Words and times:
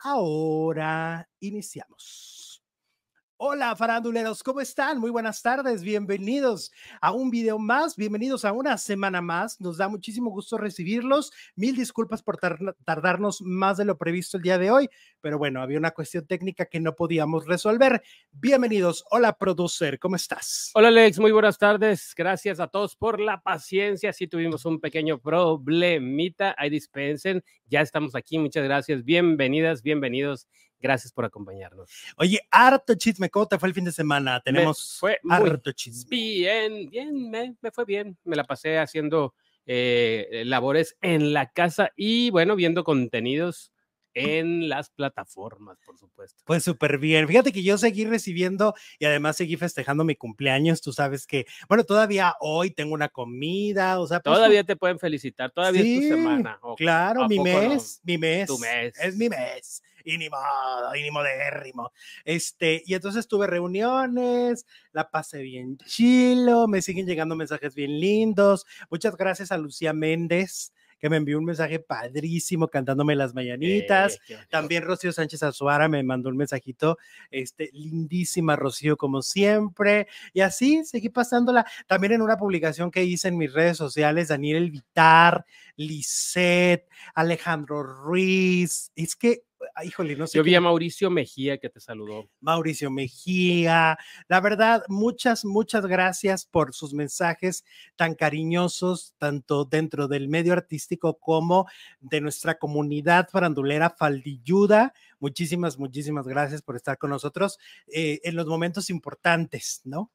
Ahora 0.00 1.26
iniciamos. 1.40 2.47
Hola 3.40 3.76
faranduleros, 3.76 4.42
¿cómo 4.42 4.60
están? 4.60 4.98
Muy 4.98 5.12
buenas 5.12 5.42
tardes, 5.42 5.84
bienvenidos 5.84 6.72
a 7.00 7.12
un 7.12 7.30
video 7.30 7.56
más, 7.56 7.94
bienvenidos 7.94 8.44
a 8.44 8.50
una 8.50 8.76
semana 8.78 9.20
más. 9.22 9.60
Nos 9.60 9.76
da 9.76 9.88
muchísimo 9.88 10.30
gusto 10.30 10.58
recibirlos. 10.58 11.30
Mil 11.54 11.76
disculpas 11.76 12.20
por 12.20 12.36
tardarnos 12.84 13.40
más 13.40 13.76
de 13.76 13.84
lo 13.84 13.96
previsto 13.96 14.38
el 14.38 14.42
día 14.42 14.58
de 14.58 14.72
hoy, 14.72 14.88
pero 15.20 15.38
bueno, 15.38 15.62
había 15.62 15.78
una 15.78 15.92
cuestión 15.92 16.26
técnica 16.26 16.66
que 16.66 16.80
no 16.80 16.96
podíamos 16.96 17.46
resolver. 17.46 18.02
Bienvenidos. 18.32 19.04
Hola, 19.08 19.38
producer, 19.38 20.00
¿cómo 20.00 20.16
estás? 20.16 20.72
Hola, 20.74 20.88
Alex, 20.88 21.20
muy 21.20 21.30
buenas 21.30 21.58
tardes. 21.58 22.14
Gracias 22.16 22.58
a 22.58 22.66
todos 22.66 22.96
por 22.96 23.20
la 23.20 23.40
paciencia. 23.40 24.12
Sí 24.12 24.26
tuvimos 24.26 24.64
un 24.64 24.80
pequeño 24.80 25.20
problemita, 25.20 26.56
ahí 26.58 26.70
dispensen. 26.70 27.44
Ya 27.66 27.82
estamos 27.82 28.16
aquí, 28.16 28.36
muchas 28.36 28.64
gracias. 28.64 29.04
Bienvenidas, 29.04 29.82
bienvenidos 29.82 30.48
Gracias 30.80 31.12
por 31.12 31.24
acompañarnos. 31.24 31.90
Oye, 32.16 32.40
harto 32.50 32.94
chisme, 32.94 33.30
¿cómo 33.30 33.46
te 33.46 33.58
fue 33.58 33.68
el 33.68 33.74
fin 33.74 33.84
de 33.84 33.92
semana? 33.92 34.40
Tenemos 34.40 34.96
fue 34.98 35.18
harto 35.28 35.72
chisme. 35.72 36.08
Bien, 36.08 36.88
bien, 36.88 37.30
me, 37.30 37.54
fue 37.72 37.84
bien. 37.84 38.16
Me 38.24 38.36
la 38.36 38.44
pasé 38.44 38.78
haciendo 38.78 39.34
eh, 39.66 40.42
labores 40.46 40.96
en 41.00 41.32
la 41.32 41.50
casa 41.50 41.90
y 41.96 42.30
bueno, 42.30 42.54
viendo 42.54 42.84
contenidos 42.84 43.72
en 44.14 44.68
las 44.68 44.90
plataformas, 44.90 45.78
por 45.84 45.98
supuesto. 45.98 46.42
Pues 46.46 46.64
súper 46.64 46.98
bien. 46.98 47.26
Fíjate 47.28 47.52
que 47.52 47.62
yo 47.62 47.78
seguí 47.78 48.04
recibiendo 48.04 48.74
y 48.98 49.04
además 49.04 49.36
seguí 49.36 49.56
festejando 49.56 50.04
mi 50.04 50.16
cumpleaños. 50.16 50.80
Tú 50.80 50.92
sabes 50.92 51.26
que, 51.26 51.46
bueno, 51.68 51.84
todavía 51.84 52.34
hoy 52.40 52.70
tengo 52.70 52.94
una 52.94 53.08
comida, 53.08 54.00
o 54.00 54.06
sea. 54.06 54.20
Pues, 54.20 54.36
todavía 54.36 54.64
te 54.64 54.76
pueden 54.76 54.98
felicitar, 54.98 55.50
todavía 55.50 55.82
es 55.82 56.00
tu 56.00 56.08
semana. 56.08 56.58
claro, 56.76 57.28
mi 57.28 57.38
mes, 57.38 58.00
mi 58.02 58.18
mes. 58.18 58.46
Tu 58.46 58.58
mes. 58.58 58.98
Es 58.98 59.16
mi 59.16 59.28
mes 59.28 59.82
y 60.08 60.16
ni 60.16 60.30
modo, 60.30 60.94
y 60.94 61.02
ni 61.02 61.10
modérrimo. 61.10 61.92
Este, 62.24 62.82
y 62.86 62.94
entonces 62.94 63.28
tuve 63.28 63.46
reuniones, 63.46 64.66
la 64.92 65.10
pasé 65.10 65.42
bien 65.42 65.76
chilo, 65.78 66.66
me 66.66 66.80
siguen 66.80 67.06
llegando 67.06 67.36
mensajes 67.36 67.74
bien 67.74 68.00
lindos. 68.00 68.64
Muchas 68.90 69.16
gracias 69.16 69.52
a 69.52 69.58
Lucía 69.58 69.92
Méndez 69.92 70.72
que 70.98 71.08
me 71.08 71.16
envió 71.16 71.38
un 71.38 71.44
mensaje 71.44 71.78
padrísimo 71.78 72.68
cantándome 72.68 73.14
las 73.14 73.34
mañanitas. 73.34 74.18
También 74.50 74.82
Rocío 74.82 75.12
Sánchez 75.12 75.42
Azuara 75.42 75.88
me 75.88 76.02
mandó 76.02 76.28
un 76.28 76.36
mensajito, 76.36 76.98
este, 77.30 77.70
lindísima 77.72 78.56
Rocío 78.56 78.96
como 78.96 79.22
siempre. 79.22 80.08
Y 80.32 80.40
así 80.40 80.84
seguí 80.84 81.08
pasándola. 81.08 81.66
También 81.86 82.14
en 82.14 82.22
una 82.22 82.36
publicación 82.36 82.90
que 82.90 83.04
hice 83.04 83.28
en 83.28 83.38
mis 83.38 83.52
redes 83.52 83.76
sociales, 83.76 84.28
Daniel 84.28 84.64
Elvitar, 84.64 85.44
Lisette, 85.76 86.88
Alejandro 87.14 87.82
Ruiz. 87.82 88.90
Es 88.96 89.14
que 89.14 89.44
híjole, 89.84 90.16
no 90.16 90.26
sé. 90.26 90.38
Yo 90.38 90.44
vi 90.44 90.54
a 90.54 90.60
Mauricio 90.60 91.10
Mejía 91.10 91.58
que 91.58 91.68
te 91.68 91.80
saludó. 91.80 92.28
Mauricio 92.40 92.90
Mejía, 92.90 93.98
la 94.28 94.40
verdad, 94.40 94.84
muchas, 94.88 95.44
muchas 95.44 95.86
gracias 95.86 96.46
por 96.46 96.74
sus 96.74 96.94
mensajes 96.94 97.64
tan 97.96 98.14
cariñosos, 98.14 99.14
tanto 99.18 99.64
dentro 99.64 100.08
del 100.08 100.28
medio 100.28 100.52
artístico 100.52 101.18
como 101.18 101.66
de 102.00 102.20
nuestra 102.20 102.58
comunidad 102.58 103.28
farandulera 103.30 103.90
Faldilluda. 103.90 104.92
Muchísimas, 105.20 105.78
muchísimas 105.78 106.26
gracias 106.26 106.62
por 106.62 106.76
estar 106.76 106.98
con 106.98 107.10
nosotros 107.10 107.58
eh, 107.88 108.20
en 108.24 108.36
los 108.36 108.46
momentos 108.46 108.90
importantes, 108.90 109.80
¿no? 109.84 110.10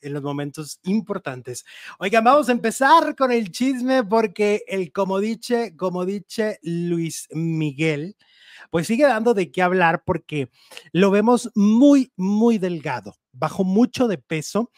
en 0.00 0.12
los 0.12 0.22
momentos 0.22 0.80
importantes. 0.84 1.64
Oigan, 1.98 2.24
vamos 2.24 2.48
a 2.48 2.52
empezar 2.52 3.14
con 3.16 3.32
el 3.32 3.50
chisme 3.50 4.04
porque 4.04 4.62
el 4.66 4.92
como 4.92 5.20
dice, 5.20 5.74
como 5.76 6.04
dice 6.04 6.58
Luis 6.62 7.28
Miguel, 7.30 8.16
pues 8.70 8.86
sigue 8.86 9.04
dando 9.04 9.34
de 9.34 9.50
qué 9.50 9.62
hablar 9.62 10.02
porque 10.04 10.50
lo 10.92 11.10
vemos 11.10 11.50
muy, 11.54 12.12
muy 12.16 12.58
delgado 12.58 13.14
bajó 13.38 13.64
mucho 13.64 14.08
de 14.08 14.18
peso 14.18 14.70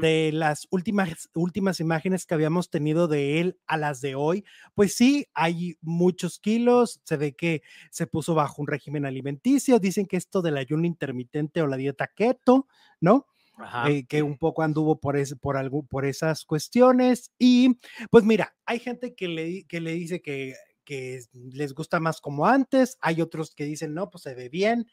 de 0.00 0.30
las 0.32 0.66
últimas, 0.70 1.28
últimas 1.34 1.80
imágenes 1.80 2.26
que 2.26 2.34
habíamos 2.34 2.70
tenido 2.70 3.08
de 3.08 3.40
él 3.40 3.58
a 3.66 3.76
las 3.76 4.00
de 4.00 4.14
hoy. 4.14 4.44
Pues 4.74 4.94
sí, 4.94 5.26
hay 5.34 5.76
muchos 5.82 6.38
kilos, 6.38 7.00
se 7.04 7.16
ve 7.16 7.34
que 7.34 7.62
se 7.90 8.06
puso 8.06 8.34
bajo 8.34 8.62
un 8.62 8.68
régimen 8.68 9.06
alimenticio, 9.06 9.78
dicen 9.78 10.06
que 10.06 10.16
esto 10.16 10.42
del 10.42 10.56
ayuno 10.56 10.86
intermitente 10.86 11.62
o 11.62 11.66
la 11.66 11.76
dieta 11.76 12.08
keto, 12.08 12.66
¿no? 13.00 13.26
Eh, 13.88 14.04
que 14.06 14.22
un 14.22 14.36
poco 14.36 14.62
anduvo 14.62 15.00
por, 15.00 15.16
ese, 15.16 15.34
por, 15.34 15.56
algo, 15.56 15.82
por 15.82 16.04
esas 16.04 16.44
cuestiones. 16.44 17.32
Y 17.38 17.78
pues 18.10 18.22
mira, 18.22 18.54
hay 18.66 18.80
gente 18.80 19.14
que 19.14 19.28
le, 19.28 19.64
que 19.64 19.80
le 19.80 19.92
dice 19.92 20.20
que 20.20 20.54
que 20.86 21.20
les 21.32 21.74
gusta 21.74 22.00
más 22.00 22.22
como 22.22 22.46
antes, 22.46 22.96
hay 23.02 23.20
otros 23.20 23.54
que 23.54 23.64
dicen, 23.64 23.92
no, 23.92 24.08
pues 24.08 24.22
se 24.22 24.34
ve 24.34 24.48
bien, 24.48 24.86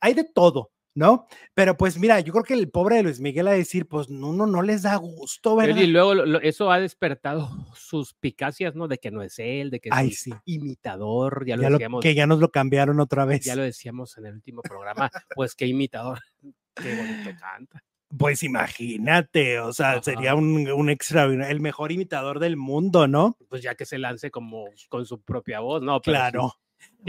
hay 0.00 0.12
de 0.12 0.24
todo, 0.24 0.72
¿no? 0.94 1.26
Pero 1.54 1.76
pues 1.76 1.98
mira, 1.98 2.20
yo 2.20 2.32
creo 2.32 2.44
que 2.44 2.54
el 2.54 2.70
pobre 2.70 2.96
de 2.96 3.04
Luis 3.04 3.20
Miguel 3.20 3.48
a 3.48 3.52
decir, 3.52 3.86
pues 3.86 4.10
no, 4.10 4.32
no, 4.32 4.46
no 4.46 4.62
les 4.62 4.82
da 4.82 4.96
gusto, 4.96 5.56
¿verdad? 5.56 5.80
Y 5.80 5.86
luego 5.86 6.12
eso 6.40 6.70
ha 6.70 6.80
despertado 6.80 7.48
sus 7.74 8.14
picacias, 8.14 8.74
¿no? 8.74 8.88
De 8.88 8.98
que 8.98 9.10
no 9.10 9.22
es 9.22 9.38
él, 9.38 9.70
de 9.70 9.80
que 9.80 9.88
es 9.88 10.26
un 10.26 10.40
imitador, 10.44 11.46
ya 11.46 11.56
lo 11.56 11.70
decíamos. 11.70 12.02
que 12.02 12.14
ya 12.14 12.26
nos 12.26 12.40
lo 12.40 12.50
cambiaron 12.50 13.00
otra 13.00 13.24
vez. 13.24 13.44
Ya 13.44 13.56
lo 13.56 13.62
decíamos 13.62 14.18
en 14.18 14.26
el 14.26 14.34
último 14.34 14.60
programa, 14.60 15.08
pues 15.34 15.54
qué 15.54 15.66
imitador, 15.66 16.18
qué 16.74 16.96
bonito 16.96 17.30
canta. 17.40 17.82
Pues 18.16 18.42
imagínate, 18.42 19.60
o 19.60 19.72
sea, 19.72 20.02
sería 20.02 20.34
un, 20.34 20.70
un 20.70 20.88
extraordinario, 20.88 21.52
el 21.52 21.60
mejor 21.60 21.92
imitador 21.92 22.38
del 22.38 22.56
mundo, 22.56 23.06
¿no? 23.06 23.36
Pues 23.48 23.62
ya 23.62 23.74
que 23.74 23.84
se 23.84 23.98
lance 23.98 24.30
como 24.30 24.64
con 24.88 25.04
su 25.04 25.20
propia 25.20 25.60
voz, 25.60 25.82
¿no? 25.82 26.00
claro. 26.00 26.54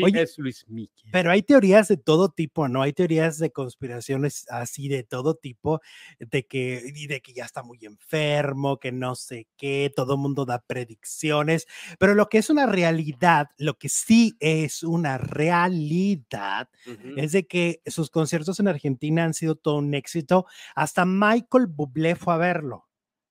Oye, 0.01 0.21
es 0.21 0.37
Luis 0.37 0.65
Miki. 0.67 1.09
Pero 1.11 1.31
hay 1.31 1.41
teorías 1.41 1.87
de 1.87 1.97
todo 1.97 2.29
tipo, 2.29 2.67
¿no? 2.67 2.81
Hay 2.81 2.93
teorías 2.93 3.37
de 3.39 3.51
conspiraciones 3.51 4.45
así 4.49 4.87
de 4.87 5.03
todo 5.03 5.35
tipo, 5.35 5.81
de 6.19 6.45
que, 6.45 6.83
y 6.95 7.07
de 7.07 7.21
que 7.21 7.33
ya 7.33 7.45
está 7.45 7.63
muy 7.63 7.79
enfermo, 7.83 8.79
que 8.79 8.91
no 8.91 9.15
sé 9.15 9.47
qué, 9.57 9.91
todo 9.95 10.13
el 10.13 10.19
mundo 10.19 10.45
da 10.45 10.59
predicciones, 10.59 11.67
pero 11.97 12.13
lo 12.15 12.29
que 12.29 12.37
es 12.37 12.49
una 12.49 12.65
realidad, 12.65 13.49
lo 13.57 13.77
que 13.77 13.89
sí 13.89 14.35
es 14.39 14.83
una 14.83 15.17
realidad, 15.17 16.69
es 17.17 17.31
de 17.31 17.47
que 17.47 17.81
sus 17.85 18.09
conciertos 18.09 18.59
en 18.59 18.67
Argentina 18.67 19.23
han 19.23 19.33
sido 19.33 19.55
todo 19.55 19.77
un 19.77 19.93
éxito. 19.93 20.45
Hasta 20.75 21.05
Michael 21.05 21.67
Bublé 21.67 22.15
fue 22.15 22.33
a 22.33 22.37
verlo 22.37 22.88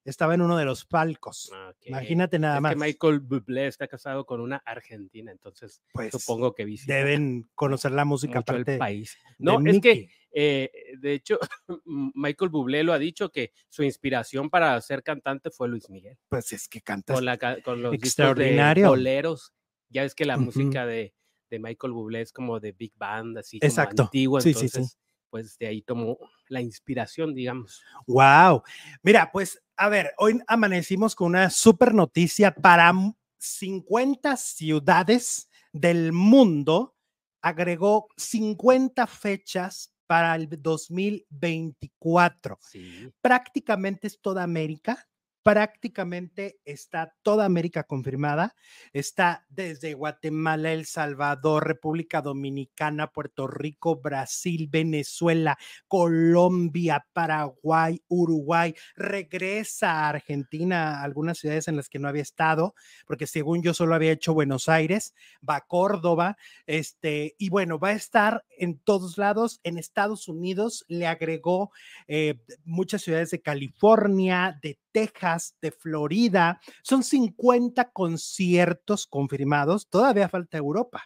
estaba 0.09 0.35
en 0.35 0.43
uno 0.43 0.57
de 0.57 0.65
los 0.65 0.85
palcos. 0.85 1.53
Imagínate 1.85 2.39
nada 2.39 2.61
más. 2.61 2.73
Que 2.73 2.79
Michael 2.79 3.21
Bublé 3.21 3.67
está 3.67 3.87
casado 3.87 4.25
con 4.25 4.41
una 4.41 4.57
argentina, 4.59 5.31
entonces 5.31 5.83
pues, 5.93 6.11
supongo 6.13 6.55
que 6.55 6.67
deben 6.87 7.49
conocer 7.55 7.93
la 7.93 8.05
música 8.05 8.41
aparte 8.41 8.73
del 8.73 8.79
país. 8.79 9.17
No, 9.39 9.59
es 9.65 9.81
que 9.81 10.11
eh, 10.33 10.71
de 10.99 11.15
hecho 11.15 11.39
Michael 12.15 12.51
Bublé 12.51 12.85
lo 12.85 12.93
ha 12.93 12.99
dicho 12.99 13.31
que 13.31 13.53
su 13.69 13.83
inspiración 13.83 14.51
para 14.51 14.81
ser 14.81 15.03
cantante 15.03 15.51
fue 15.51 15.69
Luis 15.69 15.89
Miguel. 15.91 16.19
Pues 16.29 16.53
es 16.53 16.69
que 16.69 16.81
canta 16.81 17.15
con, 17.15 17.27
con 17.63 17.83
los 17.83 17.95
extraordinario. 17.95 18.89
boleros. 18.89 19.53
Ya 19.91 20.03
ves 20.03 20.15
que 20.15 20.27
la 20.27 20.37
música 20.37 20.85
de, 20.85 21.15
de, 21.49 21.59
Michael 21.59 21.95
Bublé 21.95 22.21
es 22.21 22.33
como 22.33 22.61
de 22.61 22.73
big 22.73 22.93
band, 22.97 23.39
así 23.39 23.59
Exacto. 23.63 23.97
como 23.97 24.07
antiguo, 24.07 24.39
entonces 24.39 24.71
sí, 24.71 24.85
sí, 24.85 24.97
pues 25.31 25.59
de 25.59 25.67
ahí 25.67 25.83
tomó 25.83 26.19
la 26.49 26.61
inspiración, 26.61 27.35
digamos. 27.35 27.83
Wow. 28.07 28.63
Mira, 29.03 29.31
pues 29.33 29.61
a 29.77 29.89
ver, 29.89 30.13
hoy 30.19 30.41
amanecimos 30.47 31.15
con 31.15 31.29
una 31.29 31.51
super 31.51 31.95
noticia 31.95 32.55
para 32.55 32.93
50 33.39 34.37
ciudades 34.37 35.49
del 35.73 36.13
mundo. 36.13 36.95
Agregó 37.41 38.09
50 38.17 39.07
fechas 39.07 39.93
para 40.09 40.35
el 40.35 40.49
2024. 40.49 42.59
Prácticamente 43.21 44.09
es 44.09 44.21
toda 44.21 44.43
América 44.43 45.07
prácticamente 45.49 46.61
está 46.67 47.15
toda 47.23 47.47
América 47.47 47.85
confirmada. 47.85 48.55
Está 48.93 49.47
desde 49.49 49.95
Guatemala, 49.95 50.75
El 50.75 50.85
Salvador, 50.85 51.67
República 51.67 52.21
Dominicana, 52.21 53.07
Puerto 53.07 53.47
Rico, 53.47 53.97
Brasil, 53.97 54.69
Venezuela, 54.71 55.57
Colombia, 55.87 57.07
Paraguay, 57.15 58.03
Uruguay. 58.09 58.75
Regresa 58.95 59.93
a 59.93 60.09
Argentina, 60.11 61.03
algunas 61.03 61.39
ciudades 61.39 61.67
en 61.67 61.77
las 61.77 61.89
que 61.89 61.99
no 61.99 62.09
había 62.09 62.21
estado, 62.21 62.75
porque 63.07 63.27
según 63.27 63.63
yo 63.63 63.73
solo 63.73 63.95
había 63.95 64.13
hecho 64.13 64.35
Buenos 64.35 64.69
Aires, 64.69 65.15
va 65.49 65.57
a 65.57 65.67
Córdoba, 65.67 66.37
este, 66.67 67.37
y 67.39 67.49
bueno, 67.49 67.79
va 67.79 67.89
a 67.89 67.93
estar 67.93 68.45
en 68.59 68.79
todos 68.79 69.17
lados. 69.17 69.61
En 69.65 69.79
Estados 69.79 70.29
Unidos 70.29 70.85
le 70.89 71.07
agregó 71.07 71.71
eh, 72.07 72.39
muchas 72.67 73.01
ciudades 73.01 73.31
de 73.31 73.41
California, 73.41 74.59
de 74.61 74.79
Texas, 74.93 75.38
de 75.61 75.71
Florida. 75.71 76.61
Son 76.83 77.03
50 77.03 77.91
conciertos 77.93 79.07
confirmados. 79.07 79.89
Todavía 79.89 80.29
falta 80.29 80.59
Europa. 80.59 81.05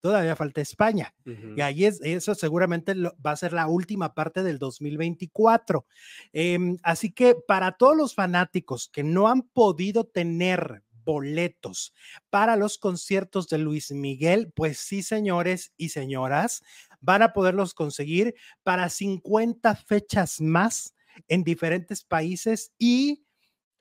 Todavía 0.00 0.36
falta 0.36 0.60
España. 0.60 1.12
Y 1.56 1.60
ahí 1.60 1.84
es, 1.84 2.00
eso 2.02 2.34
seguramente 2.36 2.94
va 2.94 3.32
a 3.32 3.36
ser 3.36 3.52
la 3.52 3.66
última 3.66 4.14
parte 4.14 4.44
del 4.44 4.58
2024. 4.58 5.84
Em, 6.32 6.76
así 6.82 7.10
que 7.10 7.34
para 7.34 7.72
todos 7.72 7.96
los 7.96 8.14
fanáticos 8.14 8.88
que 8.88 9.02
no 9.02 9.26
han 9.26 9.42
podido 9.42 10.04
tener 10.04 10.84
boletos 11.06 11.94
para 12.30 12.56
los 12.56 12.78
conciertos 12.78 13.48
de 13.48 13.58
Luis 13.58 13.90
Miguel, 13.90 14.52
pues 14.54 14.78
sí, 14.78 15.02
señores 15.02 15.72
y 15.76 15.88
señoras, 15.88 16.62
van 17.00 17.22
a 17.22 17.32
poderlos 17.32 17.74
conseguir 17.74 18.34
para 18.62 18.90
50 18.90 19.74
fechas 19.76 20.40
más 20.40 20.94
en 21.28 21.44
diferentes 21.44 22.04
países 22.04 22.72
y, 22.78 23.25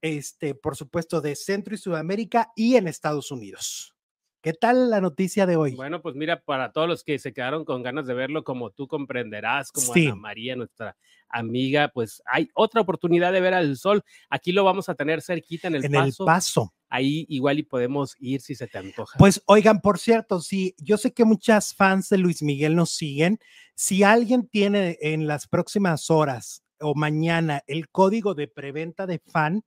este, 0.05 0.53
por 0.53 0.75
supuesto, 0.75 1.19
de 1.19 1.35
Centro 1.35 1.73
y 1.73 1.79
Sudamérica 1.79 2.51
y 2.55 2.75
en 2.75 2.87
Estados 2.87 3.31
Unidos. 3.31 3.95
¿Qué 4.43 4.53
tal 4.53 4.91
la 4.91 5.01
noticia 5.01 5.47
de 5.47 5.55
hoy? 5.55 5.73
Bueno, 5.73 6.03
pues 6.03 6.13
mira, 6.13 6.39
para 6.41 6.71
todos 6.71 6.87
los 6.87 7.03
que 7.03 7.17
se 7.17 7.33
quedaron 7.33 7.65
con 7.65 7.81
ganas 7.81 8.05
de 8.05 8.13
verlo, 8.13 8.43
como 8.43 8.69
tú 8.69 8.87
comprenderás, 8.87 9.71
como 9.71 9.91
Sí. 9.91 10.05
Ana 10.05 10.15
María, 10.15 10.55
nuestra 10.55 10.95
amiga, 11.29 11.89
pues 11.91 12.21
hay 12.27 12.51
otra 12.53 12.81
oportunidad 12.81 13.33
de 13.33 13.41
ver 13.41 13.55
al 13.55 13.75
sol. 13.77 14.03
Aquí 14.29 14.51
lo 14.51 14.63
vamos 14.63 14.87
a 14.89 14.93
tener 14.93 15.23
cerquita 15.23 15.69
en 15.69 15.75
el 15.75 15.85
en 15.85 15.91
paso. 15.93 16.23
el 16.23 16.25
paso. 16.27 16.73
Ahí 16.89 17.25
igual 17.27 17.57
y 17.57 17.63
podemos 17.63 18.15
ir 18.19 18.41
si 18.41 18.53
se 18.53 18.67
te 18.67 18.77
antoja. 18.77 19.17
Pues 19.17 19.41
oigan, 19.47 19.81
por 19.81 19.97
cierto, 19.97 20.39
sí, 20.39 20.75
yo 20.77 20.97
sé 20.97 21.11
que 21.13 21.25
muchas 21.25 21.73
fans 21.73 22.09
de 22.09 22.19
Luis 22.19 22.43
Miguel 22.43 22.75
nos 22.75 22.91
siguen. 22.91 23.39
Si 23.73 24.03
alguien 24.03 24.47
tiene 24.47 24.99
en 25.01 25.25
las 25.25 25.47
próximas 25.47 26.11
horas 26.11 26.63
o 26.79 26.93
mañana 26.93 27.63
el 27.65 27.89
código 27.89 28.35
de 28.35 28.47
preventa 28.47 29.07
de 29.07 29.17
fan, 29.17 29.63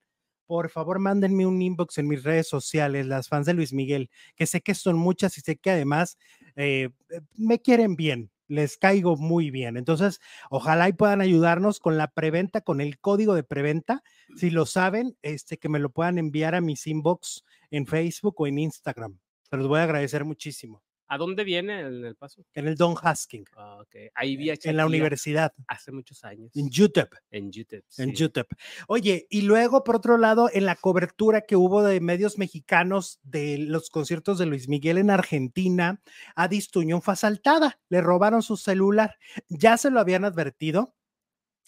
por 0.49 0.71
favor 0.71 0.99
mándenme 0.99 1.47
un 1.47 1.61
inbox 1.61 1.99
en 1.99 2.09
mis 2.09 2.25
redes 2.25 2.49
sociales, 2.49 3.07
las 3.07 3.29
fans 3.29 3.47
de 3.47 3.53
Luis 3.55 3.73
Miguel, 3.75 4.11
que 4.35 4.47
sé 4.47 4.63
que 4.63 4.75
son 4.75 4.97
muchas 4.97 5.37
y 5.37 5.43
sé 5.43 5.57
que 5.57 5.71
además 5.71 6.17
eh, 6.57 6.89
eh, 7.11 7.21
me 7.37 7.61
quieren 7.61 7.97
bien, 7.97 8.31
les 8.49 8.79
caigo 8.79 9.17
muy 9.19 9.51
bien. 9.51 9.77
Entonces, 9.77 10.21
ojalá 10.51 10.89
y 10.89 10.95
puedan 10.95 11.21
ayudarnos 11.21 11.81
con 11.81 11.99
la 11.99 12.09
preventa, 12.09 12.63
con 12.63 12.81
el 12.81 12.99
código 12.99 13.35
de 13.35 13.45
preventa. 13.45 14.03
Si 14.37 14.49
lo 14.49 14.65
saben, 14.65 15.17
este, 15.21 15.59
que 15.59 15.69
me 15.69 15.79
lo 15.79 15.91
puedan 15.91 16.17
enviar 16.17 16.55
a 16.55 16.63
mis 16.63 16.87
inbox 16.87 17.45
en 17.71 17.87
Facebook 17.87 18.41
o 18.41 18.47
en 18.47 18.59
Instagram. 18.59 19.19
Se 19.51 19.57
los 19.57 19.69
voy 19.69 19.81
a 19.81 19.85
agradecer 19.85 20.25
muchísimo. 20.25 20.83
¿A 21.11 21.17
dónde 21.19 21.43
viene 21.43 21.81
en 21.81 22.05
el 22.05 22.17
paso? 22.17 22.45
En 22.55 22.69
el 22.69 22.75
Don 22.77 22.93
Husking, 22.93 23.45
Ah, 23.57 23.79
ok. 23.81 23.97
Ahí 24.15 24.37
vi 24.37 24.51
a 24.51 24.53
en 24.53 24.59
la 24.59 24.83
Shakira 24.83 24.87
universidad, 24.87 25.53
Hace 25.67 25.91
muchos 25.91 26.23
años. 26.25 26.51
en 26.55 26.69
YouTube. 26.69 27.09
En 27.31 27.51
YouTube. 27.51 27.83
En. 27.97 28.13
YouTube. 28.13 28.47
Oye, 28.89 29.27
y 29.31 29.43
luego, 29.43 29.85
por 29.85 29.97
otro 29.97 30.19
lado, 30.19 30.51
en 30.53 30.67
la 30.67 30.77
cobertura 30.77 31.41
que 31.41 31.57
hubo 31.57 31.83
de 31.83 32.01
medios 32.01 32.37
mexicanos 32.39 33.19
de 33.23 33.57
los 33.59 33.89
conciertos 33.91 34.39
de 34.39 34.47
Luis 34.47 34.69
Miguel 34.69 34.99
en 34.99 35.11
Argentina, 35.11 36.01
Adis 36.37 36.71
Tuñón 36.71 37.01
fue 37.03 37.15
asaltada, 37.15 37.81
le 37.89 38.01
robaron 38.03 38.43
su 38.43 38.57
celular. 38.57 39.17
Ya 39.49 39.77
se 39.79 39.91
lo 39.91 40.01
habían 40.01 40.25
advertido, 40.27 40.95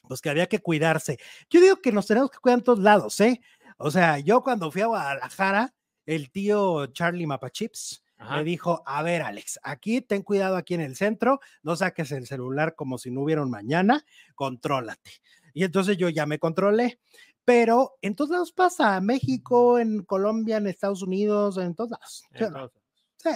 pues 0.08 0.20
que 0.20 0.28
había 0.30 0.48
que 0.48 0.58
cuidarse. 0.58 1.18
Yo 1.48 1.60
digo 1.60 1.76
que 1.76 1.92
nos 1.92 2.06
tenemos 2.06 2.30
que 2.30 2.38
cuidar 2.38 2.58
en 2.58 2.64
todos 2.64 2.80
lados, 2.80 3.18
¿eh? 3.20 3.40
O 3.78 3.90
sea, 3.90 4.18
yo 4.18 4.42
cuando 4.42 4.70
fui 4.70 4.82
a 4.82 4.86
Guadalajara, 4.86 5.74
el 6.04 6.30
tío 6.30 6.86
Charlie 6.88 7.26
Mapachips 7.26 8.02
Ajá. 8.20 8.36
me 8.36 8.44
dijo, 8.44 8.82
a 8.86 9.02
ver, 9.02 9.22
Alex, 9.22 9.58
aquí 9.62 10.00
ten 10.02 10.22
cuidado 10.22 10.56
aquí 10.56 10.74
en 10.74 10.82
el 10.82 10.94
centro, 10.96 11.40
no 11.62 11.74
saques 11.74 12.12
el 12.12 12.26
celular 12.26 12.74
como 12.76 12.98
si 12.98 13.10
no 13.10 13.22
hubiera 13.22 13.42
un 13.42 13.50
mañana, 13.50 14.04
contrólate. 14.34 15.10
Y 15.54 15.64
entonces 15.64 15.96
yo 15.96 16.08
ya 16.08 16.26
me 16.26 16.38
controlé. 16.38 17.00
Pero 17.44 17.96
en 18.02 18.14
todos 18.14 18.30
lados 18.30 18.52
pasa, 18.52 19.00
México, 19.00 19.78
en 19.78 20.04
Colombia, 20.04 20.58
en 20.58 20.66
Estados 20.66 21.02
Unidos, 21.02 21.56
en 21.56 21.74
todos 21.74 21.90
lados. 21.90 22.22
Entonces, 22.32 22.70
Sí. 23.16 23.30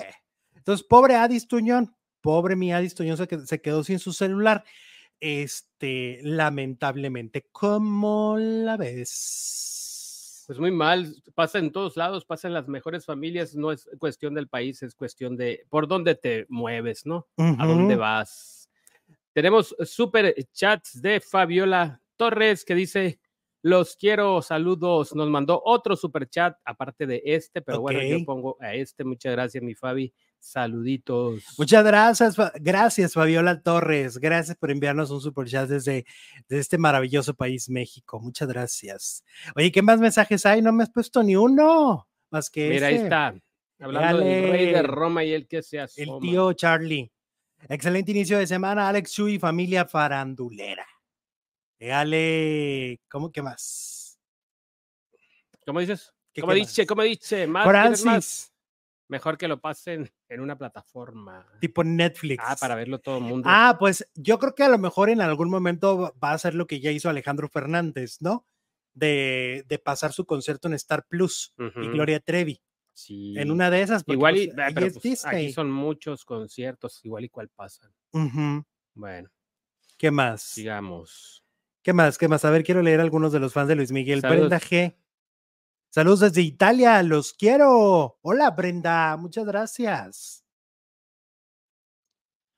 Entonces, 0.55 0.87
pobre 0.89 1.17
Adis 1.17 1.47
Tuñón, 1.47 1.95
pobre 2.23 2.57
mi 2.57 2.73
Adis 2.73 2.95
Tuñón 2.95 3.17
se, 3.17 3.27
se 3.47 3.61
quedó 3.61 3.85
sin 3.85 3.99
su 3.99 4.13
celular. 4.13 4.65
Este, 5.21 6.21
lamentablemente, 6.23 7.47
¿cómo 7.53 8.37
la 8.39 8.77
ves? 8.77 9.74
Pues 10.47 10.59
muy 10.59 10.71
mal, 10.71 11.15
pasa 11.35 11.59
en 11.59 11.73
todos 11.73 11.97
lados, 11.97 12.25
pasa 12.25 12.49
en 12.49 12.55
las 12.55 12.69
mejores 12.69 13.07
familias, 13.07 13.55
no 13.55 13.73
es 13.73 13.89
cuestión 13.99 14.35
del 14.35 14.49
país, 14.49 14.83
es 14.83 14.95
cuestión 14.95 15.37
de 15.37 15.67
por 15.71 15.89
dónde 15.89 16.15
te 16.15 16.47
mueves, 16.49 17.07
¿no? 17.07 17.27
¿A 17.37 17.67
dónde 17.67 17.97
vas? 17.97 18.69
Tenemos 19.33 19.75
super 19.85 20.35
chats 20.53 21.01
de 21.03 21.21
Fabiola 21.21 22.01
Torres 22.17 22.65
que 22.65 22.75
dice, 22.75 23.19
los 23.65 23.97
quiero, 23.97 24.43
saludos. 24.43 25.15
Nos 25.15 25.31
mandó 25.31 25.61
otro 25.65 25.97
super 25.97 26.29
chat 26.29 26.57
aparte 26.67 27.07
de 27.07 27.23
este, 27.25 27.63
pero 27.63 27.81
bueno, 27.81 28.03
yo 28.03 28.23
pongo 28.25 28.59
a 28.61 28.75
este. 28.75 29.05
Muchas 29.05 29.33
gracias, 29.33 29.63
mi 29.65 29.75
Fabi. 29.75 30.13
Saluditos. 30.45 31.43
Muchas 31.57 31.83
gracias, 31.85 32.37
gracias 32.61 33.15
Fabiola 33.15 33.63
Torres, 33.63 34.19
gracias 34.19 34.55
por 34.59 34.71
enviarnos 34.71 35.11
un 35.11 35.21
super 35.23 35.49
chat 35.49 35.69
desde, 35.69 36.05
desde 36.49 36.61
este 36.61 36.77
maravilloso 36.79 37.33
país 37.33 37.71
México, 37.71 38.21
muchas 38.21 38.47
gracias. 38.49 39.25
Oye, 39.57 39.73
¿qué 39.73 39.81
más 39.81 39.99
mensajes 40.01 40.45
hay? 40.45 40.61
No 40.61 40.71
me 40.71 40.83
has 40.83 40.91
puesto 40.91 41.23
ni 41.23 41.35
uno, 41.35 42.07
más 42.31 42.51
que 42.51 42.69
Mira, 42.69 42.89
ahí 42.89 42.97
está. 42.97 43.35
Hablando 43.81 44.19
del 44.19 44.51
rey 44.51 44.67
de 44.67 44.73
Dale. 44.73 44.87
Roma 44.89 45.25
y 45.25 45.33
el 45.33 45.49
que 45.49 45.63
se 45.63 45.79
El 45.79 45.83
asoma. 45.85 46.21
tío 46.21 46.53
Charlie. 46.53 47.11
Excelente 47.69 48.11
inicio 48.13 48.37
de 48.39 48.47
semana, 48.47 48.87
Alex 48.89 49.13
Chu 49.13 49.29
y 49.29 49.39
familia 49.39 49.87
farandulera. 49.87 50.87
Dale, 51.81 53.01
¿cómo 53.11 53.33
que 53.33 53.43
más? 53.43 54.19
¿Cómo 55.67 55.81
dices? 55.81 56.13
¿Qué- 56.33 56.43
¿Cómo 56.43 56.53
qué 56.53 56.59
dice? 56.61 57.47
más? 57.47 57.65
¿Cómo 57.67 57.89
dice? 57.91 58.03
Francis, 58.03 58.53
Mejor 59.09 59.37
que 59.37 59.49
lo 59.49 59.61
pasen 59.61 60.11
en 60.29 60.41
una 60.41 60.57
plataforma. 60.57 61.47
tipo 61.61 61.85
Netflix. 61.85 62.43
Ah, 62.47 62.57
para 62.59 62.75
verlo 62.75 62.99
todo 63.01 63.19
el 63.19 63.25
mundo. 63.25 63.49
Ah, 63.51 63.77
pues 63.79 64.09
yo 64.15 64.39
creo 64.39 64.55
que 64.55 64.63
a 64.63 64.69
lo 64.69 64.79
mejor 64.79 65.11
en 65.11 65.21
algún 65.21 65.51
momento 65.51 65.99
va- 66.23 66.31
a 66.31 66.35
hacer 66.35 66.55
lo 66.55 66.67
que 66.67 66.81
ya 66.81 66.91
hizo 66.91 67.09
Alejandro 67.11 67.49
Fernández, 67.49 68.19
¿no? 68.21 68.47
De, 68.95 69.65
de 69.69 69.79
pasar 69.79 70.13
su 70.13 70.25
concierto 70.25 70.69
en 70.69 70.75
Star 70.75 71.05
Plus 71.07 71.53
y 71.59 71.89
Gloria 71.89 72.21
Trevi. 72.21 72.63
sí. 72.93 73.35
En 73.37 73.51
una 73.51 73.71
de 73.71 73.83
esas, 73.83 74.05
Igual 74.07 74.37
y, 74.39 74.47
pues, 74.49 74.59
ahí 74.59 74.75
pero 74.75 74.87
es 74.87 74.99
pues, 75.01 75.25
aquí 75.27 75.53
son 75.53 75.71
muchos 75.71 76.25
conciertos, 76.25 77.05
igual 77.05 77.25
y 77.25 77.29
cuál 77.29 77.49
pasan. 77.49 77.93
Ujú. 78.13 78.65
Bueno, 78.95 79.29
¿Qué 79.99 80.11
más? 80.11 80.43
sigamos. 80.43 81.45
¿Qué 81.83 81.93
más? 81.93 82.17
¿Qué 82.17 82.29
más? 82.29 82.45
A 82.45 82.51
ver, 82.51 82.63
quiero 82.65 82.81
leer 82.83 83.01
algunos 83.01 83.33
de 83.33 83.41
los 83.41 83.53
fans 83.53 83.69
de 83.69 83.75
Luis 83.75 83.93
Miguel. 83.93 84.21
Saludos. 84.23 84.49
Brenda 84.49 84.61
G. 84.61 84.97
Saludos 85.95 86.19
desde 86.19 86.43
Italia, 86.43 87.01
los 87.05 87.33
quiero. 87.33 88.19
Hola, 88.21 88.51
Brenda, 88.51 89.17
muchas 89.17 89.45
gracias. 89.45 90.45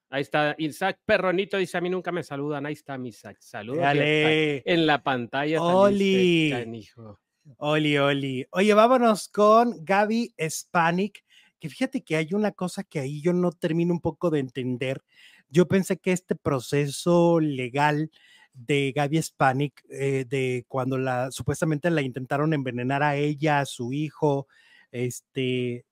Ahí 0.08 0.22
está 0.22 0.54
Isaac 0.56 1.00
Perronito, 1.04 1.58
dice 1.58 1.76
a 1.76 1.82
mí 1.82 1.90
nunca 1.90 2.10
me 2.12 2.22
saludan. 2.22 2.64
Ahí 2.64 2.72
está 2.72 2.96
mi 2.96 3.10
Isaac. 3.10 3.36
Saludos. 3.40 3.82
Dale. 3.82 4.62
En 4.64 4.86
la 4.86 5.02
pantalla. 5.02 5.60
Oli. 5.60 6.48
canijo. 6.50 7.20
Oli, 7.58 7.98
Oli. 7.98 8.46
Oye, 8.52 8.72
vámonos 8.72 9.28
con 9.28 9.84
Gaby 9.84 10.34
Spanik, 10.48 11.22
que 11.60 11.68
fíjate 11.68 12.02
que 12.02 12.16
hay 12.16 12.28
una 12.32 12.52
cosa 12.52 12.84
que 12.84 13.00
ahí 13.00 13.20
yo 13.20 13.34
no 13.34 13.52
termino 13.52 13.92
un 13.92 14.00
poco 14.00 14.30
de 14.30 14.38
entender. 14.38 15.02
Yo 15.50 15.68
pensé 15.68 15.98
que 15.98 16.12
este 16.12 16.36
proceso 16.36 17.38
legal 17.38 18.10
de 18.56 18.92
Gaby 18.96 19.22
Spanik, 19.22 19.84
eh, 19.90 20.24
de 20.28 20.64
cuando 20.68 20.96
la 20.98 21.30
supuestamente 21.30 21.90
la 21.90 22.02
intentaron 22.02 22.52
envenenar 22.54 23.02
a 23.02 23.16
ella, 23.16 23.60
a 23.60 23.66
su 23.66 23.92
hijo, 23.92 24.48
este, 24.90 25.84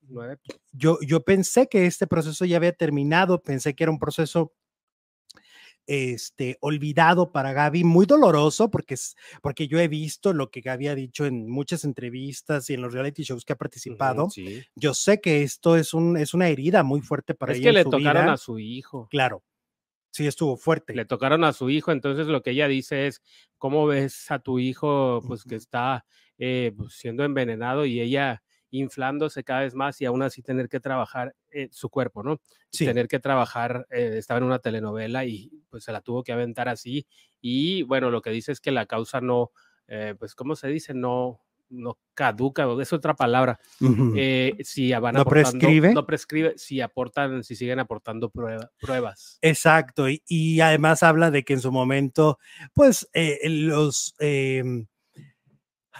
yo, 0.72 0.98
yo 1.02 1.24
pensé 1.24 1.68
que 1.68 1.84
este 1.86 2.06
proceso 2.06 2.44
ya 2.46 2.56
había 2.56 2.72
terminado, 2.72 3.42
pensé 3.42 3.74
que 3.74 3.84
era 3.84 3.90
un 3.90 3.98
proceso 3.98 4.52
este, 5.86 6.56
olvidado 6.60 7.30
para 7.30 7.52
Gaby, 7.52 7.84
muy 7.84 8.06
doloroso, 8.06 8.70
porque, 8.70 8.94
es, 8.94 9.16
porque 9.42 9.68
yo 9.68 9.78
he 9.78 9.88
visto 9.88 10.32
lo 10.32 10.50
que 10.50 10.62
Gaby 10.62 10.88
ha 10.88 10.94
dicho 10.94 11.26
en 11.26 11.50
muchas 11.50 11.84
entrevistas 11.84 12.70
y 12.70 12.74
en 12.74 12.80
los 12.80 12.94
reality 12.94 13.22
shows 13.24 13.44
que 13.44 13.52
ha 13.52 13.56
participado. 13.56 14.30
Sí. 14.30 14.62
Yo 14.74 14.94
sé 14.94 15.20
que 15.20 15.42
esto 15.42 15.76
es, 15.76 15.92
un, 15.92 16.16
es 16.16 16.32
una 16.32 16.48
herida 16.48 16.82
muy 16.82 17.02
fuerte 17.02 17.34
para 17.34 17.52
Es 17.52 17.58
ella. 17.58 17.64
que 17.64 17.68
en 17.68 17.74
le 17.74 17.84
tocaron 17.84 18.22
vida. 18.24 18.32
a 18.32 18.36
su 18.38 18.58
hijo. 18.58 19.08
Claro, 19.10 19.42
sí 20.14 20.26
estuvo 20.28 20.56
fuerte. 20.56 20.94
Le 20.94 21.04
tocaron 21.04 21.42
a 21.44 21.52
su 21.52 21.70
hijo, 21.70 21.90
entonces 21.90 22.28
lo 22.28 22.42
que 22.42 22.50
ella 22.52 22.68
dice 22.68 23.08
es, 23.08 23.20
¿cómo 23.58 23.86
ves 23.86 24.30
a 24.30 24.38
tu 24.38 24.60
hijo 24.60 25.20
pues 25.26 25.42
que 25.44 25.56
está 25.56 26.06
eh, 26.38 26.72
pues, 26.76 26.94
siendo 26.94 27.24
envenenado 27.24 27.84
y 27.84 28.00
ella 28.00 28.42
inflándose 28.70 29.42
cada 29.44 29.60
vez 29.60 29.74
más 29.74 30.00
y 30.00 30.04
aún 30.04 30.22
así 30.22 30.42
tener 30.42 30.68
que 30.68 30.80
trabajar 30.80 31.34
eh, 31.50 31.68
su 31.72 31.90
cuerpo, 31.90 32.22
¿no? 32.22 32.40
Sí, 32.70 32.84
Tener 32.84 33.08
que 33.08 33.18
trabajar, 33.20 33.86
eh, 33.90 34.14
estaba 34.16 34.38
en 34.38 34.44
una 34.44 34.58
telenovela 34.60 35.24
y 35.24 35.50
pues 35.70 35.84
se 35.84 35.92
la 35.92 36.00
tuvo 36.00 36.22
que 36.24 36.32
aventar 36.32 36.68
así 36.68 37.06
y 37.40 37.82
bueno, 37.82 38.10
lo 38.10 38.22
que 38.22 38.30
dice 38.30 38.52
es 38.52 38.60
que 38.60 38.70
la 38.72 38.86
causa 38.86 39.20
no, 39.20 39.50
eh, 39.88 40.14
pues 40.18 40.34
¿cómo 40.34 40.56
se 40.56 40.68
dice? 40.68 40.94
No, 40.94 41.43
no 41.68 41.98
caduca, 42.14 42.66
es 42.80 42.92
otra 42.92 43.14
palabra. 43.14 43.58
Eh, 44.16 44.54
si 44.62 44.92
van 44.92 45.14
¿No 45.14 45.24
prescribe? 45.24 45.92
No 45.92 46.06
prescribe, 46.06 46.54
si 46.56 46.80
aportan, 46.80 47.42
si 47.44 47.56
siguen 47.56 47.80
aportando 47.80 48.30
prueba- 48.30 48.70
pruebas. 48.78 49.38
Exacto, 49.42 50.08
y, 50.08 50.22
y 50.26 50.60
además 50.60 51.02
habla 51.02 51.30
de 51.30 51.44
que 51.44 51.54
en 51.54 51.60
su 51.60 51.72
momento, 51.72 52.38
pues 52.74 53.08
eh, 53.12 53.38
los 53.48 54.14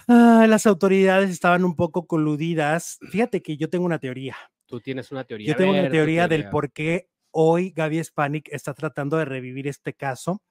ah, 0.07 0.45
las 0.47 0.65
autoridades 0.65 1.29
estaban 1.29 1.63
un 1.63 1.75
poco 1.75 2.07
coludidas. 2.07 2.97
Fíjate 3.09 3.41
que 3.41 3.57
yo 3.57 3.69
tengo 3.69 3.85
una 3.85 3.99
teoría. 3.99 4.35
Tú 4.65 4.79
tienes 4.79 5.11
una 5.11 5.23
teoría. 5.23 5.47
Yo 5.47 5.55
tengo 5.55 5.71
una 5.71 5.85
tu 5.85 5.91
teoría 5.91 6.21
del 6.27 6.41
teoría. 6.41 6.49
por 6.51 6.71
qué 6.71 7.07
hoy 7.31 7.71
Gaby 7.71 8.03
Spanik 8.03 8.49
está 8.51 8.73
tratando 8.73 9.17
de 9.17 9.25
revivir 9.25 9.67
este 9.67 9.93
caso. 9.93 10.41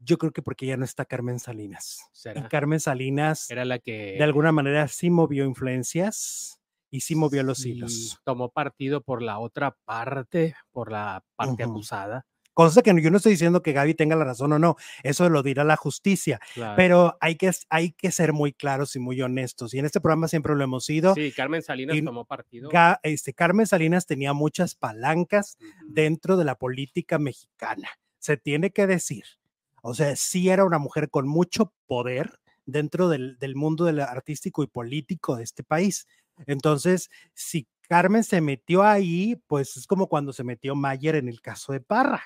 Yo 0.00 0.18
creo 0.18 0.32
que 0.32 0.42
porque 0.42 0.66
ya 0.66 0.76
no 0.76 0.84
está 0.84 1.04
Carmen 1.04 1.38
Salinas. 1.38 1.98
Y. 2.12 2.42
Carmen 2.48 2.80
Salinas 2.80 3.50
Era 3.50 3.64
la 3.64 3.78
que. 3.78 4.16
de 4.18 4.24
alguna 4.24 4.52
manera 4.52 4.88
sí 4.88 5.10
movió 5.10 5.44
influencias 5.44 6.60
y 6.90 7.00
sí 7.00 7.14
movió 7.14 7.42
los 7.42 7.64
hilos. 7.64 8.18
Tomó 8.24 8.50
partido 8.50 9.02
por 9.02 9.22
la 9.22 9.38
otra 9.38 9.76
parte, 9.84 10.54
por 10.72 10.90
la 10.90 11.24
parte 11.36 11.62
acusada. 11.62 12.26
Cosa 12.58 12.82
que 12.82 12.92
yo 13.00 13.10
no 13.12 13.18
estoy 13.18 13.34
diciendo 13.34 13.62
que 13.62 13.72
Gaby 13.72 13.94
tenga 13.94 14.16
la 14.16 14.24
razón 14.24 14.52
o 14.52 14.58
no, 14.58 14.74
eso 15.04 15.28
lo 15.28 15.44
dirá 15.44 15.62
la 15.62 15.76
justicia, 15.76 16.40
pero 16.74 17.16
hay 17.20 17.36
que, 17.36 17.52
hay 17.70 17.92
que 17.92 18.10
ser 18.10 18.32
muy 18.32 18.52
claros 18.52 18.96
y 18.96 18.98
muy 18.98 19.22
honestos. 19.22 19.74
Y 19.74 19.78
en 19.78 19.84
este 19.84 20.00
programa 20.00 20.26
siempre 20.26 20.56
lo 20.56 20.64
hemos 20.64 20.84
sido. 20.84 21.14
Sí, 21.14 21.30
Carmen 21.30 21.62
Salinas 21.62 21.96
tomó 22.04 22.24
partido. 22.24 22.68
este, 23.04 23.32
Carmen 23.32 23.68
Salinas 23.68 24.06
tenía 24.06 24.32
muchas 24.32 24.74
palancas 24.74 25.56
dentro 25.86 26.36
de 26.36 26.44
la 26.46 26.56
política 26.56 27.20
mexicana, 27.20 27.90
se 28.18 28.36
tiene 28.36 28.72
que 28.72 28.88
decir. 28.88 29.37
O 29.82 29.94
sea, 29.94 30.16
sí 30.16 30.48
era 30.48 30.64
una 30.64 30.78
mujer 30.78 31.10
con 31.10 31.28
mucho 31.28 31.72
poder 31.86 32.38
dentro 32.66 33.08
del, 33.08 33.38
del 33.38 33.56
mundo 33.56 33.84
del 33.84 34.00
artístico 34.00 34.62
y 34.62 34.66
político 34.66 35.36
de 35.36 35.44
este 35.44 35.62
país. 35.62 36.06
Entonces, 36.46 37.10
si 37.34 37.66
Carmen 37.82 38.24
se 38.24 38.40
metió 38.40 38.82
ahí, 38.82 39.36
pues 39.46 39.76
es 39.76 39.86
como 39.86 40.08
cuando 40.08 40.32
se 40.32 40.44
metió 40.44 40.74
Mayer 40.74 41.16
en 41.16 41.28
el 41.28 41.40
caso 41.40 41.72
de 41.72 41.80
Parra 41.80 42.22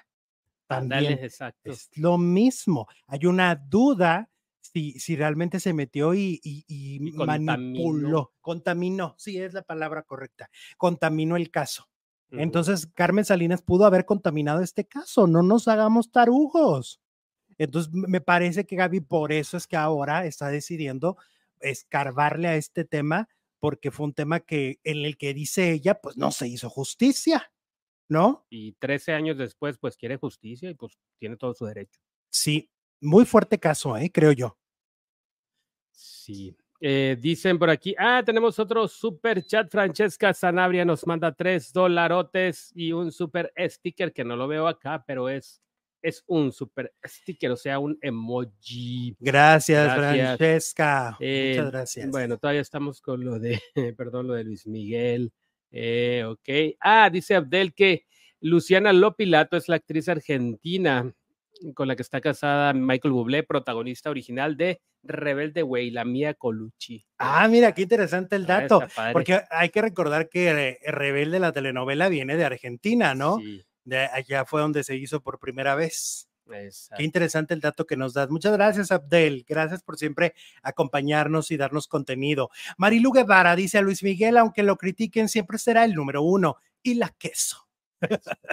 también 0.80 1.18
es 1.64 1.90
lo 1.94 2.18
mismo. 2.18 2.88
Hay 3.06 3.26
una 3.26 3.54
duda 3.54 4.30
si, 4.60 4.92
si 4.98 5.16
realmente 5.16 5.60
se 5.60 5.72
metió 5.72 6.14
y, 6.14 6.40
y, 6.42 6.98
manipuló, 7.14 8.32
contaminó, 8.40 9.14
sí 9.18 9.38
es 9.38 9.52
la 9.52 9.62
palabra 9.62 10.02
correcta, 10.02 10.50
contaminó 10.76 11.36
el 11.36 11.50
caso. 11.50 11.88
Entonces, 12.30 12.86
Carmen 12.86 13.26
Salinas 13.26 13.60
pudo 13.60 13.84
haber 13.84 14.06
contaminado 14.06 14.62
este 14.62 14.86
caso, 14.86 15.26
no 15.26 15.42
nos 15.42 15.68
hagamos 15.68 16.10
tarugos. 16.10 17.01
Entonces, 17.58 17.92
me 17.92 18.20
parece 18.20 18.64
que 18.64 18.76
Gaby 18.76 19.00
por 19.00 19.32
eso 19.32 19.56
es 19.56 19.66
que 19.66 19.76
ahora 19.76 20.26
está 20.26 20.48
decidiendo 20.48 21.16
escarbarle 21.60 22.48
a 22.48 22.56
este 22.56 22.84
tema, 22.84 23.28
porque 23.60 23.90
fue 23.90 24.06
un 24.06 24.14
tema 24.14 24.40
que 24.40 24.80
en 24.84 25.04
el 25.04 25.16
que 25.16 25.34
dice 25.34 25.70
ella, 25.70 26.00
pues 26.00 26.16
no 26.16 26.32
se 26.32 26.48
hizo 26.48 26.68
justicia. 26.68 27.52
¿no? 28.12 28.46
Y 28.50 28.72
13 28.72 29.12
años 29.14 29.38
después, 29.38 29.78
pues 29.78 29.96
quiere 29.96 30.16
justicia 30.16 30.70
y 30.70 30.74
pues 30.74 30.98
tiene 31.18 31.36
todo 31.36 31.54
su 31.54 31.64
derecho. 31.64 31.98
Sí, 32.30 32.70
muy 33.00 33.24
fuerte 33.24 33.58
caso, 33.58 33.96
¿eh? 33.96 34.10
creo 34.12 34.32
yo. 34.32 34.58
Sí. 35.90 36.56
Eh, 36.80 37.16
dicen 37.18 37.58
por 37.58 37.70
aquí, 37.70 37.94
ah, 37.98 38.22
tenemos 38.24 38.58
otro 38.58 38.86
super 38.86 39.44
chat. 39.44 39.70
Francesca 39.70 40.34
Sanabria 40.34 40.84
nos 40.84 41.06
manda 41.06 41.32
tres 41.32 41.72
dolarotes 41.72 42.72
y 42.74 42.92
un 42.92 43.12
super 43.12 43.52
sticker 43.56 44.12
que 44.12 44.24
no 44.24 44.36
lo 44.36 44.46
veo 44.46 44.66
acá, 44.66 45.04
pero 45.06 45.28
es, 45.28 45.62
es 46.02 46.24
un 46.26 46.52
super 46.52 46.92
sticker, 47.04 47.50
o 47.52 47.56
sea, 47.56 47.78
un 47.78 47.96
emoji. 48.00 49.16
Gracias, 49.20 49.94
Francesca. 49.94 51.10
Muchas 51.12 51.18
eh, 51.20 51.64
gracias. 51.70 52.10
Bueno, 52.10 52.38
todavía 52.38 52.60
estamos 52.60 53.00
con 53.00 53.24
lo 53.24 53.38
de, 53.38 53.60
perdón, 53.96 54.26
lo 54.26 54.34
de 54.34 54.44
Luis 54.44 54.66
Miguel. 54.66 55.32
Eh, 55.70 56.24
ok. 56.26 56.76
Ah, 56.80 57.08
dice 57.10 57.36
Abdel 57.36 57.72
que 57.72 58.04
Luciana 58.40 58.92
Lopilato 58.92 59.56
es 59.56 59.68
la 59.68 59.76
actriz 59.76 60.08
argentina 60.08 61.14
con 61.74 61.86
la 61.86 61.94
que 61.94 62.02
está 62.02 62.20
casada 62.20 62.72
Michael 62.72 63.12
Bublé, 63.12 63.44
protagonista 63.44 64.10
original 64.10 64.56
de 64.56 64.80
Rebelde 65.04 65.62
Way, 65.62 65.90
la 65.90 66.04
mía 66.04 66.34
Colucci. 66.34 67.04
Ah, 67.18 67.46
mira, 67.48 67.72
qué 67.72 67.82
interesante 67.82 68.36
el 68.36 68.44
ah, 68.44 68.60
dato, 68.60 68.82
porque 69.12 69.40
hay 69.50 69.68
que 69.70 69.82
recordar 69.82 70.28
que 70.28 70.78
Rebelde, 70.84 71.38
la 71.38 71.52
telenovela, 71.52 72.08
viene 72.08 72.36
de 72.36 72.44
Argentina, 72.44 73.14
¿no? 73.14 73.38
Sí. 73.38 73.62
De 73.84 73.98
allá 73.98 74.44
fue 74.44 74.60
donde 74.60 74.84
se 74.84 74.96
hizo 74.96 75.20
por 75.20 75.38
primera 75.38 75.74
vez. 75.74 76.28
Qué 76.96 77.04
interesante 77.04 77.54
el 77.54 77.60
dato 77.60 77.86
que 77.86 77.96
nos 77.96 78.14
das. 78.14 78.28
Muchas 78.28 78.52
gracias, 78.52 78.90
Abdel. 78.90 79.44
Gracias 79.48 79.82
por 79.82 79.96
siempre 79.96 80.34
acompañarnos 80.62 81.50
y 81.50 81.56
darnos 81.56 81.88
contenido. 81.88 82.50
Marilu 82.76 83.12
Guevara 83.12 83.56
dice 83.56 83.78
a 83.78 83.82
Luis 83.82 84.02
Miguel, 84.02 84.36
aunque 84.36 84.62
lo 84.62 84.76
critiquen, 84.76 85.28
siempre 85.28 85.58
será 85.58 85.84
el 85.84 85.94
número 85.94 86.22
uno. 86.22 86.56
Y 86.82 86.94
la 86.94 87.10
queso. 87.10 87.68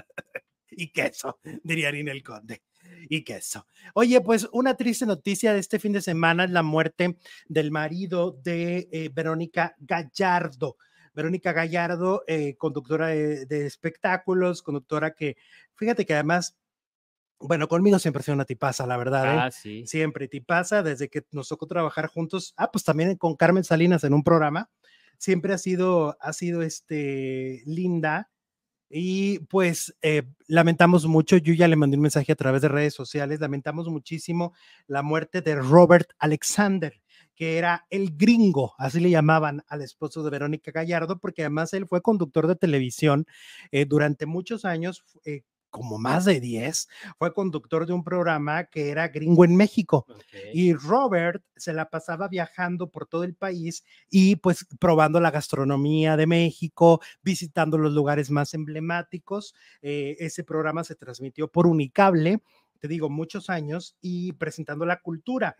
y 0.71 0.91
queso, 0.91 1.39
diría 1.63 1.91
Ninel 1.91 2.23
Conde. 2.23 2.61
Y 3.09 3.23
queso. 3.23 3.67
Oye, 3.93 4.21
pues 4.21 4.47
una 4.51 4.75
triste 4.75 5.05
noticia 5.05 5.53
de 5.53 5.59
este 5.59 5.79
fin 5.79 5.91
de 5.91 6.01
semana 6.01 6.45
es 6.45 6.51
la 6.51 6.63
muerte 6.63 7.17
del 7.47 7.71
marido 7.71 8.31
de 8.31 8.87
eh, 8.91 9.09
Verónica 9.13 9.75
Gallardo. 9.79 10.77
Verónica 11.19 11.51
Gallardo, 11.51 12.23
eh, 12.27 12.55
conductora 12.55 13.07
de, 13.07 13.65
espectáculos, 13.65 14.63
conductora 14.63 15.13
que, 15.13 15.35
fíjate 15.75 16.05
que 16.05 16.13
además 16.13 16.57
bueno, 17.41 17.67
conmigo 17.67 17.99
siempre 17.99 18.21
ha 18.21 18.23
sido 18.23 18.35
una 18.35 18.45
tipaza, 18.45 18.87
la 18.87 18.95
verdad. 18.95 19.25
¿eh? 19.25 19.39
Ah, 19.39 19.51
sí. 19.51 19.85
Siempre 19.85 20.29
tipaza, 20.29 20.81
desde 20.81 21.09
que 21.09 21.25
nos 21.31 21.49
tocó 21.49 21.67
trabajar 21.67 22.07
juntos. 22.07 22.53
Ah, 22.57 22.71
pues 22.71 22.83
también 22.85 23.15
con 23.15 23.35
Carmen 23.35 23.63
Salinas 23.65 24.03
en 24.05 24.13
un 24.13 24.23
programa. 24.23 24.69
Siempre 25.17 25.53
ha 25.53 25.57
sido, 25.57 26.17
ha 26.21 26.33
sido 26.33 26.61
este, 26.61 27.61
linda. 27.65 28.29
Y 28.89 29.39
pues 29.39 29.95
eh, 30.01 30.23
lamentamos 30.47 31.05
mucho, 31.05 31.37
yo 31.37 31.53
ya 31.53 31.67
le 31.67 31.75
mandé 31.75 31.95
un 31.95 32.03
mensaje 32.03 32.31
a 32.31 32.35
través 32.35 32.61
de 32.61 32.69
redes 32.69 32.93
sociales, 32.93 33.39
lamentamos 33.39 33.87
muchísimo 33.87 34.53
la 34.87 35.03
muerte 35.03 35.41
de 35.41 35.55
Robert 35.55 36.09
Alexander, 36.17 36.99
que 37.39 37.57
era 37.57 37.87
el 37.89 38.17
gringo, 38.17 38.73
así 38.77 38.99
le 38.99 39.09
llamaban 39.09 39.63
al 39.69 39.81
esposo 39.81 40.23
de 40.23 40.29
Verónica 40.29 40.71
Gallardo, 40.71 41.19
porque 41.19 41.43
además 41.43 41.73
él 41.73 41.87
fue 41.87 42.01
conductor 42.01 42.47
de 42.47 42.57
televisión 42.57 43.27
eh, 43.71 43.85
durante 43.85 44.25
muchos 44.25 44.65
años, 44.65 45.05
como 45.69 45.97
más 45.97 46.25
de 46.25 46.41
10, 46.41 46.89
fue 47.17 47.33
conductor 47.33 47.85
de 47.85 47.93
un 47.93 48.03
programa 48.03 48.65
que 48.65 48.89
era 48.89 49.07
gringo 49.07 49.45
en 49.45 49.55
México. 49.55 50.05
Y 50.53 50.73
Robert 50.73 51.41
se 51.55 51.71
la 51.71 51.89
pasaba 51.89 52.27
viajando 52.27 52.89
por 52.89 53.07
todo 53.07 53.23
el 53.23 53.35
país 53.35 53.85
y 54.09 54.35
pues 54.37 54.65
probando 54.79 55.21
la 55.21 55.31
gastronomía 55.31 56.17
de 56.17 56.27
México, 56.27 56.99
visitando 57.21 57.77
los 57.77 57.93
lugares 57.93 58.31
más 58.31 58.53
emblemáticos. 58.53 59.55
Eh, 59.81 60.17
ese 60.19 60.43
programa 60.43 60.83
se 60.83 60.95
transmitió 60.95 61.47
por 61.47 61.67
Unicable 61.67 62.41
te 62.79 62.87
digo, 62.87 63.09
muchos 63.09 63.49
años 63.49 63.95
y 64.01 64.33
presentando 64.33 64.85
la 64.85 64.99
cultura. 64.99 65.55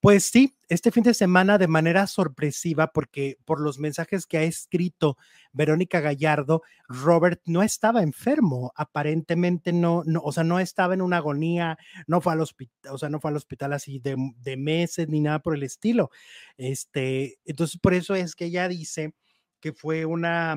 Pues 0.00 0.24
sí, 0.24 0.56
este 0.68 0.90
fin 0.90 1.02
de 1.02 1.14
semana 1.14 1.56
de 1.58 1.68
manera 1.68 2.06
sorpresiva, 2.06 2.92
porque 2.92 3.38
por 3.44 3.60
los 3.60 3.78
mensajes 3.78 4.26
que 4.26 4.38
ha 4.38 4.42
escrito 4.42 5.16
Verónica 5.52 6.00
Gallardo, 6.00 6.62
Robert 6.88 7.40
no 7.46 7.62
estaba 7.62 8.02
enfermo, 8.02 8.72
aparentemente 8.76 9.72
no, 9.72 10.02
no 10.04 10.20
o 10.22 10.32
sea, 10.32 10.44
no 10.44 10.60
estaba 10.60 10.94
en 10.94 11.02
una 11.02 11.18
agonía, 11.18 11.78
no 12.06 12.20
fue 12.20 12.32
al 12.32 12.40
hospital, 12.40 12.92
o 12.92 12.98
sea, 12.98 13.08
no 13.08 13.20
fue 13.20 13.30
al 13.30 13.36
hospital 13.36 13.72
así 13.72 13.98
de, 13.98 14.16
de 14.38 14.56
meses 14.56 15.08
ni 15.08 15.20
nada 15.20 15.40
por 15.40 15.54
el 15.54 15.62
estilo. 15.62 16.10
Este, 16.56 17.38
entonces, 17.44 17.80
por 17.80 17.94
eso 17.94 18.14
es 18.14 18.34
que 18.34 18.46
ella 18.46 18.68
dice 18.68 19.14
que 19.60 19.72
fue 19.72 20.04
una, 20.04 20.56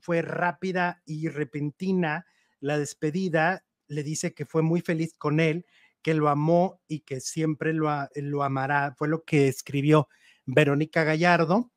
fue 0.00 0.22
rápida 0.22 1.02
y 1.04 1.28
repentina 1.28 2.26
la 2.60 2.78
despedida 2.78 3.64
le 3.88 4.02
dice 4.02 4.34
que 4.34 4.46
fue 4.46 4.62
muy 4.62 4.80
feliz 4.80 5.14
con 5.18 5.40
él, 5.40 5.66
que 6.02 6.14
lo 6.14 6.28
amó 6.28 6.80
y 6.86 7.00
que 7.00 7.20
siempre 7.20 7.72
lo, 7.72 7.88
lo 8.14 8.42
amará. 8.42 8.94
Fue 8.96 9.08
lo 9.08 9.24
que 9.24 9.48
escribió 9.48 10.08
Verónica 10.46 11.04
Gallardo. 11.04 11.70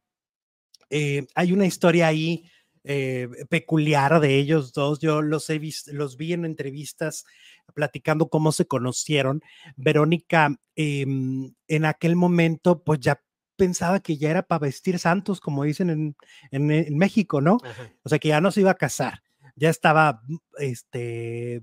Eh, 0.89 1.25
hay 1.36 1.53
una 1.53 1.65
historia 1.65 2.08
ahí 2.08 2.50
eh, 2.84 3.27
peculiar 3.50 4.20
de 4.20 4.38
ellos 4.38 4.74
dos. 4.74 5.00
Yo 5.00 5.22
los 5.22 5.50
he 5.50 5.60
visto, 5.60 5.91
los 5.94 6.18
vi 6.18 6.34
en 6.34 6.46
entrevistas 6.46 7.25
platicando 7.74 8.30
cómo 8.30 8.51
se 8.51 8.65
conocieron. 8.65 9.41
Verónica 9.75 10.56
em, 10.75 11.53
en 11.68 11.86
aquel 11.86 12.15
momento, 12.15 12.84
pues 12.84 13.00
ya 13.00 13.22
pensaba 13.56 14.00
que 14.00 14.18
ya 14.18 14.32
era 14.32 14.41
para 14.41 14.60
vestir 14.60 14.98
santos, 14.98 15.39
como 15.39 15.63
dicen 15.63 16.15
en, 16.51 16.98
México, 16.98 17.41
¿no? 17.41 17.60
O 18.03 18.10
sea, 18.10 18.18
que 18.18 18.30
ya 18.30 18.41
no 18.41 18.51
se 18.51 18.62
iba 18.62 18.72
a 18.72 18.75
casar, 18.75 19.22
ya 19.56 19.70
estaba 19.70 20.24
este, 20.58 21.62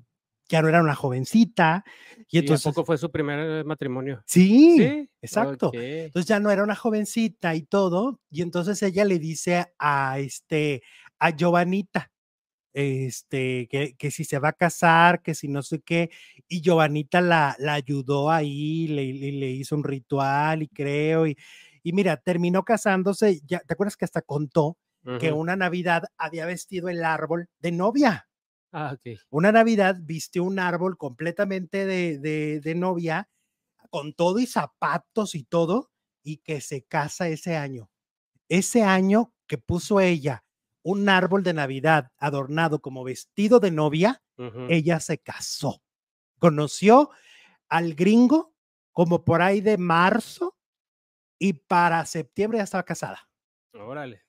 ya 0.49 0.63
no 0.63 0.69
era 0.69 0.81
una 0.81 0.95
jovencita. 0.95 1.85
Y 2.31 2.39
entonces. 2.39 2.67
¿Y 2.67 2.69
poco 2.71 2.85
fue 2.85 2.99
su 2.99 3.11
primer 3.11 3.65
matrimonio? 3.65 4.23
Sí, 4.27 5.09
exacto. 5.21 5.71
Entonces 5.75 6.29
ya 6.29 6.41
no 6.41 6.51
era 6.51 6.63
una 6.63 6.75
jovencita 6.75 7.55
y 7.55 7.63
todo. 7.63 8.21
Y 8.31 8.43
entonces 8.43 8.83
ella 8.83 9.05
le 9.05 9.19
dice 9.19 9.67
a 9.79 10.19
este, 10.19 10.83
a 11.19 11.31
Giovanita, 11.31 12.11
este, 12.73 13.69
que, 13.69 13.95
que 13.97 14.11
si 14.11 14.25
se 14.25 14.39
va 14.39 14.51
a 14.51 14.53
casar, 14.53 15.23
que 15.23 15.35
si 15.35 15.49
no 15.49 15.63
sé 15.63 15.81
qué. 15.81 16.11
Y 16.49 16.61
Giovanita 16.61 17.21
la, 17.21 17.57
la 17.59 17.75
ayudó 17.75 18.31
ahí, 18.31 18.89
le, 18.89 19.13
le, 19.33 19.51
hizo 19.51 19.77
un 19.77 19.85
ritual 19.85 20.63
y 20.63 20.69
creo. 20.69 21.27
Y, 21.27 21.37
y 21.83 21.93
mira, 21.93 22.17
terminó 22.17 22.65
casándose. 22.65 23.41
Ya, 23.47 23.61
¿Te 23.61 23.75
acuerdas 23.75 23.97
que 23.97 24.05
hasta 24.05 24.23
contó 24.23 24.77
que 25.21 25.33
una 25.33 25.57
Navidad 25.57 26.03
había 26.19 26.45
vestido 26.45 26.91
el 26.91 27.03
árbol 27.03 27.49
de 27.61 27.73
novia? 27.73 28.29
Ah, 28.73 28.97
Una 29.31 29.53
Navidad 29.53 29.97
vistió 30.01 30.45
un 30.45 30.59
árbol 30.59 30.99
completamente 30.99 31.87
de, 31.87 32.19
de, 32.61 32.75
novia, 32.75 33.29
con 33.91 34.13
todo 34.13 34.39
y 34.39 34.47
zapatos 34.47 35.35
y 35.35 35.45
todo, 35.45 35.91
y 36.23 36.39
que 36.39 36.61
se 36.61 36.83
casa 36.83 37.29
ese 37.29 37.57
año. 37.57 37.91
Ese 38.49 38.83
año 38.83 39.33
que 39.47 39.59
puso 39.59 40.01
ella 40.01 40.45
un 40.83 41.09
árbol 41.09 41.43
de 41.43 41.55
Navidad 41.55 42.13
adornado 42.19 42.81
como 42.81 43.05
vestido 43.05 43.61
de 43.61 43.71
novia, 43.71 44.23
ella 44.69 45.01
se 45.01 45.19
casó. 45.19 45.83
Conoció 46.39 47.11
al 47.69 47.95
gringo 47.95 48.55
como 48.93 49.25
por 49.25 49.43
ahí 49.43 49.61
de 49.61 49.79
marzo 49.79 50.57
y 51.39 51.55
para 51.55 52.05
septiembre 52.07 52.59
ya 52.59 52.65
estaba 52.65 52.85
casada. 52.85 53.29
Órale. 53.75 54.28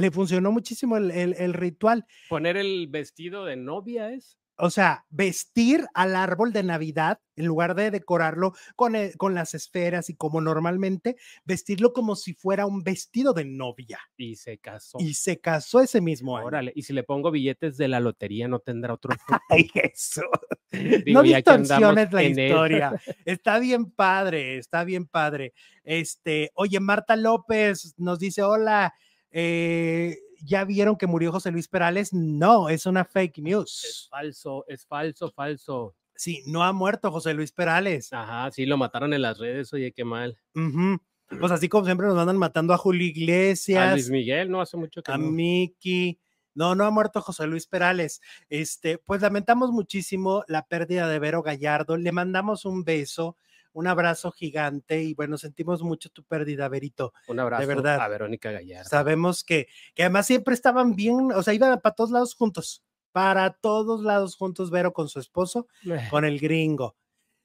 Le 0.00 0.10
funcionó 0.10 0.50
muchísimo 0.52 0.96
el, 0.96 1.10
el- 1.10 1.34
el 1.38 1.52
ritual. 1.52 2.06
Poner 2.28 2.56
el 2.56 2.88
vestido 2.88 3.44
de 3.44 3.56
novia 3.56 4.10
es. 4.10 4.36
O 4.62 4.68
sea, 4.68 5.06
vestir 5.08 5.86
al 5.94 6.14
árbol 6.14 6.52
de 6.52 6.62
Navidad, 6.62 7.18
en 7.34 7.46
lugar 7.46 7.74
de 7.74 7.90
decorarlo 7.90 8.52
con, 8.76 8.94
eh, 8.94 9.12
con 9.16 9.34
las 9.34 9.54
esferas 9.54 10.10
y 10.10 10.16
como 10.16 10.42
normalmente, 10.42 11.16
vestirlo 11.46 11.94
como 11.94 12.14
si 12.14 12.34
fuera 12.34 12.66
un 12.66 12.82
vestido 12.84 13.32
de 13.32 13.46
novia. 13.46 13.98
Y 14.18 14.36
se 14.36 14.58
casó. 14.58 14.98
Y 15.00 15.14
se 15.14 15.40
casó 15.40 15.80
ese 15.80 16.02
mismo 16.02 16.36
año. 16.36 16.46
Órale, 16.46 16.72
y 16.76 16.82
si 16.82 16.92
le 16.92 17.04
pongo 17.04 17.30
billetes 17.30 17.78
de 17.78 17.88
la 17.88 18.00
lotería, 18.00 18.48
no 18.48 18.58
tendrá 18.58 18.92
otro? 18.92 19.14
Ay, 19.48 19.70
eso. 19.74 20.22
Digo, 20.72 21.20
no 21.20 21.22
distorsiones 21.22 22.12
la 22.12 22.22
él. 22.22 22.38
historia. 22.38 23.00
Está 23.24 23.58
bien 23.60 23.90
padre, 23.90 24.58
está 24.58 24.84
bien 24.84 25.06
padre. 25.06 25.54
Este, 25.84 26.50
oye, 26.52 26.78
Marta 26.80 27.16
López 27.16 27.94
nos 27.96 28.18
dice: 28.18 28.42
Hola, 28.42 28.92
eh, 29.30 30.18
¿ya 30.42 30.64
vieron 30.64 30.96
que 30.96 31.06
murió 31.06 31.32
José 31.32 31.50
Luis 31.50 31.68
Perales? 31.68 32.12
No, 32.12 32.68
es 32.68 32.86
una 32.86 33.04
fake 33.04 33.38
Es 33.38 33.44
news. 33.44 34.08
falso, 34.10 34.64
es 34.68 34.86
falso, 34.86 35.30
falso. 35.30 35.94
Sí, 36.14 36.42
no 36.46 36.62
ha 36.62 36.72
muerto 36.72 37.10
José 37.10 37.32
Luis 37.34 37.52
Perales. 37.52 38.12
Ajá, 38.12 38.50
sí, 38.50 38.66
lo 38.66 38.76
mataron 38.76 39.14
en 39.14 39.22
las 39.22 39.38
redes, 39.38 39.72
oye, 39.72 39.92
qué 39.92 40.04
mal. 40.04 40.38
Ujú. 40.54 41.00
Pues 41.38 41.52
así 41.52 41.68
como 41.68 41.84
siempre 41.84 42.06
nos 42.08 42.18
andan 42.18 42.36
matando 42.36 42.74
a 42.74 42.78
Julio 42.78 43.06
A 43.06 43.10
Iglesias, 43.10 43.92
Luis 43.92 44.10
Miguel, 44.10 44.50
no 44.50 44.60
hace 44.60 44.76
mucho 44.76 45.02
que 45.02 45.12
a 45.12 45.16
no. 45.16 45.30
Miki. 45.30 46.18
No, 46.52 46.74
no 46.74 46.84
ha 46.84 46.90
muerto 46.90 47.20
José 47.22 47.46
Luis 47.46 47.66
Perales. 47.68 48.20
Este, 48.48 48.98
pues 48.98 49.22
lamentamos 49.22 49.70
muchísimo 49.70 50.42
la 50.48 50.66
pérdida 50.66 51.08
de 51.08 51.20
Vero 51.20 51.42
Gallardo. 51.42 51.96
Le 51.96 52.10
mandamos 52.10 52.64
un 52.64 52.82
beso, 52.82 53.36
un 53.72 53.86
abrazo 53.86 54.32
gigante 54.32 55.02
y 55.02 55.14
bueno, 55.14 55.38
sentimos 55.38 55.82
mucho 55.82 56.10
tu 56.10 56.24
pérdida, 56.24 56.68
Verito. 56.68 57.12
Un 57.28 57.38
abrazo 57.40 57.66
verdad. 57.66 58.00
a 58.00 58.08
Verónica 58.08 58.50
Gallardo. 58.50 58.88
Sabemos 58.88 59.44
que, 59.44 59.68
que 59.94 60.02
además 60.02 60.26
siempre 60.26 60.54
estaban 60.54 60.94
bien, 60.96 61.30
o 61.32 61.42
sea, 61.42 61.54
iban 61.54 61.80
para 61.80 61.94
todos 61.94 62.10
lados 62.10 62.34
juntos, 62.34 62.82
para 63.12 63.52
todos 63.52 64.02
lados 64.02 64.36
juntos, 64.36 64.70
Vero 64.70 64.92
con 64.92 65.08
su 65.08 65.20
esposo, 65.20 65.68
Eh, 65.84 66.06
con 66.10 66.24
el 66.24 66.38
gringo. 66.40 66.96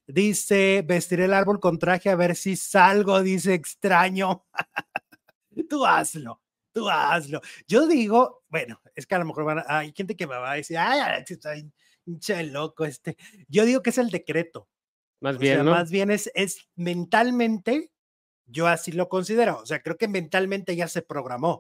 Dice, 0.08 0.84
vestiré 0.86 1.26
el 1.26 1.34
árbol 1.34 1.60
con 1.60 1.80
traje 1.80 2.10
a 2.10 2.16
ver 2.16 2.36
si 2.36 2.56
salgo, 2.56 3.22
dice 3.24 3.54
extraño. 3.56 4.46
tú 5.70 5.86
hazlo, 5.86 6.42
tú 6.72 6.90
hazlo. 6.90 7.42
Yo 7.68 7.88
digo, 7.88 8.44
bueno, 8.50 8.80
es 8.94 9.06
que 9.08 9.16
a 9.16 9.20
lo 9.20 9.26
mejor 9.26 9.46
van 9.46 9.60
a- 9.60 9.66
hay 9.80 9.94
gente 9.96 10.16
que 10.16 10.28
me 10.28 10.36
va 10.36 10.52
a 10.52 10.56
decir, 10.56 10.78
ay, 10.78 11.00
Alex, 11.00 11.32
está 11.32 11.54
bien 11.54 12.54
loco 12.54 12.86
este. 12.86 13.18
Yo 13.48 13.66
digo 13.66 13.82
que 13.82 13.90
es 13.90 13.98
el 13.98 14.10
decreto. 14.10 14.68
Más 15.22 15.36
O 15.38 15.40
bien, 15.40 15.56
sea, 15.56 15.64
¿no? 15.64 15.72
más 15.72 15.90
bien 15.92 16.12
es, 16.12 16.32
es 16.36 16.68
mentalmente, 16.76 17.92
yo 18.46 18.68
así 18.68 18.92
lo 18.92 19.10
considero. 19.10 19.60
O 19.60 19.66
sea, 19.66 19.82
creo 19.82 19.98
que 19.98 20.08
mentalmente 20.08 20.76
ya 20.76 20.88
se 20.88 21.02
programó. 21.02 21.52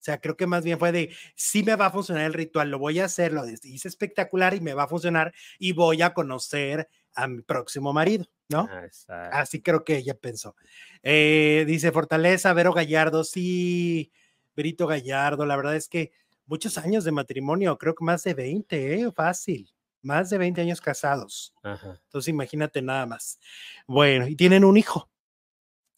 O 0.00 0.04
sea, 0.04 0.20
creo 0.20 0.36
que 0.36 0.46
más 0.46 0.64
bien 0.64 0.78
fue 0.78 0.92
de, 0.92 1.14
sí 1.34 1.62
me 1.62 1.76
va 1.76 1.86
a 1.86 1.90
funcionar 1.90 2.24
el 2.26 2.34
ritual, 2.34 2.70
lo 2.70 2.78
voy 2.78 2.98
a 3.00 3.06
hacer, 3.06 3.32
lo 3.32 3.48
hice 3.48 3.88
espectacular 3.88 4.52
y 4.54 4.60
me 4.60 4.74
va 4.74 4.82
a 4.82 4.88
funcionar 4.88 5.32
y 5.58 5.72
voy 5.72 6.02
a 6.02 6.12
conocer 6.12 6.90
a 7.14 7.26
mi 7.26 7.40
próximo 7.40 7.92
marido, 7.94 8.26
¿no? 8.50 8.68
Ah, 8.70 8.84
está- 8.84 9.28
Así 9.30 9.62
creo 9.62 9.82
que 9.82 9.96
ella 9.96 10.12
pensó. 10.14 10.56
Eh, 11.02 11.64
dice 11.66 11.90
Fortaleza, 11.90 12.52
Vero 12.52 12.74
Gallardo, 12.74 13.24
sí, 13.24 14.12
Verito 14.54 14.86
Gallardo, 14.86 15.46
la 15.46 15.56
verdad 15.56 15.74
es 15.76 15.88
que 15.88 16.12
muchos 16.44 16.76
años 16.76 17.04
de 17.04 17.12
matrimonio, 17.12 17.78
creo 17.78 17.94
que 17.94 18.04
más 18.04 18.22
de 18.24 18.34
20, 18.34 19.00
¿eh? 19.00 19.10
Fácil, 19.10 19.73
más 20.04 20.30
de 20.30 20.38
20 20.38 20.60
años 20.60 20.80
casados. 20.80 21.54
Ajá. 21.62 22.00
Entonces 22.04 22.28
imagínate 22.28 22.82
nada 22.82 23.06
más. 23.06 23.38
Bueno, 23.86 24.28
y 24.28 24.36
tienen 24.36 24.64
un 24.64 24.76
hijo. 24.76 25.10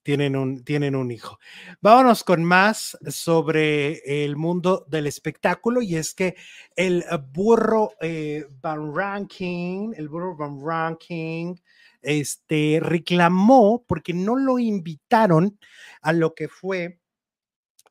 Tienen 0.02 0.36
un, 0.36 0.62
tienen 0.62 0.94
un 0.94 1.10
hijo. 1.10 1.40
Vámonos 1.80 2.22
con 2.22 2.44
más 2.44 2.96
sobre 3.08 4.24
el 4.24 4.36
mundo 4.36 4.86
del 4.88 5.08
espectáculo 5.08 5.82
y 5.82 5.96
es 5.96 6.14
que 6.14 6.36
el 6.76 7.04
burro 7.32 7.90
eh, 8.00 8.46
Van 8.60 8.94
Ranking, 8.94 9.94
el 9.96 10.08
burro 10.08 10.36
Van 10.36 10.60
Ranking, 10.64 11.56
este, 12.02 12.78
reclamó 12.80 13.84
porque 13.84 14.14
no 14.14 14.36
lo 14.36 14.60
invitaron 14.60 15.58
a 16.02 16.12
lo 16.12 16.36
que 16.36 16.46
fue 16.46 17.00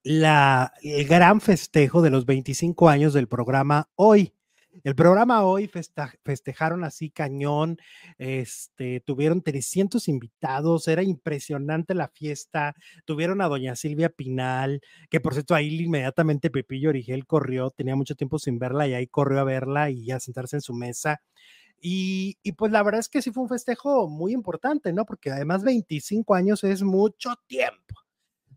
la, 0.04 0.72
el 0.84 1.06
gran 1.06 1.42
festejo 1.42 2.02
de 2.02 2.12
los 2.12 2.26
25 2.26 2.88
años 2.88 3.14
del 3.14 3.28
programa 3.28 3.90
Hoy. 3.96 4.34
El 4.84 4.96
programa 4.96 5.44
Hoy 5.44 5.70
festejaron 6.24 6.84
así 6.84 7.10
cañón, 7.10 7.78
este, 8.18 9.00
tuvieron 9.02 9.42
300 9.42 10.08
invitados, 10.08 10.88
era 10.88 11.04
impresionante 11.04 11.94
la 11.94 12.10
fiesta, 12.10 12.76
tuvieron 13.06 13.42
a 13.42 13.48
doña 13.48 13.76
Silvia 13.76 14.10
Pinal, 14.10 14.82
que 15.10 15.20
por 15.20 15.34
cierto 15.34 15.56
ahí 15.56 15.82
inmediatamente 15.82 16.50
Pepillo 16.50 16.90
Origel 16.90 17.26
corrió, 17.26 17.72
tenía 17.72 17.96
mucho 17.96 18.16
tiempo 18.16 18.40
sin 18.40 18.60
verla 18.60 18.88
y 18.88 18.94
ahí 18.94 19.08
corrió 19.08 19.40
a 19.40 19.44
verla 19.44 19.90
y 19.90 20.12
a 20.12 20.20
sentarse 20.20 20.58
en 20.58 20.62
su 20.62 20.74
mesa. 20.74 21.22
Y, 21.80 22.38
y 22.44 22.54
pues 22.54 22.72
la 22.72 22.84
verdad 22.84 23.00
es 23.00 23.10
que 23.10 23.22
sí 23.22 23.32
fue 23.32 23.44
un 23.44 23.50
festejo 23.50 24.10
muy 24.10 24.34
importante, 24.34 24.94
¿no? 24.94 25.06
Porque 25.06 25.32
además 25.32 25.64
25 25.64 26.34
años 26.34 26.64
es 26.64 26.82
mucho 26.84 27.36
tiempo. 27.48 28.05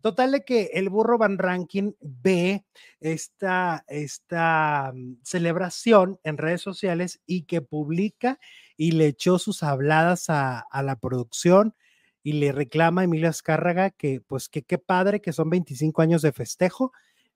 Total 0.01 0.31
de 0.31 0.45
que 0.45 0.71
el 0.73 0.89
burro 0.89 1.17
Van 1.17 1.37
Ranking 1.37 1.93
ve 1.99 2.65
esta, 2.99 3.83
esta 3.87 4.91
mm, 4.93 5.17
celebración 5.23 6.19
en 6.23 6.37
redes 6.37 6.61
sociales 6.61 7.21
y 7.25 7.43
que 7.43 7.61
publica 7.61 8.39
y 8.77 8.91
le 8.91 9.07
echó 9.07 9.39
sus 9.39 9.63
habladas 9.63 10.29
a, 10.29 10.59
a 10.59 10.83
la 10.83 10.95
producción 10.97 11.75
y 12.23 12.33
le 12.33 12.51
reclama 12.51 13.01
a 13.01 13.03
Emilio 13.05 13.29
Azcárraga 13.29 13.91
que 13.91 14.21
pues 14.21 14.49
que 14.49 14.63
qué 14.63 14.77
padre 14.77 15.21
que 15.21 15.33
son 15.33 15.49
25 15.49 16.01
años 16.01 16.21
de 16.21 16.31
festejo, 16.31 16.91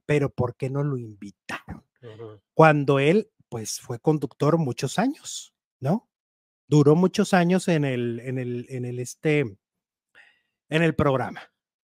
pero 0.06 0.30
¿por 0.30 0.56
qué 0.56 0.70
no 0.70 0.84
lo 0.84 0.98
invitaron? 0.98 1.84
Cuando 2.54 3.00
él 3.00 3.30
pues 3.54 3.80
fue 3.80 4.00
conductor 4.00 4.58
muchos 4.58 4.98
años, 4.98 5.54
¿no? 5.80 6.10
Duró 6.68 6.96
muchos 6.96 7.36
años 7.36 7.68
en 7.68 7.86
el, 7.86 8.20
en 8.20 8.40
el, 8.40 8.66
en 8.70 8.86
el 8.86 8.98
este, 8.98 9.42
en 10.70 10.82
el 10.82 10.96
programa. 10.96 11.53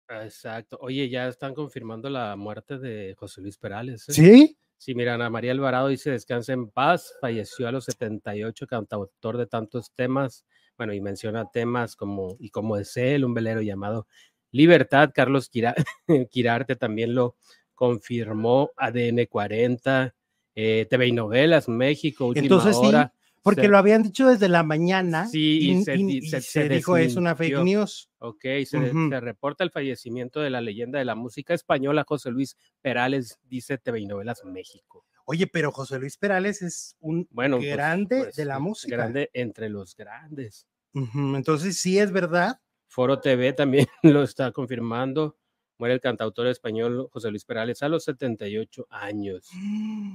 Exacto. 0.10 0.78
Oye, 0.82 1.10
ya 1.10 1.28
están 1.28 1.54
confirmando 1.54 2.10
la 2.10 2.36
muerte 2.36 2.78
de 2.78 3.15
José 3.18 3.41
Luis 3.41 3.58
Perales. 3.58 4.08
¿eh? 4.10 4.13
¿Sí? 4.13 4.58
Sí, 4.78 4.94
mira, 4.94 5.15
Ana 5.15 5.30
María 5.30 5.52
Alvarado 5.52 5.88
dice 5.88 6.12
descansa 6.12 6.54
en 6.54 6.70
paz, 6.70 7.13
falleció 7.22 7.68
a 7.68 7.72
los 7.72 7.86
78, 7.86 8.68
cantautor 8.68 9.38
de 9.38 9.48
tantos 9.48 9.91
temas, 9.94 10.46
bueno, 10.78 10.94
y 10.94 11.00
menciona 11.02 11.50
temas 11.50 11.96
como 11.96 12.36
Y 12.39 12.50
como 12.50 12.78
es 12.78 12.96
él, 12.98 13.24
un 13.24 13.34
velero 13.34 13.62
llamado 13.62 14.08
Libertad, 14.52 15.12
Carlos 15.13 15.50
Quira- 15.50 15.76
Quirarte 16.30 16.76
también 16.76 17.15
lo 17.15 17.36
confirmó, 17.74 18.72
ADN 18.78 19.28
40, 19.28 20.13
eh, 20.56 20.86
TV 20.89 21.08
y 21.08 21.12
Novelas, 21.13 21.68
México, 21.68 22.28
Última 22.28 22.44
Entonces 22.44 22.76
Hora. 22.78 23.13
Porque 23.45 23.62
se- 23.62 23.67
lo 23.67 23.77
habían 23.77 24.01
dicho 24.01 24.27
desde 24.27 24.49
la 24.49 24.63
mañana 24.63 25.27
Sí, 25.27 25.60
y 25.62 25.71
y, 25.71 25.84
se 25.84 25.95
y- 25.97 26.21
se- 26.41 26.67
dijo 26.67 26.97
es 26.97 27.15
una 27.15 27.36
fake 27.36 27.60
news. 27.63 28.10
Ok, 28.17 28.41
se, 28.65 29.19
reporta 29.21 29.63
el 29.63 29.69
fallecimiento 29.69 30.41
de 30.41 30.49
la 30.49 30.62
leyenda 30.62 30.97
de 30.97 31.05
la 31.05 31.13
música 31.13 31.53
española, 31.53 32.03
José 32.08 32.31
Luis 32.31 32.58
Perales, 32.81 33.38
dice 33.43 33.77
TV 33.77 33.99
y 33.99 34.05
Novelas 34.08 34.43
México. 34.45 35.05
Oye, 35.25 35.45
pero 35.45 35.71
José 35.71 35.99
Luis 35.99 36.17
Perales 36.17 36.63
es 36.63 36.95
un 36.99 37.27
Bueno, 37.29 37.58
pues, 37.58 37.69
grande 37.69 38.17
pues, 38.23 38.36
de 38.36 38.45
la 38.45 38.58
música. 38.58 38.95
Grande 38.95 39.29
entre 39.34 39.69
los 39.69 39.95
grandes. 39.95 40.65
Entonces 40.93 41.77
sí 41.77 41.99
es 41.99 42.12
verdad. 42.12 42.60
Foro 42.88 43.19
TV 43.19 43.53
también 43.53 43.86
lo 44.03 44.23
está 44.23 44.51
confirmando. 44.51 45.38
Muere 45.77 45.93
el 45.95 45.99
cantautor 46.01 46.47
español 46.47 47.09
José 47.11 47.29
Luis 47.29 47.43
Perales 47.43 47.83
a 47.83 47.89
los 47.89 48.05
78 48.05 48.88
años. 48.89 49.49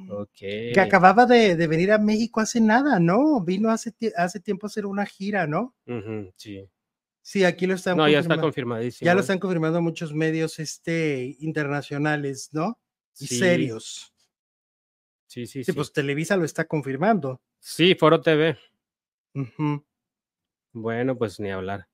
Ok. 0.08 0.30
Que 0.38 0.80
acababa 0.80 1.26
de, 1.26 1.54
de 1.54 1.66
venir 1.66 1.92
a 1.92 1.98
México 1.98 2.40
hace 2.40 2.60
nada, 2.60 2.98
¿no? 2.98 3.40
Vino 3.42 3.70
hace, 3.70 3.92
hace 4.16 4.40
tiempo 4.40 4.66
a 4.66 4.68
hacer 4.68 4.86
una 4.86 5.04
gira, 5.04 5.46
¿no? 5.46 5.74
Sí. 6.36 6.66
Sí, 7.22 7.44
aquí 7.44 7.66
lo 7.66 7.74
están 7.74 7.98
No, 7.98 8.08
ya 8.08 8.20
está 8.20 8.40
confirmadísimo. 8.40 9.04
Ya 9.06 9.12
lo 9.12 9.20
¿eh? 9.20 9.22
están 9.22 9.38
confirmando 9.38 9.82
muchos 9.82 10.14
medios 10.14 10.58
este, 10.58 11.36
internacionales, 11.40 12.48
¿no? 12.52 12.80
Y 13.18 13.26
Sí, 13.26 13.38
serios. 13.38 14.14
Sí, 15.26 15.46
sí, 15.46 15.58
Sí, 15.62 15.64
sí. 15.64 15.72
pues 15.74 15.92
Televisa 15.92 16.36
lo 16.38 16.44
está 16.46 16.64
confirmando. 16.64 17.42
Sí, 17.58 17.94
Foro 17.94 18.20
TV. 18.22 18.56
Bueno, 20.72 21.18
pues 21.18 21.38
ni 21.38 21.50
hablar. 21.50 21.86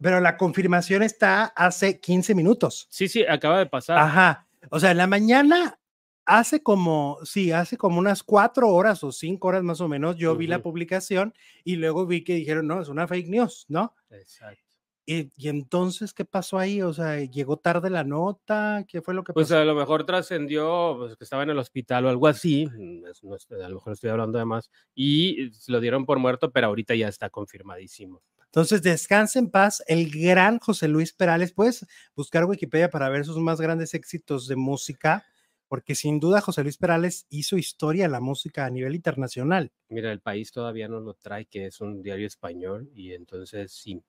Pero 0.00 0.20
la 0.20 0.36
confirmación 0.36 1.02
está 1.02 1.44
hace 1.44 2.00
15 2.00 2.34
minutos. 2.34 2.86
Sí, 2.90 3.08
sí, 3.08 3.24
acaba 3.28 3.58
de 3.58 3.66
pasar. 3.66 3.98
Ajá. 3.98 4.46
O 4.70 4.80
sea, 4.80 4.90
en 4.92 4.96
la 4.98 5.06
mañana, 5.06 5.78
hace 6.24 6.62
como, 6.62 7.18
sí, 7.24 7.52
hace 7.52 7.76
como 7.76 7.98
unas 7.98 8.22
cuatro 8.22 8.68
horas 8.70 9.02
o 9.04 9.12
cinco 9.12 9.48
horas 9.48 9.62
más 9.62 9.80
o 9.80 9.88
menos, 9.88 10.16
yo 10.16 10.36
vi 10.36 10.46
la 10.46 10.62
publicación 10.62 11.34
y 11.64 11.76
luego 11.76 12.06
vi 12.06 12.22
que 12.24 12.34
dijeron, 12.34 12.66
no, 12.66 12.80
es 12.80 12.88
una 12.88 13.06
fake 13.08 13.28
news, 13.28 13.66
¿no? 13.68 13.94
Exacto. 14.10 14.62
Y, 15.06 15.32
y 15.36 15.48
entonces, 15.48 16.14
¿qué 16.14 16.24
pasó 16.24 16.56
ahí? 16.58 16.82
O 16.82 16.92
sea, 16.92 17.18
llegó 17.18 17.56
tarde 17.56 17.90
la 17.90 18.04
nota, 18.04 18.84
¿qué 18.86 19.02
fue 19.02 19.12
lo 19.12 19.24
que 19.24 19.32
Pues 19.32 19.48
pasó? 19.48 19.58
a 19.60 19.64
lo 19.64 19.74
mejor 19.74 20.04
trascendió 20.06 20.94
pues, 20.98 21.16
que 21.16 21.24
estaba 21.24 21.42
en 21.42 21.50
el 21.50 21.58
hospital 21.58 22.04
o 22.06 22.10
algo 22.10 22.28
así. 22.28 22.66
mm, 22.66 23.04
a 23.06 23.68
lo 23.68 23.74
mejor 23.74 23.92
estoy 23.94 24.10
hablando 24.10 24.38
de 24.38 24.44
más. 24.44 24.70
Y 24.94 25.50
se 25.52 25.72
lo 25.72 25.80
dieron 25.80 26.06
por 26.06 26.18
muerto, 26.20 26.52
pero 26.52 26.68
ahorita 26.68 26.94
ya 26.94 27.08
está 27.08 27.28
confirmadísimo. 27.28 28.22
Entonces, 28.50 28.82
descanse 28.82 29.38
en 29.38 29.48
paz 29.48 29.82
el 29.86 30.10
gran 30.10 30.58
José 30.58 30.88
Luis 30.88 31.12
Perales. 31.12 31.52
Puedes 31.52 31.86
buscar 32.16 32.44
Wikipedia 32.46 32.90
para 32.90 33.08
ver 33.08 33.24
sus 33.24 33.36
más 33.38 33.60
grandes 33.60 33.94
éxitos 33.94 34.48
de 34.48 34.56
música, 34.56 35.24
porque 35.68 35.94
sin 35.94 36.18
duda 36.18 36.40
José 36.40 36.64
Luis 36.64 36.76
Perales 36.76 37.26
hizo 37.28 37.56
historia 37.56 38.06
en 38.06 38.10
la 38.12 38.18
música 38.18 38.66
a 38.66 38.70
nivel 38.70 38.96
internacional. 38.96 39.70
Mira, 39.88 40.10
el 40.10 40.18
país 40.20 40.50
todavía 40.50 40.88
no 40.88 40.98
lo 40.98 41.14
trae, 41.14 41.44
que 41.46 41.66
es 41.66 41.80
un 41.80 42.02
diario 42.02 42.26
español, 42.26 42.90
y 42.92 43.12
entonces 43.12 43.70
sí. 43.72 44.02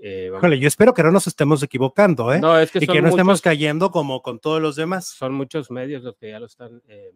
eh, 0.00 0.30
vamos- 0.30 0.40
Híjole, 0.44 0.58
yo 0.58 0.68
espero 0.68 0.94
que 0.94 1.02
no 1.02 1.10
nos 1.10 1.26
estemos 1.26 1.62
equivocando, 1.62 2.32
¿eh? 2.32 2.40
no, 2.40 2.58
es 2.58 2.70
que 2.70 2.78
y 2.78 2.86
que 2.86 3.02
no 3.02 3.08
estemos 3.08 3.42
cayendo 3.42 3.90
como 3.90 4.22
con 4.22 4.38
todos 4.38 4.62
los 4.62 4.74
demás. 4.76 5.06
son 5.06 5.34
muchos 5.34 5.70
medios 5.70 6.02
los 6.02 6.16
que 6.16 6.30
ya 6.30 6.40
lo 6.40 6.46
están 6.46 6.80
eh, 6.88 7.12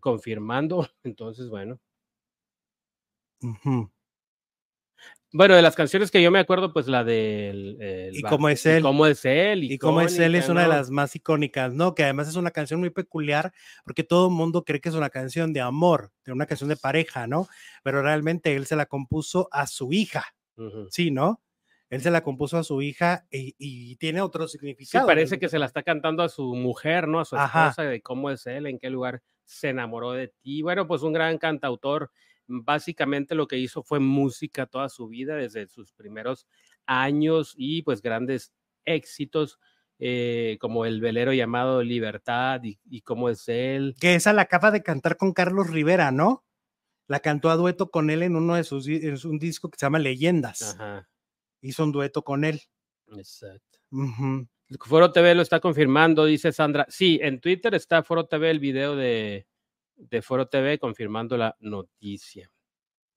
confirmando. 0.00 0.88
Entonces, 1.04 1.50
bueno. 1.50 1.78
Ujú. 3.42 3.90
Bueno, 5.30 5.54
de 5.56 5.62
las 5.62 5.76
canciones 5.76 6.10
que 6.10 6.22
yo 6.22 6.30
me 6.30 6.38
acuerdo, 6.38 6.72
pues 6.72 6.86
la 6.88 7.04
del... 7.04 7.76
el 7.80 8.16
¿Y 8.16 8.22
cómo 8.22 8.48
es 8.48 8.64
y 8.64 8.70
él? 8.70 8.82
cómo 8.82 9.06
es 9.06 9.24
él? 9.26 9.64
Y 9.64 9.78
como 9.78 10.00
es 10.00 10.18
él, 10.18 10.34
es 10.34 10.48
una 10.48 10.62
de 10.62 10.68
las 10.68 10.90
más 10.90 11.14
icónicas, 11.14 11.74
¿no? 11.74 11.94
Que 11.94 12.04
además 12.04 12.28
es 12.28 12.36
una 12.36 12.50
canción 12.50 12.80
muy 12.80 12.90
peculiar 12.90 13.52
porque 13.84 14.04
todo 14.04 14.28
el 14.28 14.34
mundo 14.34 14.64
cree 14.64 14.80
que 14.80 14.88
es 14.88 14.94
una 14.94 15.10
canción 15.10 15.52
de 15.52 15.60
amor, 15.60 16.12
de 16.24 16.32
una 16.32 16.46
canción 16.46 16.70
de 16.70 16.76
pareja, 16.76 17.26
¿no? 17.26 17.46
Pero 17.82 18.00
realmente 18.02 18.56
él 18.56 18.64
se 18.66 18.76
la 18.76 18.86
compuso 18.86 19.48
a 19.52 19.66
su 19.66 19.92
hija. 19.92 20.24
¿sí, 20.90 21.10
no? 21.10 21.42
Él 21.90 22.00
se 22.02 22.10
la 22.10 22.22
compuso 22.22 22.58
a 22.58 22.64
su 22.64 22.82
hija 22.82 23.26
y, 23.30 23.54
y 23.58 23.96
tiene 23.96 24.20
otro 24.20 24.48
Sí, 24.48 24.58
significado. 24.58 25.06
parece 25.06 25.38
que 25.38 25.48
se 25.48 25.58
la 25.58 25.66
está 25.66 25.82
cantando 25.82 26.22
a 26.22 26.28
su 26.28 26.54
mujer, 26.54 27.06
¿no? 27.06 27.20
A 27.20 27.24
su 27.24 27.36
Ajá. 27.36 27.68
esposa, 27.68 27.82
de 27.88 28.02
cómo 28.02 28.30
es 28.30 28.46
él, 28.46 28.66
en 28.66 28.78
qué 28.78 28.90
lugar 28.90 29.22
se 29.44 29.70
enamoró 29.70 30.12
de 30.12 30.28
ti. 30.42 30.62
Bueno, 30.62 30.86
pues 30.86 31.02
un 31.02 31.12
gran 31.12 31.38
cantautor. 31.38 32.10
Básicamente 32.48 33.34
lo 33.34 33.46
que 33.46 33.58
hizo 33.58 33.82
fue 33.82 34.00
música 34.00 34.66
toda 34.66 34.88
su 34.88 35.06
vida, 35.06 35.36
desde 35.36 35.68
sus 35.68 35.92
primeros 35.92 36.46
años 36.86 37.54
y 37.56 37.82
pues 37.82 38.02
grandes 38.02 38.52
éxitos 38.84 39.60
eh, 40.00 40.58
como 40.60 40.86
El 40.86 41.00
velero 41.00 41.32
llamado 41.32 41.82
Libertad 41.82 42.62
y, 42.64 42.78
y 42.88 43.02
cómo 43.02 43.28
es 43.28 43.48
él. 43.48 43.94
Que 44.00 44.14
esa 44.14 44.32
la 44.32 44.42
acaba 44.42 44.70
de 44.70 44.82
cantar 44.82 45.16
con 45.16 45.32
Carlos 45.32 45.70
Rivera, 45.70 46.10
¿no? 46.10 46.44
La 47.08 47.20
cantó 47.20 47.50
a 47.50 47.56
dueto 47.56 47.90
con 47.90 48.10
él 48.10 48.22
en 48.22 48.36
uno 48.36 48.54
de 48.54 48.64
sus, 48.64 48.86
en 48.86 49.16
un 49.24 49.38
disco 49.38 49.70
que 49.70 49.78
se 49.78 49.86
llama 49.86 49.98
Leyendas. 49.98 50.74
Ajá, 50.74 51.08
Hizo 51.62 51.84
un 51.84 51.92
dueto 51.92 52.22
con 52.22 52.44
él. 52.44 52.60
exacto. 53.16 53.78
Ujú. 53.90 54.46
Foro 54.80 55.10
TV 55.10 55.34
lo 55.34 55.42
está 55.42 55.60
confirmando, 55.60 56.26
dice 56.26 56.52
Sandra. 56.52 56.86
Sí, 56.88 57.18
en 57.22 57.40
Twitter 57.40 57.74
está 57.74 58.02
Foro 58.02 58.26
TV 58.26 58.50
el 58.50 58.60
video 58.60 58.94
de, 58.94 59.46
de 59.98 60.22
Foro 60.22 60.46
TV 60.48 60.78
confirmando 60.78 61.36
la 61.36 61.56
noticia. 61.60 62.50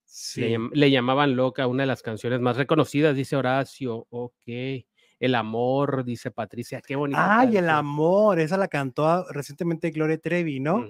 Sí. 0.04 0.42
Le, 0.42 0.50
llam- 0.58 0.70
le 0.72 0.90
llamaban 0.90 1.34
loca, 1.36 1.66
una 1.66 1.84
de 1.84 1.86
las 1.86 2.02
canciones 2.02 2.40
más 2.40 2.56
reconocidas, 2.56 3.16
dice 3.16 3.36
Horacio. 3.36 4.06
Ok. 4.10 4.34
El 5.18 5.34
amor, 5.36 6.04
dice 6.04 6.30
Patricia. 6.32 6.80
Qué 6.84 6.96
bonito. 6.96 7.20
Ay, 7.22 7.56
el 7.56 7.70
amor, 7.70 8.40
esa 8.40 8.56
la 8.56 8.66
cantó 8.68 9.06
ah, 9.06 9.24
recientemente 9.30 9.90
Gloria 9.90 10.18
Trevi, 10.18 10.58
¿no? 10.60 10.84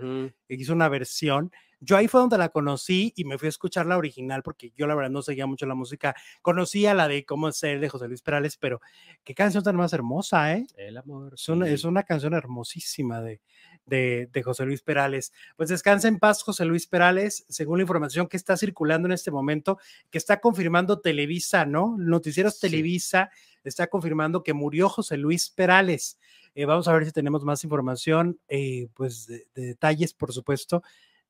hizo 0.48 0.72
una 0.72 0.88
versión. 0.88 1.52
Yo 1.84 1.96
ahí 1.96 2.06
fue 2.06 2.20
donde 2.20 2.38
la 2.38 2.48
conocí 2.50 3.12
y 3.16 3.24
me 3.24 3.38
fui 3.38 3.46
a 3.46 3.48
escuchar 3.48 3.86
la 3.86 3.96
original 3.96 4.42
porque 4.44 4.72
yo 4.76 4.86
la 4.86 4.94
verdad 4.94 5.10
no 5.10 5.20
seguía 5.20 5.46
mucho 5.48 5.66
la 5.66 5.74
música. 5.74 6.14
Conocía 6.40 6.94
la 6.94 7.08
de 7.08 7.24
Cómo 7.24 7.50
ser 7.50 7.80
de 7.80 7.88
José 7.88 8.06
Luis 8.06 8.22
Perales, 8.22 8.56
pero 8.56 8.80
qué 9.24 9.34
canción 9.34 9.64
tan 9.64 9.74
más 9.74 9.92
hermosa, 9.92 10.54
¿eh? 10.54 10.64
El 10.76 10.96
amor. 10.96 11.34
Es 11.34 11.48
una, 11.48 11.68
es 11.68 11.82
una 11.84 12.04
canción 12.04 12.34
hermosísima 12.34 13.20
de, 13.20 13.40
de, 13.84 14.28
de 14.32 14.42
José 14.44 14.64
Luis 14.64 14.80
Perales. 14.82 15.32
Pues 15.56 15.70
descansa 15.70 16.06
en 16.06 16.20
paz, 16.20 16.42
José 16.44 16.64
Luis 16.64 16.86
Perales, 16.86 17.44
según 17.48 17.78
la 17.78 17.82
información 17.82 18.28
que 18.28 18.36
está 18.36 18.56
circulando 18.56 19.08
en 19.08 19.12
este 19.12 19.32
momento, 19.32 19.78
que 20.10 20.18
está 20.18 20.40
confirmando 20.40 21.00
Televisa, 21.00 21.66
¿no? 21.66 21.96
Noticieros 21.98 22.54
Sí. 22.54 22.68
Televisa 22.68 23.30
está 23.64 23.88
confirmando 23.88 24.42
que 24.44 24.52
murió 24.52 24.88
José 24.88 25.16
Luis 25.16 25.50
Perales. 25.50 26.18
Eh, 26.54 26.64
vamos 26.66 26.86
a 26.86 26.92
ver 26.92 27.06
si 27.06 27.12
tenemos 27.12 27.44
más 27.44 27.64
información, 27.64 28.38
eh, 28.48 28.88
pues 28.94 29.26
de, 29.26 29.46
de 29.54 29.66
detalles, 29.66 30.12
por 30.14 30.32
supuesto, 30.32 30.82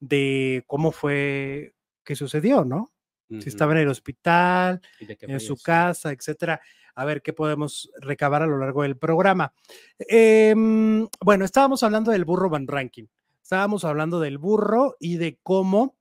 de 0.02 0.64
cómo 0.66 0.90
fue 0.90 1.74
que 2.04 2.16
sucedió, 2.16 2.64
¿no? 2.64 2.92
Si 3.40 3.48
estaba 3.48 3.72
en 3.72 3.78
el 3.78 3.88
hospital, 3.88 4.82
en 4.98 5.40
su 5.40 5.56
casa, 5.56 6.12
etcétera. 6.12 6.60
A 6.94 7.06
ver 7.06 7.22
qué 7.22 7.32
podemos 7.32 7.90
recabar 7.98 8.42
a 8.42 8.46
lo 8.46 8.58
largo 8.58 8.82
del 8.82 8.98
programa. 8.98 9.54
Em, 9.98 11.08
bueno, 11.24 11.46
estábamos 11.46 11.82
hablando 11.82 12.10
del 12.10 12.26
burro 12.26 12.50
Van 12.50 12.66
Ranking. 12.66 13.06
Estábamos 13.42 13.86
hablando 13.86 14.20
del 14.20 14.36
burro 14.36 14.96
y 15.00 15.16
de 15.16 15.38
cómo 15.42 15.96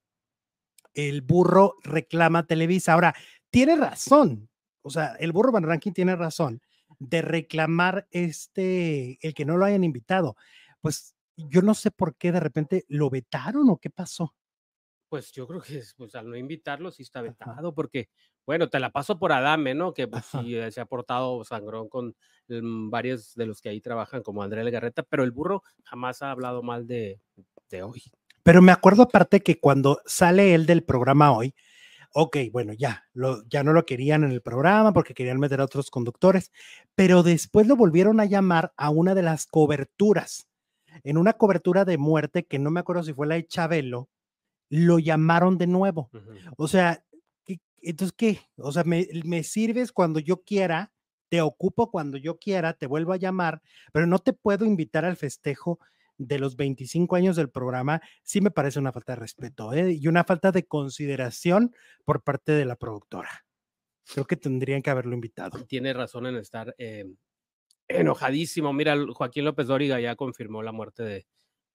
el 0.94 1.22
burro 1.22 1.76
reclama 1.84 2.46
Televisa. 2.48 2.92
Ahora, 2.94 3.16
tiene 3.50 3.78
razón. 3.78 4.50
O 4.82 4.90
sea, 4.90 5.16
el 5.18 5.32
burro 5.32 5.54
Van 5.54 5.64
Ranking 5.64 5.94
tiene 5.94 6.18
razón 6.18 6.62
de 7.00 7.22
reclamar 7.22 8.08
este, 8.12 9.20
el 9.22 9.34
que 9.34 9.46
no 9.46 9.56
lo 9.56 9.64
hayan 9.64 9.86
invitado. 9.86 10.36
Pues 10.82 11.16
yo 11.50 11.62
no 11.62 11.74
sé 11.74 11.92
por 11.92 12.16
qué 12.16 12.32
de 12.32 12.40
repente 12.40 12.86
lo 12.88 13.10
vetaron 13.10 13.70
o 13.70 13.78
qué 13.78 13.90
pasó. 13.90 14.36
Pues 15.10 15.32
yo 15.34 15.46
creo 15.46 15.62
que 15.62 15.78
es, 15.80 15.94
pues, 15.96 16.16
al 16.16 16.30
no 16.30 16.38
invitarlo 16.38 16.90
sí 16.92 17.04
está 17.04 17.20
Ajá. 17.20 17.30
vetado, 17.30 17.74
porque, 17.74 18.10
bueno, 18.46 18.70
te 18.70 18.80
la 18.80 18.92
paso 18.92 19.20
por 19.20 19.34
Adame, 19.34 19.76
¿no? 19.76 19.94
Que 19.94 20.08
pues, 20.08 20.24
Ajá. 20.26 20.42
sí 20.42 20.56
eh, 20.56 20.72
se 20.72 20.80
ha 20.80 20.86
portado 20.86 21.44
sangrón 21.44 21.90
con 21.90 22.16
mm, 22.48 22.90
varios 22.90 23.36
de 23.36 23.46
los 23.46 23.62
que 23.62 23.70
ahí 23.70 23.82
trabajan, 23.82 24.24
como 24.24 24.42
André 24.42 24.64
Legarreta, 24.64 25.04
pero 25.04 25.24
el 25.24 25.32
burro 25.32 25.64
jamás 25.84 26.22
ha 26.22 26.32
hablado 26.32 26.64
mal 26.64 26.88
de, 26.88 27.20
de 27.70 27.84
hoy. 27.84 28.04
Pero 28.44 28.62
me 28.62 28.72
acuerdo 28.72 29.04
aparte 29.04 29.42
que 29.42 29.60
cuando 29.60 30.02
sale 30.06 30.54
él 30.56 30.66
del 30.66 30.84
programa 30.84 31.32
hoy, 31.32 31.54
ok, 32.14 32.38
bueno, 32.52 32.74
ya, 32.74 33.06
lo, 33.14 33.44
ya 33.48 33.64
no 33.64 33.74
lo 33.74 33.86
querían 33.86 34.24
en 34.24 34.32
el 34.32 34.42
programa 34.42 34.94
porque 34.94 35.14
querían 35.14 35.40
meter 35.40 35.62
a 35.62 35.66
otros 35.66 35.90
conductores, 35.92 36.52
pero 36.96 37.24
después 37.24 37.68
lo 37.68 37.76
volvieron 37.76 38.20
a 38.20 38.26
llamar 38.26 38.74
a 38.78 38.90
una 38.90 39.16
de 39.16 39.24
las 39.24 39.46
coberturas, 39.46 40.48
en 41.04 41.18
una 41.18 41.34
cobertura 41.34 41.86
de 41.86 41.98
muerte 41.98 42.46
que 42.46 42.60
no 42.60 42.72
me 42.72 42.80
acuerdo 42.82 43.04
si 43.04 43.14
fue 43.14 43.28
la 43.28 43.36
de 43.36 43.48
Chabelo, 43.48 44.10
lo 44.70 45.00
llamaron 45.00 45.58
de 45.58 45.68
nuevo. 45.68 46.10
O 46.58 46.68
sea, 46.68 47.04
¿qué- 47.46 47.60
entonces, 47.82 48.14
¿qué? 48.18 48.40
O 48.58 48.72
sea, 48.72 48.84
me, 48.84 49.08
me 49.26 49.44
sirves 49.44 49.92
cuando 49.92 50.20
yo 50.20 50.44
quiera, 50.44 50.94
te 51.30 51.42
ocupo 51.42 51.92
cuando 51.92 52.18
yo 52.18 52.38
quiera, 52.40 52.74
te 52.74 52.88
vuelvo 52.88 53.14
a 53.14 53.18
llamar, 53.18 53.62
pero 53.94 54.08
no 54.08 54.20
te 54.20 54.34
puedo 54.34 54.66
invitar 54.66 55.06
al 55.06 55.18
festejo 55.18 55.80
de 56.18 56.38
los 56.40 56.56
25 56.56 57.16
años 57.16 57.36
del 57.36 57.50
programa, 57.50 58.02
sí 58.24 58.42
me 58.42 58.52
parece 58.52 58.78
una 58.80 58.92
falta 58.92 59.14
de 59.14 59.20
respeto 59.22 59.74
¿eh? 59.74 59.94
y 59.94 60.08
una 60.08 60.24
falta 60.24 60.52
de 60.52 60.68
consideración 60.68 61.74
por 62.06 62.22
parte 62.24 62.52
de 62.52 62.66
la 62.66 62.76
productora. 62.76 63.30
Creo 64.14 64.26
que 64.26 64.36
tendrían 64.36 64.82
que 64.82 64.90
haberlo 64.90 65.14
invitado. 65.16 65.66
Tiene 65.66 65.94
razón 65.94 66.28
en 66.28 66.36
estar 66.36 66.76
eh, 66.78 67.06
enojadísimo. 68.00 68.74
Mira, 68.74 68.96
Joaquín 69.14 69.46
López 69.46 69.68
Dóriga 69.68 70.00
ya 70.00 70.16
confirmó 70.16 70.64
la 70.64 70.72
muerte 70.72 71.04
de 71.04 71.26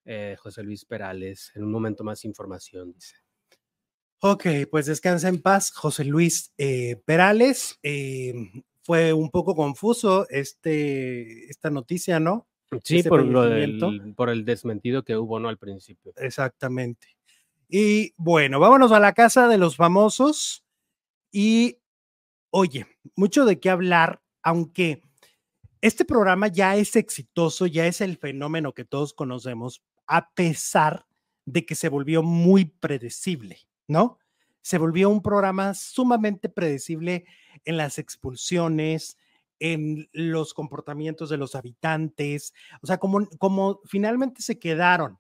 eh, 0.04 0.36
José 0.38 0.62
Luis 0.62 0.84
Perales. 0.84 1.52
En 1.54 1.64
un 1.64 1.70
momento 1.72 2.04
más 2.04 2.24
información, 2.24 2.92
dice. 2.92 3.16
Ok, 4.20 4.46
pues 4.70 4.86
descansa 4.86 5.28
en 5.28 5.42
paz, 5.42 5.70
José 5.72 6.04
Luis 6.04 6.52
eh, 6.58 6.96
Perales. 7.04 7.78
Eh, 7.82 8.32
fue 8.82 9.12
un 9.12 9.30
poco 9.30 9.54
confuso 9.54 10.26
este, 10.30 11.50
esta 11.50 11.70
noticia, 11.70 12.18
¿no? 12.20 12.46
Sí, 12.82 12.98
Ese 12.98 13.08
por, 13.08 13.24
lo 13.24 13.42
del- 13.42 14.14
por 14.16 14.30
el 14.30 14.44
desmentido 14.44 15.04
que 15.04 15.16
hubo, 15.16 15.38
¿no? 15.38 15.48
Al 15.48 15.58
principio. 15.58 16.12
Exactamente. 16.16 17.08
Y 17.68 18.12
bueno, 18.16 18.58
vámonos 18.60 18.92
a 18.92 19.00
la 19.00 19.12
casa 19.12 19.48
de 19.48 19.58
los 19.58 19.76
famosos. 19.76 20.64
Y 21.30 21.78
oye, 22.50 22.86
mucho 23.16 23.44
de 23.44 23.60
qué 23.60 23.70
hablar, 23.70 24.22
aunque 24.42 25.02
este 25.86 26.04
programa 26.04 26.48
ya 26.48 26.76
es 26.76 26.96
exitoso, 26.96 27.66
ya 27.66 27.86
es 27.86 28.00
el 28.00 28.16
fenómeno 28.16 28.72
que 28.72 28.84
todos 28.84 29.12
conocemos, 29.14 29.82
a 30.06 30.30
pesar 30.34 31.06
de 31.44 31.64
que 31.64 31.74
se 31.74 31.88
volvió 31.88 32.22
muy 32.22 32.64
predecible, 32.64 33.58
¿no? 33.86 34.18
Se 34.62 34.78
volvió 34.78 35.10
un 35.10 35.22
programa 35.22 35.74
sumamente 35.74 36.48
predecible 36.48 37.24
en 37.64 37.76
las 37.76 37.98
expulsiones, 37.98 39.16
en 39.60 40.08
los 40.12 40.54
comportamientos 40.54 41.30
de 41.30 41.36
los 41.36 41.54
habitantes, 41.54 42.52
o 42.82 42.86
sea, 42.86 42.98
como, 42.98 43.26
como 43.38 43.80
finalmente 43.84 44.42
se 44.42 44.58
quedaron 44.58 45.18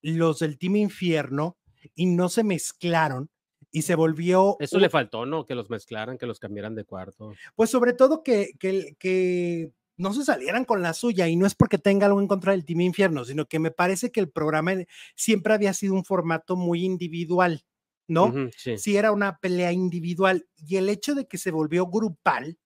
los 0.00 0.38
del 0.40 0.58
Team 0.58 0.76
Infierno 0.76 1.58
y 1.94 2.06
no 2.06 2.28
se 2.28 2.44
mezclaron 2.44 3.30
y 3.70 3.82
se 3.82 3.94
volvió... 3.94 4.56
Eso 4.58 4.76
un- 4.76 4.82
le 4.82 4.90
faltó, 4.90 5.26
¿no? 5.26 5.46
Que 5.46 5.54
los 5.54 5.70
mezclaran, 5.70 6.18
que 6.18 6.26
los 6.26 6.40
cambiaran 6.40 6.74
de 6.74 6.84
cuarto. 6.84 7.34
Pues 7.54 7.70
sobre 7.70 7.92
todo 7.92 8.22
que, 8.22 8.52
que, 8.58 8.96
que 8.98 9.70
no 9.96 10.12
se 10.12 10.24
salieran 10.24 10.64
con 10.64 10.82
la 10.82 10.94
suya 10.94 11.28
y 11.28 11.36
no 11.36 11.46
es 11.46 11.54
porque 11.54 11.78
tenga 11.78 12.06
algo 12.06 12.20
en 12.20 12.28
contra 12.28 12.52
del 12.52 12.64
Team 12.64 12.80
Infierno, 12.80 13.24
sino 13.24 13.46
que 13.46 13.58
me 13.58 13.70
parece 13.70 14.10
que 14.10 14.20
el 14.20 14.30
programa 14.30 14.72
siempre 15.14 15.54
había 15.54 15.74
sido 15.74 15.94
un 15.94 16.04
formato 16.04 16.56
muy 16.56 16.84
individual, 16.84 17.64
¿no? 18.08 18.32
Sí. 18.56 18.78
sí 18.78 18.96
era 18.96 19.12
una 19.12 19.38
pelea 19.38 19.72
individual 19.72 20.46
y 20.56 20.76
el 20.76 20.88
hecho 20.88 21.14
de 21.14 21.26
que 21.26 21.38
se 21.38 21.50
volvió 21.50 21.86
grupal 21.86 22.58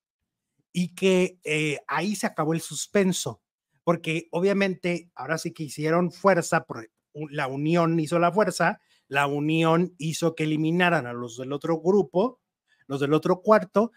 y 0.72 0.94
que 0.94 1.40
eh, 1.44 1.80
ahí 1.88 2.14
se 2.16 2.26
acabó 2.26 2.52
el 2.52 2.60
suspenso, 2.60 3.42
porque 3.82 4.28
obviamente 4.30 5.10
ahora 5.14 5.38
sí 5.38 5.52
que 5.52 5.62
hicieron 5.62 6.12
fuerza, 6.12 6.64
por, 6.64 6.90
la 7.30 7.46
unión 7.46 7.98
hizo 7.98 8.18
la 8.18 8.30
fuerza, 8.30 8.80
la 9.08 9.26
unión 9.26 9.94
hizo 9.98 10.34
que 10.34 10.44
eliminaran 10.44 11.06
a 11.06 11.12
los 11.12 11.38
del 11.38 11.52
otro 11.52 11.80
grupo, 11.80 12.40
los 12.86 13.00
del 13.00 13.14
otro 13.14 13.40
cuarto, 13.40 13.92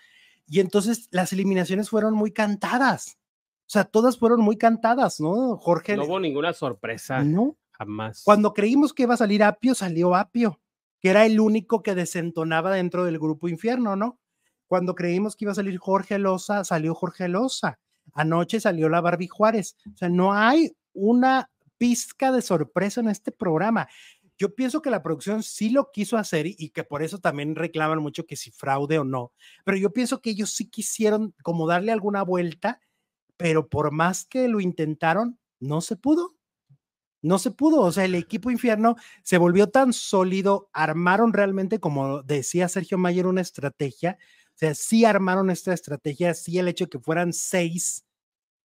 y 0.48 0.62
entonces 0.62 1.10
las 1.12 1.34
eliminaciones 1.34 1.90
fueron 1.90 2.14
muy 2.14 2.32
cantadas. 2.32 3.19
O 3.70 3.72
sea, 3.72 3.84
todas 3.84 4.18
fueron 4.18 4.42
muy 4.42 4.58
cantadas, 4.58 5.20
¿no? 5.20 5.56
Jorge. 5.58 5.96
No 5.96 6.06
hubo 6.06 6.20
ninguna 6.20 6.54
sorpresa. 6.54 7.24
No. 7.24 7.56
Jamás. 7.74 8.24
Cuando 8.26 8.52
creímos 8.52 8.94
que 8.94 9.04
iba 9.04 9.14
a 9.14 9.18
salir 9.18 9.44
Apio, 9.44 9.76
salió 9.76 10.16
Apio, 10.16 10.60
que 11.00 11.12
era 11.12 11.28
el 11.28 11.40
único 11.40 11.84
que 11.84 11.94
desentonaba 11.94 12.72
dentro 12.72 13.06
del 13.06 13.20
grupo 13.20 13.48
infierno, 13.48 13.96
¿no? 13.96 14.20
Cuando 14.66 14.96
creímos 14.96 15.36
que 15.36 15.46
iba 15.46 15.52
a 15.52 15.56
salir 15.56 15.78
Jorge 15.78 16.18
Loza, 16.18 16.64
salió 16.64 16.96
Jorge 16.96 17.28
Loza. 17.28 17.80
Anoche 18.14 18.60
salió 18.60 18.90
la 18.90 19.02
Barbie 19.02 19.28
Juárez. 19.28 19.78
O 19.94 19.96
sea, 19.96 20.10
no 20.10 20.34
hay 20.34 20.76
una 20.94 21.52
pizca 21.78 22.32
de 22.32 22.42
sorpresa 22.42 23.02
en 23.02 23.10
este 23.10 23.32
programa. 23.32 23.88
Yo 24.36 24.56
pienso 24.56 24.82
que 24.82 24.90
la 24.90 25.04
producción 25.04 25.44
sí 25.44 25.70
lo 25.70 25.92
quiso 25.92 26.18
hacer 26.18 26.48
y, 26.48 26.70
que 26.70 26.84
por 26.84 27.04
eso 27.04 27.20
también 27.20 27.56
reclaman 27.56 28.00
mucho 28.00 28.26
que 28.26 28.36
si 28.36 28.50
fraude 28.50 28.98
o 28.98 29.04
no, 29.04 29.32
pero 29.64 29.78
yo 29.78 29.92
pienso 29.92 30.22
que 30.22 30.32
ellos 30.32 30.54
sí 30.54 30.70
quisieron 30.70 31.36
como 31.44 31.68
darle 31.68 31.92
alguna 31.92 32.24
vuelta, 32.24 32.80
pero 33.40 33.70
por 33.70 33.92
más 33.94 34.26
que 34.26 34.50
lo 34.50 34.60
intentaron, 34.60 35.40
no 35.62 35.80
se 35.80 35.96
pudo. 35.96 36.36
No 37.22 37.40
se 37.40 37.52
pudo, 37.52 37.82
o 37.82 37.92
sea, 37.92 38.06
el 38.06 38.16
equipo 38.16 38.52
infierno 38.52 38.96
se 39.24 39.38
volvió 39.38 39.70
tan 39.70 39.94
sólido, 39.94 40.70
armaron 40.74 41.34
realmente, 41.34 41.80
como 41.80 42.22
decía 42.24 42.68
Sergio 42.70 42.98
Mayer, 42.98 43.28
una 43.28 43.42
estrategia, 43.42 44.18
o 44.56 44.58
sea, 44.58 44.76
sí 44.76 45.06
armaron 45.06 45.50
esta 45.50 45.74
estrategia, 45.74 46.34
sí 46.34 46.60
el 46.60 46.68
hecho 46.68 46.86
de 46.86 46.90
que 46.92 47.00
fueran 47.00 47.34
seis 47.34 48.06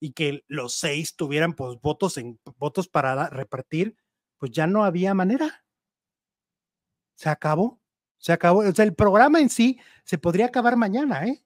y 0.00 0.12
que 0.12 0.44
los 0.48 0.74
seis 0.76 1.16
tuvieran 1.16 1.54
pues 1.54 1.80
votos 1.80 2.18
en 2.18 2.40
votos 2.58 2.88
para 2.88 3.28
repartir, 3.30 3.96
pues 4.38 4.52
ya 4.52 4.66
no 4.66 4.84
había 4.84 5.14
manera. 5.14 5.64
Se 7.16 7.28
acabó, 7.28 7.80
se 8.18 8.32
acabó. 8.32 8.60
O 8.60 8.72
sea, 8.72 8.84
el 8.84 8.94
programa 8.94 9.40
en 9.40 9.50
sí 9.50 9.78
se 10.04 10.18
podría 10.18 10.46
acabar 10.46 10.76
mañana, 10.76 11.26
¿eh? 11.26 11.44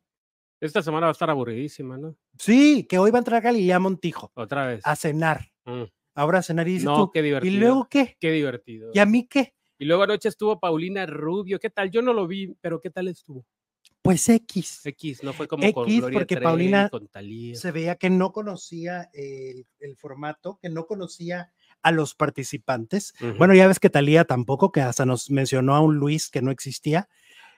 Esta 0.61 0.83
semana 0.83 1.07
va 1.07 1.11
a 1.11 1.13
estar 1.13 1.31
aburridísima, 1.31 1.97
¿no? 1.97 2.17
Sí, 2.39 2.85
que 2.89 2.99
hoy 2.99 3.11
va 3.11 3.19
a 3.19 3.21
entrar 3.21 3.43
Galilea 3.43 3.79
Montijo. 3.79 4.33
Otra 4.35 4.67
vez. 4.67 4.81
A 4.85 4.97
cenar. 4.97 5.53
Mm. 5.65 5.85
Ahora 6.15 6.41
a 6.41 6.43
cenar 6.43 6.67
y 6.67 6.73
dices 6.73 6.85
No, 6.85 6.97
tú, 6.97 7.11
qué 7.13 7.23
divertido. 7.23 7.55
¿y 7.55 7.59
luego 7.59 7.89
qué? 7.89 8.17
Qué 8.19 8.33
divertido. 8.33 8.91
¿Y 8.93 8.99
a 8.99 9.07
mí 9.07 9.27
qué? 9.29 9.55
Y 9.79 9.85
luego 9.85 10.03
anoche 10.03 10.29
estuvo 10.29 10.59
Paulina 10.59 11.07
Rubio. 11.07 11.61
¿Qué 11.61 11.71
tal? 11.71 11.91
Yo 11.91 12.03
no 12.03 12.13
lo 12.13 12.27
vi, 12.27 12.57
pero 12.61 12.81
¿qué 12.81 12.91
tal 12.91 13.07
estuvo? 13.07 13.47
Pues 14.03 14.29
X. 14.29 14.81
X, 14.85 15.23
no 15.23 15.33
fue 15.33 15.47
como 15.47 15.71
con 15.73 15.87
X, 15.87 16.01
Gloria 16.01 16.19
porque 16.19 16.37
Paulina 16.39 16.89
con. 16.89 17.09
Se 17.55 17.71
veía 17.71 17.97
que 17.97 18.11
no 18.11 18.33
conocía 18.33 19.11
el, 19.13 19.67
el 19.79 19.97
formato, 19.97 20.59
que 20.61 20.71
no 20.71 20.87
conocía 20.87 21.53
a 21.83 21.93
los 21.93 22.15
participantes. 22.15 23.15
Bueno, 23.39 23.55
ya 23.55 23.69
ves 23.69 23.79
que 23.79 23.91
Talía 23.91 24.25
tampoco, 24.25 24.73
que 24.73 24.81
hasta 24.81 25.07
nos 25.07 25.31
mencionó 25.31 25.75
a 25.75 25.81
un 25.81 25.97
Luis 25.97 26.31
que 26.31 26.43
no 26.43 26.51
existía. 26.51 27.09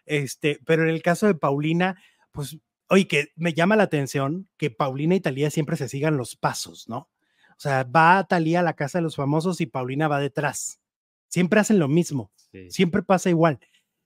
Este, 0.06 0.58
pero 0.66 0.82
en 0.82 0.90
el 0.90 1.02
caso 1.02 1.26
de 1.26 1.34
Paulina, 1.34 2.02
pues, 2.32 2.58
oye, 2.90 3.08
que 3.08 3.28
me 3.36 3.54
llama 3.54 3.76
la 3.76 3.84
atención 3.84 4.48
que 4.58 4.70
Paulina 4.70 5.14
y 5.16 5.20
Talía 5.20 5.50
siempre 5.50 5.76
se 5.76 5.88
sigan 5.88 6.16
los 6.18 6.36
pasos, 6.36 6.88
¿no? 6.88 7.08
O 7.52 7.60
sea, 7.60 7.84
va 7.84 8.24
Talía 8.24 8.60
a 8.60 8.62
la 8.64 8.74
casa 8.74 8.98
de 8.98 9.02
los 9.02 9.16
famosos 9.16 9.60
y 9.60 9.66
Paulina 9.66 10.08
va 10.08 10.20
detrás. 10.20 10.80
Siempre 11.28 11.60
hacen 11.60 11.78
lo 11.78 11.88
mismo, 11.88 12.32
Sí. 12.52 12.70
siempre 12.70 13.02
pasa 13.02 13.30
igual. 13.30 13.60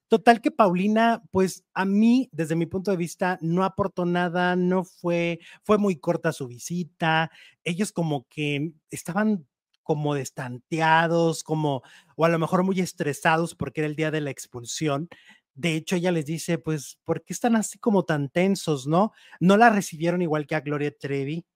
Total 0.09 0.41
que 0.43 0.51
Paulina, 0.51 1.23
pues 1.33 1.65
a 1.75 1.85
mí, 1.87 2.29
desde 2.33 2.57
mi 2.57 2.67
punto 2.67 2.91
de 2.91 2.97
vista, 2.99 3.39
no 3.41 3.65
aportó 3.65 4.05
nada, 4.05 4.55
no 4.57 4.85
fue, 4.85 5.41
fue 5.65 5.79
muy 5.79 5.97
corta 5.97 6.33
su 6.33 6.47
visita. 6.47 7.31
Ellos 7.65 7.91
como 7.93 8.27
que 8.29 8.73
estaban 8.91 9.47
como 9.83 10.15
destanteados, 10.15 11.43
como, 11.43 11.83
o 12.17 12.25
a 12.25 12.29
lo 12.29 12.39
mejor 12.39 12.63
muy 12.65 12.81
estresados 12.81 13.55
porque 13.55 13.81
era 13.83 13.89
el 13.89 13.97
día 13.97 14.11
de 14.11 14.21
la 14.21 14.31
expulsión. 14.31 15.09
De 15.55 15.75
hecho, 15.77 15.97
ella 15.97 16.11
les 16.13 16.27
dice, 16.27 16.59
pues, 16.59 16.99
¿por 17.05 17.25
qué 17.25 17.33
están 17.33 17.57
así 17.57 17.79
como 17.79 18.05
tan 18.05 18.29
tensos, 18.29 18.87
no? 18.87 19.13
No 19.41 19.57
la 19.57 19.71
recibieron 19.71 20.21
igual 20.23 20.47
que 20.47 20.57
a 20.57 20.61
Gloria 20.61 20.93
Trevi, 20.97 21.47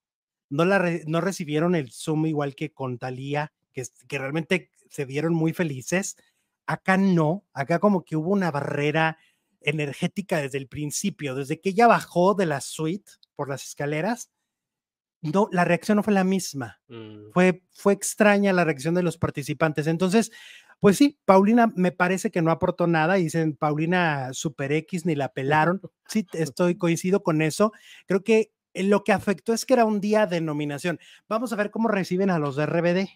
no, 0.51 0.65
la 0.65 0.79
re- 0.79 1.05
no 1.07 1.21
recibieron 1.21 1.75
el 1.75 1.91
Zoom 1.93 2.27
igual 2.27 2.55
que 2.55 2.73
con 2.73 2.99
Talía, 2.99 3.53
que, 3.73 3.85
que 4.09 4.19
realmente 4.19 4.71
se 4.89 5.05
vieron 5.05 5.35
muy 5.35 5.53
felices. 5.53 6.17
Acá 6.67 6.97
no, 6.97 7.45
acá 7.53 7.79
como 7.81 8.05
que 8.05 8.17
hubo 8.17 8.31
una 8.31 8.51
barrera 8.51 9.19
energética 9.61 10.39
desde 10.41 10.59
el 10.59 10.69
principio, 10.69 11.35
desde 11.35 11.61
que 11.61 11.71
ella 11.71 11.87
bajó 11.89 12.35
de 12.35 12.47
la 12.47 12.61
suite 12.61 13.13
por 13.37 13.49
las 13.49 13.65
escaleras, 13.65 14.31
no, 15.21 15.49
la 15.51 15.65
reacción 15.65 15.97
no 15.97 16.03
fue 16.03 16.13
la 16.15 16.25
misma 16.25 16.81
Mm. 16.89 17.31
fue, 17.33 17.63
fue 17.73 17.93
extraña 17.93 18.53
la 18.53 18.65
reacción 18.65 18.95
de 18.95 19.03
los 19.03 19.19
participantes. 19.19 19.87
Entonces, 19.89 20.31
pues 20.81 20.97
sí, 20.97 21.19
Paulina 21.25 21.73
me 21.77 21.93
parece 21.93 22.31
que 22.31 22.43
no 22.43 22.51
aportó 22.51 22.87
nada. 22.87 23.15
Dicen 23.15 23.57
Paulina 23.57 24.33
Super 24.33 24.73
X 24.73 25.07
ni 25.07 25.15
la 25.15 25.29
pelaron. 25.33 25.81
Sí, 26.09 26.27
estoy 26.33 26.77
coincido 26.79 27.23
con 27.23 27.43
eso. 27.43 27.73
Creo 28.07 28.25
que 28.25 28.51
eh, 28.75 28.83
lo 28.83 29.05
que 29.05 29.13
afectó 29.13 29.53
es 29.53 29.67
que 29.67 29.75
era 29.75 29.85
un 29.85 30.01
día 30.01 30.27
de 30.27 30.41
nominación. 30.41 30.99
Vamos 31.29 31.53
a 31.53 31.57
ver 31.57 31.71
cómo 31.71 31.89
reciben 31.89 32.31
a 32.31 32.39
los 32.39 32.57
de 32.57 32.65
RBD, 32.67 33.09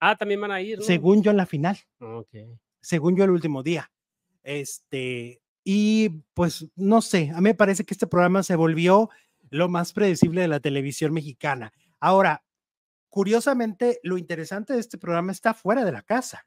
Ah, 0.00 0.16
también 0.16 0.40
van 0.40 0.50
a 0.50 0.60
ir, 0.60 0.78
¿no? 0.78 0.84
según 0.84 1.22
yo 1.22 1.30
en 1.30 1.38
la 1.38 1.46
final, 1.46 1.78
Ok. 2.00 2.28
según 2.82 3.16
yo 3.16 3.24
el 3.24 3.30
último 3.30 3.62
día. 3.62 3.90
Este, 4.42 5.40
y 5.64 6.10
pues 6.34 6.66
no 6.76 7.00
sé, 7.00 7.30
a 7.30 7.36
mí 7.36 7.44
me 7.44 7.54
parece 7.54 7.84
que 7.84 7.94
este 7.94 8.06
programa 8.06 8.42
se 8.42 8.56
volvió 8.56 9.08
lo 9.48 9.68
más 9.70 9.94
predecible 9.94 10.42
de 10.42 10.48
la 10.48 10.60
televisión 10.60 11.14
mexicana. 11.14 11.72
Ahora, 12.00 12.44
curiosamente, 13.08 14.00
lo 14.02 14.18
interesante 14.18 14.74
de 14.74 14.80
este 14.80 14.98
programa 14.98 15.32
está 15.32 15.54
fuera 15.54 15.84
de 15.84 15.92
la 15.92 16.02
casa. 16.02 16.46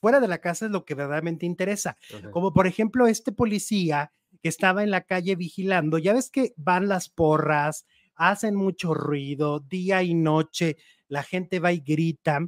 Fuera 0.00 0.20
de 0.20 0.28
la 0.28 0.38
casa 0.38 0.66
es 0.66 0.72
lo 0.72 0.84
que 0.84 0.94
verdaderamente 0.94 1.46
interesa. 1.46 1.96
Ajá. 2.14 2.30
Como 2.30 2.52
por 2.52 2.66
ejemplo 2.66 3.06
este 3.06 3.32
policía 3.32 4.12
que 4.42 4.48
estaba 4.48 4.82
en 4.82 4.90
la 4.90 5.02
calle 5.02 5.36
vigilando. 5.36 5.98
Ya 5.98 6.12
ves 6.12 6.30
que 6.30 6.54
van 6.56 6.88
las 6.88 7.08
porras, 7.08 7.86
hacen 8.14 8.54
mucho 8.54 8.94
ruido 8.94 9.60
día 9.60 10.02
y 10.02 10.14
noche, 10.14 10.76
la 11.08 11.22
gente 11.22 11.58
va 11.58 11.72
y 11.72 11.80
grita 11.80 12.40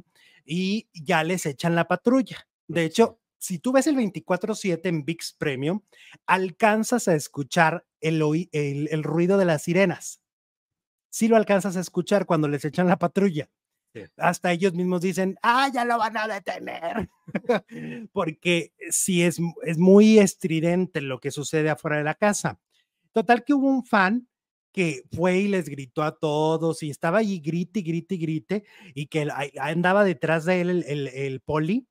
y 0.45 0.87
ya 0.93 1.23
les 1.23 1.45
echan 1.45 1.75
la 1.75 1.87
patrulla. 1.87 2.47
De 2.67 2.85
hecho, 2.85 3.19
si 3.37 3.59
tú 3.59 3.73
ves 3.73 3.87
el 3.87 3.95
24/7 3.95 4.89
en 4.89 5.05
VIX 5.05 5.33
Premium, 5.33 5.81
alcanzas 6.25 7.07
a 7.07 7.15
escuchar 7.15 7.85
el, 7.99 8.21
el 8.51 9.03
ruido 9.03 9.37
de 9.37 9.45
las 9.45 9.63
sirenas. 9.63 10.21
Sí 11.09 11.27
lo 11.27 11.35
alcanzas 11.35 11.77
a 11.77 11.81
escuchar 11.81 12.25
cuando 12.25 12.47
les 12.47 12.65
echan 12.65 12.87
la 12.87 12.97
patrulla. 12.97 13.49
Sí. 13.93 14.01
Hasta 14.17 14.51
ellos 14.51 14.73
mismos 14.73 15.01
dicen, 15.01 15.37
ah, 15.43 15.69
ya 15.73 15.85
lo 15.85 15.97
van 15.99 16.17
a 16.17 16.27
detener. 16.27 17.09
Porque 18.11 18.73
sí 18.89 19.23
es, 19.23 19.39
es 19.63 19.77
muy 19.77 20.19
estridente 20.19 21.01
lo 21.01 21.19
que 21.19 21.31
sucede 21.31 21.69
afuera 21.69 21.97
de 21.97 22.03
la 22.03 22.15
casa. 22.15 22.59
Total 23.11 23.43
que 23.43 23.53
hubo 23.53 23.67
un 23.67 23.85
fan 23.85 24.27
que 24.71 25.03
fue 25.11 25.37
y 25.37 25.47
les 25.47 25.69
gritó 25.69 26.01
a 26.01 26.17
todos 26.17 26.81
y 26.81 26.89
estaba 26.89 27.19
allí 27.19 27.39
grite, 27.39 27.81
y 27.81 27.83
grite, 27.83 28.15
y 28.15 28.17
grite, 28.17 28.63
y 28.95 29.05
que 29.05 29.27
andaba 29.59 30.03
detrás 30.03 30.45
de 30.45 30.61
él 30.61 30.69
el, 30.71 30.83
el- 30.87 31.07
el 31.09 31.39
poli, 31.41 31.87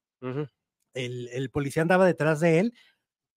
el, 0.95 1.29
el 1.33 1.51
policía 1.51 1.83
andaba 1.83 2.05
detrás 2.07 2.41
de 2.41 2.59
él 2.59 2.75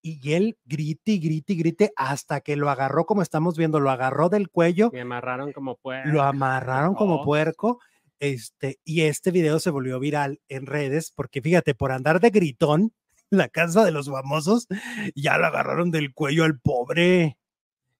y 0.01 0.33
él 0.33 0.57
grite 0.65 1.11
y 1.13 1.19
grite 1.19 1.53
y 1.53 1.55
grite 1.57 1.93
hasta 1.95 2.41
que 2.41 2.55
lo 2.55 2.69
agarró, 2.71 3.05
como 3.05 3.21
estamos 3.21 3.57
viendo, 3.57 3.79
lo 3.79 3.91
agarró 3.91 4.29
del 4.29 4.49
cuello, 4.49 4.89
Me 4.91 5.01
amarraron 5.01 5.51
como 5.53 5.77
pues. 5.77 6.05
lo 6.07 6.21
amarraron 6.23 6.95
como 6.95 7.21
Oh. 7.21 7.25
puerco. 7.25 7.79
Este, 8.19 8.79
y 8.83 9.01
este 9.01 9.31
video 9.31 9.59
se 9.59 9.69
volvió 9.69 9.99
viral 9.99 10.39
en 10.47 10.65
redes 10.65 11.11
porque 11.11 11.41
fíjate, 11.41 11.75
por 11.75 11.91
andar 11.91 12.19
de 12.19 12.29
gritón, 12.29 12.93
la 13.29 13.49
casa 13.49 13.83
de 13.83 13.91
los 13.91 14.09
famosos, 14.09 14.67
ya 15.15 15.37
lo 15.37 15.47
agarraron 15.47 15.91
del 15.91 16.13
cuello 16.13 16.43
al 16.43 16.59
pobre. 16.59 17.37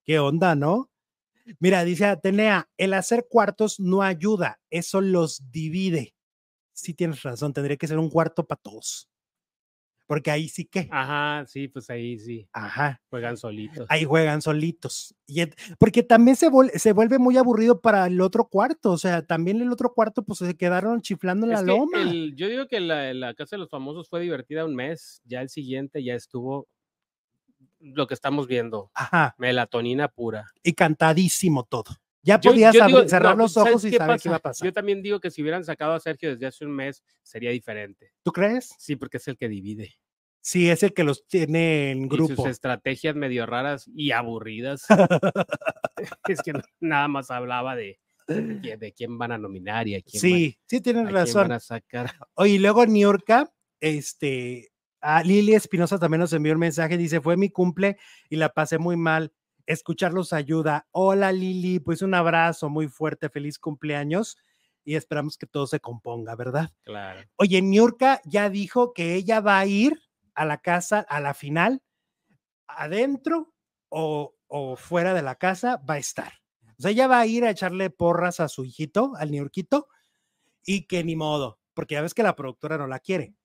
¿Qué 0.06 0.20
onda, 0.20 0.56
no? 0.56 0.90
Mira, 1.60 1.84
dice 1.84 2.06
Atenea, 2.06 2.70
el 2.78 2.94
hacer 2.94 3.28
cuartos 3.30 3.80
no 3.80 4.02
ayuda, 4.02 4.60
eso 4.70 5.02
los 5.02 5.52
divide. 5.52 6.16
Sí 6.74 6.94
tienes 6.94 7.24
razón, 7.24 7.54
tendría 7.54 7.78
que 7.78 7.88
ser 7.88 8.00
un 8.00 8.10
cuarto 8.10 8.46
para 8.46 8.62
todos. 8.62 9.08
Porque 10.08 10.30
ahí 10.30 10.48
sí 10.50 10.66
que, 10.66 10.88
Ajá, 10.92 11.46
sí, 11.48 11.68
pues 11.68 11.90
ahí 11.90 12.20
sí. 12.20 12.48
ajá, 12.54 13.02
Juegan 13.10 13.38
solitos. 13.38 13.88
ahí 13.90 14.04
juegan 14.06 14.42
solitos. 14.42 15.16
Y 15.26 15.42
et- 15.42 15.56
porque 15.80 16.04
también 16.04 16.38
se, 16.38 16.48
vuel- 16.50 16.72
se 16.78 16.94
vuelve 16.94 17.18
muy 17.18 17.38
aburrido 17.38 17.82
para 17.82 18.06
el 18.06 18.22
otro 18.22 18.48
cuarto, 18.48 18.92
o 18.92 18.98
sea, 19.00 19.26
también 19.26 19.62
el 19.62 19.72
otro 19.72 19.94
cuarto 19.94 20.24
pues 20.24 20.40
se 20.40 20.56
quedaron 20.56 21.02
chiflando 21.02 21.48
en 21.48 21.54
la 21.54 21.60
Es 21.62 21.66
loma. 21.66 22.02
el- 22.04 22.36
yo 22.36 22.48
digo 22.48 22.68
que 22.68 22.80
la, 22.80 23.14
la 23.16 23.34
Casa 23.34 23.56
de 23.56 23.62
los 23.62 23.70
Famosos 23.72 24.08
fue 24.08 24.22
divertida 24.22 24.64
un 24.66 24.76
mes, 24.76 25.22
ya 25.26 25.42
el 25.42 25.50
siguiente 25.50 26.04
ya 26.04 26.14
estuvo 26.14 26.68
lo 27.80 28.08
que 28.08 28.14
estamos 28.14 28.48
viendo, 28.48 28.92
Ajá, 28.94 29.36
melatonina 29.38 30.08
pura. 30.08 30.46
y 30.64 30.74
cantadísimo 30.74 31.64
todo. 31.64 31.96
Ya 32.26 32.40
podías 32.42 32.74
yo 32.74 32.86
digo, 32.88 33.08
cerrar 33.08 33.38
no, 33.38 33.44
los 33.44 33.54
¿sabes 33.54 33.72
ojos 33.74 33.86
y 33.86 33.92
saber 33.92 34.20
qué 34.20 34.28
iba 34.30 34.38
a 34.38 34.40
pasa? 34.40 34.50
pasar. 34.50 34.66
Yo 34.66 34.74
también 34.74 35.02
digo 35.04 35.20
que 35.20 35.30
si 35.30 35.44
hubieran 35.44 35.64
sacado 35.64 35.94
a 35.94 36.00
Sergio 36.00 36.32
desde 36.32 36.48
hace 36.48 36.66
un 36.66 36.72
mes, 36.72 37.04
sería 37.22 37.52
diferente. 37.52 38.14
¿Tú 38.24 38.32
crees? 38.32 38.74
Sí, 38.80 38.96
porque 38.96 39.18
es 39.18 39.28
el 39.28 39.38
que 39.38 39.48
divide. 39.48 39.94
Sí, 40.42 40.70
es 40.70 40.82
el 40.82 40.94
que 40.94 41.04
los 41.04 41.28
tiene 41.28 41.92
en 41.92 42.06
Y 42.06 42.08
grupo. 42.08 42.36
sus 42.36 42.46
estrategias 42.48 43.16
medio 43.16 43.46
raras 43.46 43.88
y 43.96 44.12
aburridas. 44.12 44.86
es 46.28 46.42
que 46.42 46.54
nada 46.80 47.08
más 47.08 47.30
hablaba 47.32 47.76
de, 47.76 48.00
de, 48.28 48.78
de 48.78 48.92
quién 48.94 49.18
van 49.20 49.32
a 49.32 49.38
nominar 49.38 49.88
y 49.88 49.96
a 49.96 50.02
quién, 50.02 50.22
van- 50.22 50.22
Sí, 50.40 50.58
sí 50.66 50.78
a 50.78 50.82
tienes 50.82 51.04
quién 51.04 51.14
razón. 51.14 51.42
van 51.44 51.52
a 51.52 51.60
sacar. 51.60 52.12
Oye, 52.34 52.54
y 52.54 52.58
luego 52.60 52.86
Niurka, 52.86 53.52
este, 53.80 54.72
A 55.00 55.22
Lili 55.24 55.54
Espinosa 55.54 56.00
también 56.00 56.22
nos 56.22 56.34
envió 56.34 56.54
un 56.54 56.60
mensaje, 56.60 56.98
dice, 56.98 57.22
fue 57.22 57.38
mi 57.38 57.50
cumple 57.50 57.98
y 58.30 58.36
la 58.38 58.50
pasé 58.50 58.78
muy 58.80 58.98
mal. 58.98 59.32
Escucharlos 59.66 60.34
ayuda. 60.34 60.88
Hola 60.92 61.32
Lili, 61.32 61.80
pues 61.80 62.02
un 62.02 62.14
abrazo 62.14 62.70
muy 62.70 62.88
fuerte, 62.88 63.30
feliz 63.30 63.60
cumpleaños 63.60 64.38
y 64.84 64.96
esperamos 64.96 65.38
que 65.38 65.48
todo 65.48 65.66
se 65.68 65.80
componga, 65.80 66.36
¿verdad? 66.36 66.72
Claro. 66.84 67.22
Oye, 67.38 67.62
Niurka 67.62 68.22
ya 68.26 68.50
dijo 68.50 68.94
que 68.94 69.16
ella 69.16 69.40
va 69.40 69.60
a 69.60 69.66
ir 69.66 70.00
a 70.36 70.46
la 70.46 70.60
casa 70.60 71.00
a 71.00 71.20
la 71.20 71.34
final, 71.34 71.82
adentro 72.68 73.54
o, 73.90 74.36
o 74.48 74.76
fuera 74.76 75.14
de 75.14 75.24
la 75.24 75.36
casa, 75.36 75.78
va 75.90 75.96
a 75.96 76.00
estar. 76.00 76.34
O 76.78 76.82
sea, 76.82 76.92
ella 76.92 77.08
va 77.08 77.20
a 77.20 77.26
ir 77.26 77.46
a 77.46 77.50
echarle 77.50 77.90
porras 77.90 78.40
a 78.40 78.48
su 78.48 78.66
hijito, 78.66 79.14
al 79.18 79.32
Niurquito, 79.32 79.88
y 80.64 80.88
que 80.88 81.04
ni 81.04 81.16
modo, 81.16 81.60
porque 81.74 81.96
ya 81.96 82.02
ves 82.02 82.14
que 82.14 82.24
la 82.24 82.36
productora 82.36 82.78
no 82.78 82.88
la 82.88 83.00
quiere 83.00 83.36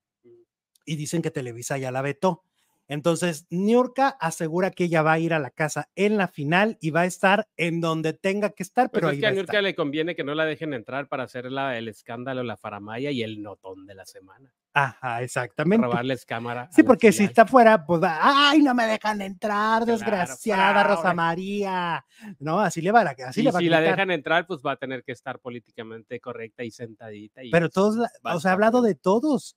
y 0.90 0.96
dicen 0.96 1.22
que 1.22 1.30
Televisa 1.30 1.78
ya 1.78 1.92
la 1.92 2.02
vetó. 2.02 2.44
Entonces, 2.90 3.46
Niurka 3.50 4.08
asegura 4.08 4.72
que 4.72 4.84
ella 4.84 5.02
va 5.02 5.12
a 5.12 5.18
ir 5.20 5.32
a 5.32 5.38
la 5.38 5.50
casa 5.50 5.88
en 5.94 6.16
la 6.16 6.26
final 6.26 6.76
y 6.80 6.90
va 6.90 7.02
a 7.02 7.06
estar 7.06 7.46
en 7.56 7.80
donde 7.80 8.14
tenga 8.14 8.50
que 8.50 8.64
estar, 8.64 8.90
Pues 8.90 9.00
pero 9.00 9.06
es 9.10 9.12
ahí 9.14 9.20
que 9.20 9.26
a 9.28 9.30
Niurka 9.30 9.62
le 9.62 9.76
conviene 9.76 10.16
que 10.16 10.24
no 10.24 10.34
la 10.34 10.44
dejen 10.44 10.74
entrar 10.74 11.06
para 11.06 11.22
hacer 11.22 11.52
la- 11.52 11.78
el 11.78 11.86
escándalo, 11.86 12.42
la 12.42 12.56
faramaya 12.56 13.12
y 13.12 13.22
el 13.22 13.42
notón 13.42 13.86
de 13.86 13.94
la 13.94 14.04
semana. 14.06 14.52
Ajá, 14.74 15.22
exactamente. 15.22 15.86
Robarles 15.86 16.26
cámara. 16.26 16.68
Sí, 16.72 16.82
la 16.82 16.88
porque 16.88 17.12
si 17.12 17.22
está 17.22 17.46
fuera, 17.46 17.86
pues, 17.86 18.02
va, 18.02 18.18
ay, 18.50 18.60
no 18.60 18.74
me 18.74 18.86
dejan 18.86 19.20
entrar, 19.22 19.84
Claro, 19.84 19.92
desgraciada 19.92 20.82
Rosa. 20.82 21.14
María. 21.14 22.04
No, 22.40 22.58
así 22.58 22.80
le 22.82 22.90
va, 22.90 23.02
a- 23.02 23.14
así 23.28 23.40
y 23.40 23.44
le 23.44 23.52
va 23.52 23.58
a 23.58 23.62
si 23.62 23.68
la 23.68 23.80
dejan 23.80 24.10
entrar, 24.10 24.48
pues 24.48 24.60
va 24.66 24.72
a 24.72 24.76
tener 24.76 25.04
que 25.04 25.12
estar 25.12 25.38
políticamente 25.38 26.18
correcta 26.18 26.64
y 26.64 26.72
sentadita. 26.72 27.44
Y 27.44 27.52
Pero 27.52 27.68
todos, 27.68 27.94
la- 27.96 28.34
o 28.34 28.40
sea, 28.40 28.50
ha 28.50 28.54
hablado 28.54 28.82
de 28.82 28.96
todos. 28.96 29.56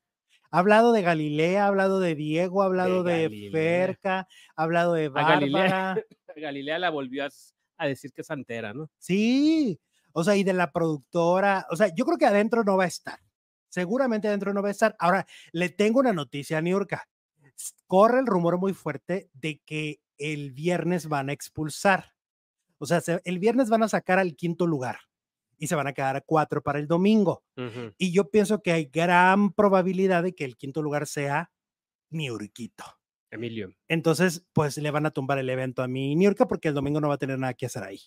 Ha 0.54 0.60
hablado 0.60 0.92
de 0.92 1.02
Galilea, 1.02 1.66
ha 1.66 1.68
hablado 1.68 2.00
de 2.00 2.14
Diego, 2.14 2.62
ha 2.62 2.68
hablado 2.68 3.02
de, 3.02 3.24
Galilea. 3.24 3.52
Ferca, 3.52 4.28
ha 4.56 4.64
hablado 4.64 4.94
de 4.94 5.08
A 5.08 5.10
Galilea. 5.10 5.62
Bárbara. 5.64 6.06
Galilea 6.36 6.78
la 6.78 6.92
volvió 6.92 7.26
a, 7.78 7.88
decir 7.88 8.14
que 8.14 8.22
es 8.22 8.28
santera, 8.28 8.72
¿no? 8.72 8.88
Sí, 9.00 9.82
o 10.12 10.24
sea, 10.24 10.36
y 10.36 10.44
de 10.44 10.54
la 10.54 10.72
productora. 10.72 11.66
O 11.72 11.76
sea, 11.76 11.88
yo 11.96 12.06
creo 12.06 12.20
que 12.20 12.28
adentro 12.28 12.64
no 12.64 12.78
va 12.78 12.84
a 12.84 12.88
estar. 12.88 13.18
Seguramente 13.68 14.28
adentro 14.28 14.54
no 14.54 14.62
va 14.62 14.68
a 14.68 14.72
estar. 14.74 14.96
Ahora, 15.00 15.26
le 15.54 15.70
tengo 15.70 16.02
una 16.02 16.14
noticia 16.14 16.60
a 16.60 16.62
Niurka. 16.62 17.10
Corre 17.88 18.20
el 18.20 18.28
rumor 18.28 18.60
muy 18.60 18.76
fuerte 18.76 19.32
de 19.34 19.60
que 19.66 20.02
el 20.20 20.52
viernes 20.52 21.08
van 21.10 21.30
a 21.30 21.34
expulsar. 21.34 22.14
O 22.78 22.86
sea, 22.86 23.02
se- 23.02 23.22
el 23.26 23.40
viernes 23.40 23.72
van 23.72 23.82
a 23.82 23.90
sacar 23.90 24.20
al 24.20 24.36
quinto 24.36 24.68
lugar 24.68 25.00
y 25.64 25.68
se 25.68 25.76
van 25.76 25.88
a 25.88 25.94
quedar 25.94 26.16
a 26.18 26.22
cuatro 26.22 26.62
para 26.62 26.78
el 26.80 26.88
domingo. 26.88 27.44
Y 27.98 28.12
yo 28.12 28.30
pienso 28.30 28.62
que 28.62 28.72
hay 28.74 28.86
gran 28.86 29.54
probabilidad 29.54 30.24
de 30.24 30.34
que 30.36 30.44
el 30.44 30.58
quinto 30.58 30.82
lugar 30.82 31.08
sea 31.08 31.52
Niurquito. 32.10 32.84
Emilio. 33.32 33.74
Entonces, 33.88 34.46
pues 34.54 34.78
le 34.78 34.92
van 34.92 35.06
a 35.06 35.12
tumbar 35.12 35.40
el 35.40 35.50
evento 35.50 35.82
a 35.82 35.88
mi 35.88 36.16
Niurka 36.16 36.48
porque 36.48 36.68
el 36.68 36.74
domingo 36.76 37.02
no 37.02 37.08
va 37.08 37.16
a 37.16 37.18
tener 37.18 37.40
nada 37.40 37.54
que 37.56 37.66
hacer 37.66 37.84
ahí, 37.84 38.00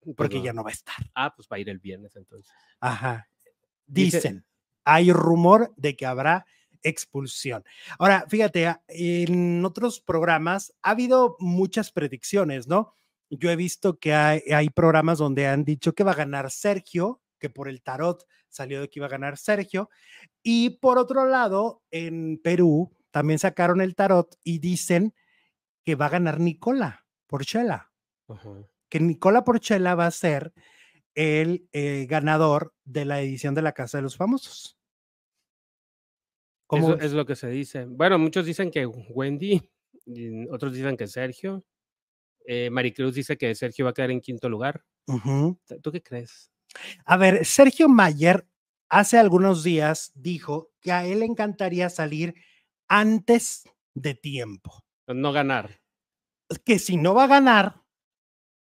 pues 0.00 0.16
porque 0.16 0.38
no. 0.38 0.44
ya 0.44 0.52
no 0.52 0.62
va 0.64 0.70
a 0.70 0.72
estar. 0.72 0.94
Ah, 1.14 1.34
pues 1.34 1.48
va 1.52 1.56
a 1.56 1.58
ir 1.58 1.68
el 1.68 1.78
viernes 1.78 2.16
entonces. 2.16 2.50
Ajá. 2.80 3.28
Dice- 3.86 4.18
Dicen, 4.18 4.46
hay 4.84 5.12
rumor 5.12 5.74
de 5.76 5.96
que 5.96 6.06
habrá 6.06 6.46
expulsión. 6.82 7.62
Ahora, 7.98 8.24
fíjate, 8.28 8.68
a- 8.68 8.82
en 8.88 9.62
otros 9.64 10.00
programas 10.00 10.72
ha 10.82 10.90
habido 10.92 11.36
muchas 11.40 11.92
predicciones, 11.92 12.66
¿no? 12.68 12.96
Yo 13.30 13.50
he 13.50 13.56
visto 13.56 13.98
que 13.98 14.12
hay, 14.12 14.40
hay 14.52 14.70
programas 14.70 15.18
donde 15.18 15.46
han 15.46 15.64
dicho 15.64 15.94
que 15.94 16.04
va 16.04 16.12
a 16.12 16.16
ganar 16.16 16.50
Sergio, 16.50 17.22
que 17.38 17.48
por 17.48 17.68
el 17.68 17.82
tarot 17.82 18.26
salió 18.48 18.80
de 18.80 18.90
que 18.90 18.98
iba 18.98 19.06
a 19.06 19.10
ganar 19.10 19.38
Sergio. 19.38 19.88
Y 20.42 20.70
por 20.80 20.98
otro 20.98 21.24
lado, 21.26 21.82
en 21.90 22.40
Perú 22.42 22.90
también 23.10 23.38
sacaron 23.38 23.80
el 23.80 23.94
tarot 23.94 24.36
y 24.44 24.58
dicen 24.58 25.14
que 25.84 25.94
va 25.94 26.06
a 26.06 26.10
ganar 26.10 26.40
Nicola 26.40 27.06
Porchela 27.26 27.90
que 28.90 29.00
Nicola 29.00 29.44
Porchela 29.44 29.94
va 29.94 30.06
a 30.06 30.10
ser 30.10 30.52
el 31.14 31.68
eh, 31.72 32.06
ganador 32.08 32.74
de 32.84 33.04
la 33.04 33.20
edición 33.20 33.54
de 33.54 33.62
la 33.62 33.72
Casa 33.72 33.98
de 33.98 34.02
los 34.02 34.16
Famosos. 34.16 34.76
¿Cómo 36.66 36.94
Eso 36.94 37.00
es 37.00 37.12
lo 37.12 37.24
que 37.24 37.36
se 37.36 37.48
dice. 37.48 37.86
Bueno, 37.86 38.18
muchos 38.18 38.44
dicen 38.46 38.70
que 38.70 38.86
Wendy, 38.86 39.60
otros 40.50 40.72
dicen 40.72 40.96
que 40.96 41.06
Sergio. 41.06 41.64
Eh, 42.52 42.68
Maricruz 42.68 43.14
dice 43.14 43.38
que 43.38 43.54
Sergio 43.54 43.84
va 43.84 43.92
a 43.92 43.94
quedar 43.94 44.10
en 44.10 44.20
quinto 44.20 44.48
lugar. 44.48 44.84
Ujú. 45.06 45.56
¿Tú 45.84 45.92
qué 45.92 46.02
crees? 46.02 46.50
A 47.04 47.16
ver, 47.16 47.46
Sergio 47.46 47.88
Mayer 47.88 48.44
hace 48.88 49.18
algunos 49.18 49.62
días 49.62 50.10
dijo 50.16 50.72
que 50.80 50.90
a 50.90 51.06
él 51.06 51.20
le 51.20 51.26
encantaría 51.26 51.88
salir 51.90 52.34
antes 52.88 53.62
de 53.94 54.16
tiempo. 54.16 54.82
No 55.06 55.30
ganar. 55.30 55.80
Que 56.64 56.80
si 56.80 56.96
no 56.96 57.14
va 57.14 57.24
a 57.24 57.28
ganar, 57.28 57.79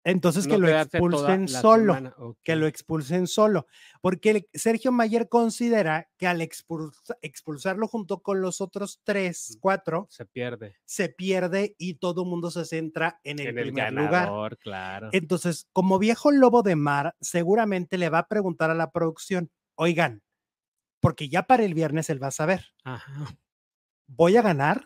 entonces 0.05 0.47
que 0.47 0.59
lo 0.59 0.69
expulsen 0.69 1.49
solo. 1.49 2.37
que 2.43 2.57
lo 2.57 2.67
expulsen 2.67 3.27
solo, 3.27 3.67
porque 4.01 4.47
Sergio 4.53 4.93
Mayer 4.93 5.29
considera 5.29 6.09
que 6.19 6.27
al 6.27 6.41
expulsa- 6.43 7.17
expulsarlo 7.23 7.89
junto 7.89 8.21
con 8.23 8.41
los 8.41 8.61
otros 8.61 9.01
tres, 9.03 9.57
cuatro, 9.61 10.07
se 10.11 10.27
pierde. 10.27 10.77
se 10.85 11.09
pierde 11.09 11.75
y 11.79 11.95
todo 11.95 12.23
el 12.23 12.29
mundo 12.29 12.51
se 12.51 12.65
centra 12.65 13.19
en 13.25 13.39
el 13.39 13.49
en 13.49 13.59
el 13.59 13.65
primer 13.65 13.93
lugar. 13.93 14.13
ganador, 14.27 14.59
claro. 14.59 15.09
Entonces, 15.13 15.67
como 15.73 15.99
viejo 15.99 16.31
lobo 16.31 16.63
de 16.63 16.77
mar, 16.77 17.17
seguramente 17.21 17.99
le 17.99 18.11
va 18.11 18.19
a 18.21 18.29
preguntar 18.29 18.71
a 18.71 18.75
la 18.75 18.91
producción, 18.91 19.51
oigan, 19.75 20.23
porque 21.01 21.29
ya 21.29 21.43
para 21.45 21.65
el 21.65 21.75
viernes 21.75 22.09
él 22.11 22.23
va 22.23 22.29
a 22.29 22.31
saber, 22.31 22.67
Ajá. 22.85 23.37
¿voy 24.07 24.37
a 24.37 24.43
ganar? 24.43 24.85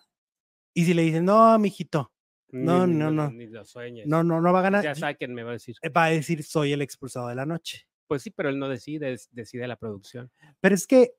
Y 0.75 0.85
si 0.85 0.95
le 0.95 1.03
dicen, 1.03 1.25
no, 1.25 1.59
mijito, 1.59 2.13
No, 2.51 2.87
Ni- 2.87 2.95
no, 2.95 3.11
no. 3.11 3.31
Ni 3.31 3.47
lo 3.47 3.65
sueñes. 3.65 4.07
no, 4.07 4.23
no, 4.25 4.41
no 4.41 4.53
va 4.53 4.61
a 4.61 4.63
ganar, 4.63 4.83
Ya 4.85 4.95
saquen, 4.95 5.35
me 5.35 5.43
va 5.43 5.51
a 5.51 5.53
decir. 5.55 5.77
va 5.97 6.05
a 6.07 6.11
decir, 6.11 6.43
soy 6.43 6.73
el 6.73 6.81
expulsado 6.83 7.29
de 7.29 7.35
la 7.35 7.45
noche. 7.47 7.87
Pues 8.07 8.23
sí, 8.23 8.31
pero 8.31 8.49
él 8.49 8.59
no 8.59 8.69
decide, 8.69 9.17
decide 9.33 9.69
la 9.69 9.77
producción. 9.77 10.31
Pero 10.61 10.75
es 10.75 10.87
que 10.87 11.13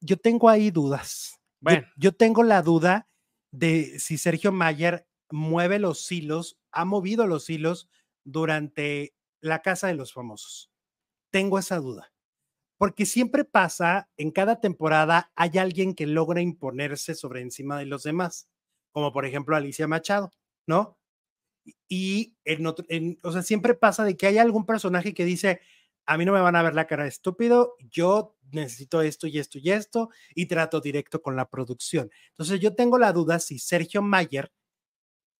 yo 0.00 0.16
tengo 0.18 0.48
ahí 0.50 0.70
dudas. 0.70 1.32
Yo- 1.32 1.40
Bueno. 1.60 1.86
Yo, 1.96 2.12
tengo 2.12 2.42
la 2.42 2.60
duda 2.62 3.08
de 3.50 3.98
si 3.98 4.18
Sergio 4.18 4.52
Mayer 4.52 5.06
mueve 5.30 5.78
los 5.78 6.12
hilos, 6.12 6.58
ha 6.72 6.84
movido 6.84 7.26
los 7.26 7.48
hilos 7.48 7.88
durante 8.24 9.14
la 9.40 9.62
Casa 9.62 9.86
de 9.86 9.94
los 9.94 10.12
Famosos. 10.12 10.70
Tengo 11.30 11.58
esa 11.58 11.76
duda. 11.78 12.12
Porque 12.78 13.06
siempre 13.06 13.44
pasa, 13.46 14.10
en 14.18 14.30
cada 14.30 14.60
temporada 14.60 15.32
hay 15.34 15.56
alguien 15.56 15.94
que 15.94 16.06
logra 16.06 16.42
imponerse 16.42 17.14
sobre 17.14 17.40
encima 17.40 17.78
de 17.78 17.86
los 17.86 18.02
demás, 18.02 18.50
como 18.92 19.12
por 19.12 19.24
ejemplo 19.24 19.56
Alicia 19.56 19.88
Machado, 19.88 20.30
¿no? 20.66 20.98
Y 21.88 22.36
en 22.44 22.66
otro, 22.66 22.84
en- 22.88 23.18
o 23.22 23.32
sea, 23.32 23.42
siempre 23.42 23.74
pasa 23.74 24.04
de 24.04 24.16
que 24.16 24.26
hay 24.26 24.38
algún 24.38 24.66
personaje 24.66 25.14
que 25.14 25.24
dice, 25.24 25.60
a 26.06 26.18
mí 26.18 26.24
no 26.24 26.32
me 26.32 26.40
van 26.40 26.56
a 26.56 26.62
ver 26.62 26.74
la 26.74 26.86
cara 26.86 27.06
estúpido, 27.06 27.76
yo 27.90 28.36
necesito 28.52 29.02
esto 29.02 29.26
y 29.26 29.38
esto 29.38 29.58
y 29.58 29.70
esto, 29.70 30.10
y 30.34 30.46
trato 30.46 30.80
directo 30.80 31.22
con 31.22 31.36
la 31.36 31.48
producción. 31.50 32.10
Entonces 32.30 32.60
yo 32.60 32.74
tengo 32.74 32.98
la 32.98 33.12
duda 33.12 33.38
si 33.40 33.58
Sergio 33.58 34.02
Mayer 34.02 34.52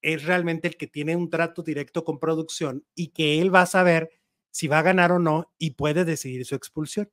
es 0.02 0.24
realmente 0.24 0.68
el 0.68 0.76
que 0.76 0.86
tiene 0.86 1.16
un 1.16 1.30
trato 1.30 1.62
directo 1.62 2.04
con 2.04 2.18
producción 2.20 2.84
y 2.94 3.08
que 3.08 3.40
él 3.40 3.54
va 3.54 3.62
a 3.62 3.66
saber 3.66 4.10
si 4.52 4.68
va 4.68 4.78
a 4.80 4.82
ganar 4.82 5.12
o 5.12 5.18
no 5.18 5.52
y 5.58 5.72
puede 5.72 6.04
decidir 6.04 6.44
su 6.46 6.54
expulsión. 6.54 7.10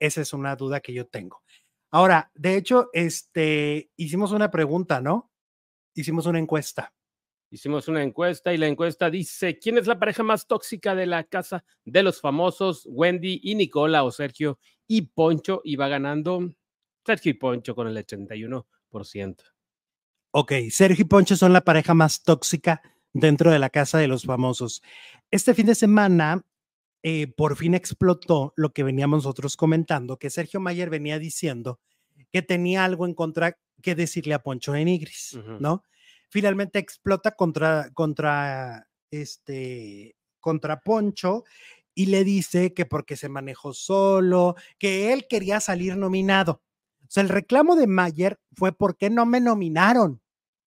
Esa 0.00 0.20
es 0.20 0.32
una 0.32 0.56
duda 0.56 0.80
que 0.80 0.92
yo 0.92 1.06
tengo. 1.06 1.42
Ahora, 1.90 2.30
de 2.34 2.56
hecho, 2.56 2.90
este, 2.92 3.90
hicimos 3.96 4.32
una 4.32 4.50
pregunta, 4.50 5.00
¿no? 5.00 5.30
Hicimos 5.94 6.26
una 6.26 6.38
encuesta. 6.38 6.92
Hicimos 7.50 7.86
una 7.86 8.02
encuesta 8.02 8.52
y 8.52 8.58
la 8.58 8.66
encuesta 8.66 9.10
dice, 9.10 9.58
¿quién 9.58 9.78
es 9.78 9.86
la 9.86 9.98
pareja 9.98 10.24
más 10.24 10.48
tóxica 10.48 10.94
de 10.96 11.06
la 11.06 11.22
casa 11.22 11.64
de 11.84 12.02
los 12.02 12.20
famosos? 12.20 12.84
Wendy 12.90 13.40
y 13.44 13.54
Nicola 13.54 14.02
o 14.02 14.10
Sergio 14.10 14.58
y 14.88 15.02
Poncho 15.02 15.60
y 15.64 15.76
va 15.76 15.86
ganando 15.86 16.52
Sergio 17.06 17.30
y 17.30 17.34
Poncho 17.34 17.76
con 17.76 17.86
el 17.86 17.96
81%. 17.96 19.36
Ok, 20.32 20.52
Sergio 20.70 21.02
y 21.02 21.08
Poncho 21.08 21.36
son 21.36 21.52
la 21.52 21.60
pareja 21.60 21.94
más 21.94 22.24
tóxica 22.24 22.82
dentro 23.12 23.52
de 23.52 23.60
la 23.60 23.70
casa 23.70 23.98
de 23.98 24.08
los 24.08 24.24
famosos. 24.24 24.82
Este 25.30 25.54
fin 25.54 25.66
de 25.66 25.76
semana, 25.76 26.44
eh, 27.04 27.28
por 27.28 27.56
fin 27.56 27.74
explotó 27.74 28.52
lo 28.56 28.72
que 28.72 28.82
veníamos 28.82 29.18
nosotros 29.18 29.56
comentando, 29.56 30.18
que 30.18 30.30
Sergio 30.30 30.58
Mayer 30.58 30.90
venía 30.90 31.20
diciendo 31.20 31.78
que 32.32 32.42
tenía 32.42 32.84
algo 32.84 33.06
en 33.06 33.14
contra 33.14 33.58
que 33.82 33.94
decirle 33.94 34.34
a 34.34 34.42
Poncho 34.42 34.72
de 34.72 34.84
Nigris. 34.84 35.38
¿no? 35.60 35.82
Finalmente 36.28 36.78
explota 36.78 37.32
contra, 37.32 37.90
contra, 37.92 38.88
este, 39.10 40.16
contra 40.40 40.80
Poncho 40.80 41.44
y 41.94 42.06
le 42.06 42.24
dice 42.24 42.74
que 42.74 42.86
porque 42.86 43.16
se 43.16 43.28
manejó 43.28 43.72
solo, 43.72 44.56
que 44.78 45.12
él 45.12 45.26
quería 45.28 45.60
salir 45.60 45.96
nominado. 45.96 46.62
O 47.02 47.06
sea, 47.08 47.22
el 47.22 47.28
reclamo 47.28 47.76
de 47.76 47.86
Mayer 47.86 48.40
fue 48.54 48.72
¿por 48.72 48.96
qué 48.96 49.10
no 49.10 49.26
me 49.26 49.40
nominaron? 49.40 50.20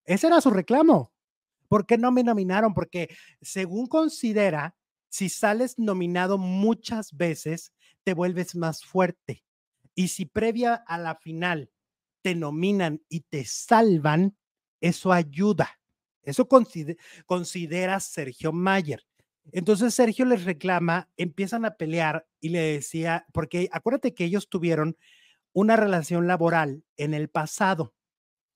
Ese 0.05 0.27
era 0.27 0.39
su 0.39 0.51
reclamo. 0.51 1.11
¿Por 1.67 1.85
qué 1.85 1.97
no 1.97 2.11
me 2.11 2.23
nominaron? 2.23 2.73
Porque 2.73 3.09
según 3.41 3.87
considera, 3.87 4.75
si 5.09 5.27
sales 5.29 5.77
nominado 5.77 6.37
muchas 6.37 7.15
veces, 7.15 7.73
te 8.03 8.13
vuelves 8.13 8.55
más 8.55 8.85
fuerte. 8.85 9.43
Y 9.95 10.09
si 10.09 10.25
previa 10.25 10.75
a 10.75 10.97
la 10.97 11.15
final 11.15 11.69
te 12.27 12.35
nominan 12.35 13.01
y 13.07 13.21
te 13.21 13.45
salvan, 13.45 14.35
eso 14.81 15.13
ayuda. 15.13 15.79
Eso 16.23 16.45
considera 17.25 18.01
Sergio 18.01 18.51
Mayer. 18.51 19.07
Entonces 19.53 19.93
Sergio 19.93 20.25
les 20.25 20.43
reclama, 20.43 21.09
empiezan 21.15 21.63
a 21.63 21.77
pelear 21.77 22.27
y 22.41 22.49
le 22.49 22.59
decía, 22.59 23.25
porque 23.31 23.69
acuérdate 23.71 24.13
que 24.13 24.25
ellos 24.25 24.49
tuvieron 24.49 24.97
una 25.53 25.77
relación 25.77 26.27
laboral 26.27 26.83
en 26.97 27.13
el 27.13 27.29
pasado, 27.29 27.93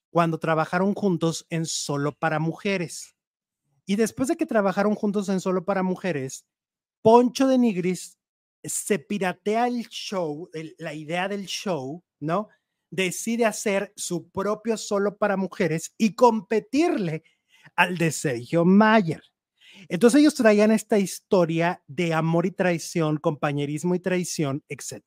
cuando 0.10 0.38
trabajaron 0.38 0.94
juntos 0.94 1.48
en 1.50 1.66
Solo 1.66 2.12
para 2.12 2.40
Mujeres. 2.40 3.16
Y 3.86 3.96
después 3.96 4.28
de 4.28 4.36
que 4.36 4.46
trabajaron 4.46 4.96
juntos 4.96 5.30
en 5.30 5.40
Solo 5.40 5.64
para 5.64 5.82
Mujeres, 5.82 6.46
Poncho 7.02 7.48
de 7.48 7.58
Nigris 7.58 8.18
se 8.66 9.00
piratea 9.00 9.68
el 9.68 9.88
show, 9.88 10.50
la 10.78 10.94
idea 10.94 11.30
del 11.30 11.46
show, 11.46 12.04
¿no? 12.20 12.50
Decide 12.92 13.46
hacer 13.46 13.94
su 13.96 14.30
propio 14.30 14.78
Solo 14.78 15.18
para 15.18 15.38
Mujeres 15.38 15.94
y 15.98 16.14
competirle 16.14 17.24
al 17.76 17.98
de 17.98 18.12
Sergio 18.12 18.66
Mayer. 18.66 19.24
Entonces 19.90 20.20
ellos 20.20 20.36
traían 20.36 20.72
esta 20.72 21.00
historia 21.00 21.84
de 21.88 22.14
amor 22.14 22.46
y 22.46 22.52
traición, 22.52 23.18
compañerismo 23.18 23.96
y 23.96 24.00
traición, 24.00 24.64
etc. 24.70 25.04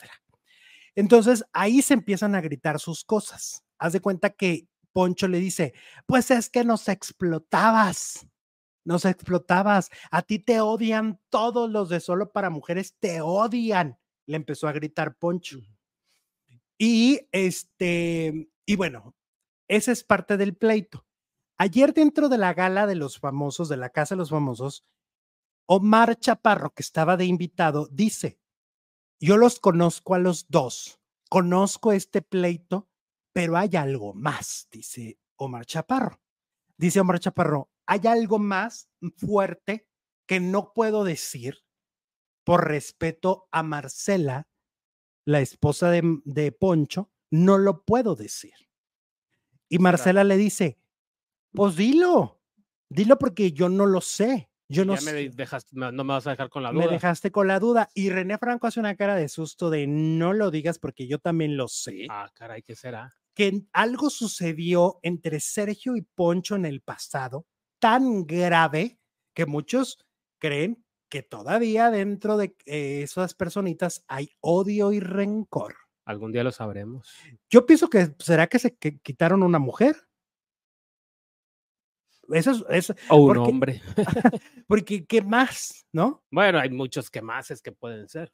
Entonces 0.95 1.45
ahí 1.53 1.82
se 1.82 1.95
empiezan 1.95 2.35
a 2.35 2.41
gritar 2.41 2.80
sus 2.80 3.05
cosas. 3.05 3.62
Haz 3.78 3.93
de 3.93 4.01
cuenta 4.01 4.30
que 4.30 4.66
Poncho 4.93 5.28
le 5.28 5.39
dice, 5.39 5.74
pues 6.07 6.30
es 6.30 6.49
que 6.49 6.64
nos 6.64 6.89
explotabas, 6.89 8.26
nos 8.85 9.05
explotabas, 9.05 9.91
a 10.11 10.22
ti 10.22 10.39
te 10.39 10.61
odian 10.61 11.20
todos 11.30 11.68
los 11.68 11.89
de 11.89 12.01
solo 12.01 12.32
para 12.32 12.51
mujeres, 12.51 12.95
te 13.01 13.20
odian, 13.20 13.99
le 14.26 14.37
empezó 14.37 14.68
a 14.68 14.72
gritar 14.72 15.16
Poncho. 15.16 15.59
Y 16.79 17.29
este, 17.33 18.51
y 18.66 18.77
bueno, 18.77 19.14
esa 19.68 19.93
es 19.93 20.05
parte 20.05 20.37
del 20.37 20.57
pleito. 20.57 21.07
Ayer 21.57 21.95
dentro 21.95 22.29
de 22.29 22.39
la 22.39 22.53
gala 22.53 22.87
de 22.87 22.97
los 22.97 23.18
famosos, 23.18 23.68
de 23.68 23.77
la 23.77 23.91
Casa 23.91 24.14
de 24.14 24.18
los 24.18 24.31
Famosos, 24.31 24.85
Omar 25.66 26.18
Chaparro, 26.18 26.70
que 26.75 26.83
estaba 26.83 27.16
de 27.16 27.27
invitado, 27.27 27.89
dice, 27.91 28.41
yo 29.20 29.37
los 29.37 29.61
conozco 29.61 30.14
a 30.14 30.18
los 30.18 30.49
dos, 30.49 31.01
conozco 31.31 31.93
este 31.93 32.22
pleito, 32.22 32.89
pero 33.33 33.57
hay 33.57 33.77
algo 33.77 34.14
más, 34.14 34.68
dice 34.70 35.18
Omar 35.37 35.64
Chaparro. 35.64 36.20
Dice 36.77 37.01
Omar 37.01 37.20
Chaparro, 37.20 37.70
hay 37.87 38.01
algo 38.07 38.39
más 38.39 38.89
fuerte 39.16 39.89
que 40.27 40.41
no 40.41 40.72
puedo 40.75 41.05
decir 41.05 41.64
por 42.45 42.68
respeto 42.68 43.49
a 43.53 43.62
Marcela, 43.62 44.49
la 45.25 45.41
esposa 45.41 45.91
de, 45.91 46.20
de 46.25 46.53
Poncho, 46.53 47.11
no 47.31 47.59
lo 47.59 47.85
puedo 47.85 48.14
decir. 48.14 48.55
Y 49.68 49.79
Marcela 49.79 50.25
le 50.25 50.37
dice, 50.37 50.79
pues 51.53 51.77
dilo, 51.77 52.41
dilo 52.89 53.18
porque 53.18 53.53
yo 53.53 53.68
no 53.68 53.87
lo 53.87 54.01
sé. 54.01 54.51
Yo 54.68 54.85
no, 54.85 54.95
ya 54.95 55.03
me 55.03 55.29
dejaste, 55.29 55.77
no 55.77 55.93
me 55.93 56.14
vas 56.14 56.27
a 56.27 56.31
dejar 56.31 56.49
con 56.49 56.62
la 56.62 56.72
duda. 56.72 56.87
Me 56.87 56.91
dejaste 56.91 57.31
con 57.31 57.47
la 57.47 57.61
duda. 57.61 57.91
Y 57.95 58.09
René 58.09 58.39
Franco 58.39 58.66
hace 58.66 58.81
una 58.81 58.97
cara 58.97 59.14
de 59.14 59.29
susto 59.29 59.68
de 59.68 59.87
no 59.87 60.33
lo 60.33 60.51
digas 60.51 60.79
porque 60.79 61.07
yo 61.07 61.18
también 61.18 61.57
lo 61.57 61.68
sé. 61.68 62.07
Ah, 62.09 62.31
caray, 62.35 62.62
¿qué 62.62 62.75
será? 62.75 63.14
Que 63.35 63.62
algo 63.72 64.11
sucedió 64.11 65.01
entre 65.03 65.41
Sergio 65.41 65.97
y 65.97 66.03
Poncho 66.03 66.57
en 66.57 66.64
el 66.64 66.81
pasado 66.81 67.47
tan 67.79 68.27
grave 68.27 68.99
que 69.35 69.45
muchos 69.45 69.99
creen 70.39 70.84
que 71.15 71.23
todavía 71.23 71.93
dentro 71.93 72.37
de 72.37 72.57
esas 72.67 73.35
personitas 73.35 74.05
hay 74.09 74.31
odio 74.41 74.91
y 74.91 74.99
rencor. 74.99 75.77
Algún 76.05 76.33
día 76.33 76.43
lo 76.43 76.51
sabremos. 76.51 77.09
Yo 77.49 77.67
pienso 77.67 77.89
que 77.89 78.17
será 78.19 78.49
que 78.49 78.59
se 78.59 78.77
quitaron 78.77 79.45
una 79.45 79.61
mujer. 79.61 80.09
Eso 82.31 82.69
es. 82.69 82.93
o 83.11 83.27
un 83.27 83.39
hombre. 83.39 83.81
porque, 84.67 85.07
¿qué 85.07 85.23
más? 85.23 85.87
¿No? 85.93 86.25
Bueno, 86.33 86.59
hay 86.59 86.71
muchos 86.71 87.09
que 87.11 87.23
más 87.23 87.49
es 87.53 87.62
que 87.62 87.71
pueden 87.71 88.09
ser. 88.09 88.33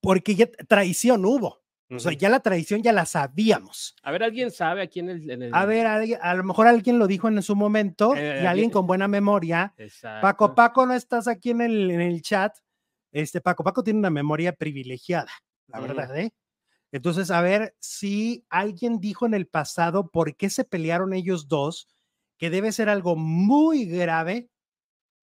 Porque 0.00 0.34
ya 0.34 0.50
traición 0.50 1.24
hubo. 1.24 1.62
O 1.88 2.00
sea, 2.00 2.12
ya 2.12 2.28
la 2.28 2.40
traición 2.40 2.82
ya 2.82 2.92
la 2.92 3.06
sabíamos. 3.06 3.94
A 4.02 4.10
ver, 4.10 4.24
¿alguien 4.24 4.50
sabe 4.50 4.82
aquí 4.82 5.00
en 5.00 5.08
el...? 5.10 5.50
A 5.54 5.64
ver, 5.66 5.86
a, 5.86 6.34
lo 6.34 6.42
mejor 6.44 6.66
alguien 6.66 6.98
lo 6.98 7.06
dijo 7.06 7.28
en 7.28 7.40
su 7.42 7.54
momento 7.54 8.16
eh, 8.16 8.40
y 8.42 8.46
alguien 8.46 8.70
con 8.70 8.86
buena 8.86 9.06
memoria. 9.06 9.72
Paco, 10.20 10.54
Paco, 10.54 10.84
no 10.86 10.94
estás 10.94 11.28
aquí 11.28 11.50
en 11.50 11.60
el, 11.60 11.90
en 11.90 12.00
el 12.00 12.22
chat. 12.22 12.56
Este, 13.12 13.40
Paco, 13.40 13.62
Paco 13.62 13.84
tiene 13.84 14.00
una 14.00 14.10
memoria 14.10 14.52
privilegiada, 14.52 15.30
la 15.68 15.80
verdad, 15.80 16.16
¿eh? 16.18 16.32
Entonces, 16.92 17.30
a 17.30 17.40
ver 17.40 17.76
si 17.78 18.44
alguien 18.48 19.00
dijo 19.00 19.26
en 19.26 19.34
el 19.34 19.46
pasado 19.46 20.10
por 20.10 20.36
qué 20.36 20.50
se 20.50 20.64
pelearon 20.64 21.12
ellos 21.12 21.48
dos 21.48 21.88
que 22.38 22.50
debe 22.50 22.72
ser 22.72 22.88
algo 22.88 23.16
muy 23.16 23.86
grave 23.86 24.50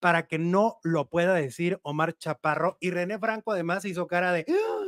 para 0.00 0.26
que 0.26 0.38
no 0.38 0.78
lo 0.82 1.08
pueda 1.08 1.34
decir 1.34 1.78
Omar 1.82 2.16
Chaparro. 2.18 2.76
Y 2.80 2.90
René 2.90 3.18
Franco 3.18 3.52
además 3.52 3.84
hizo 3.84 4.06
cara 4.06 4.32
de, 4.32 4.44
¡Ah! 4.48 4.81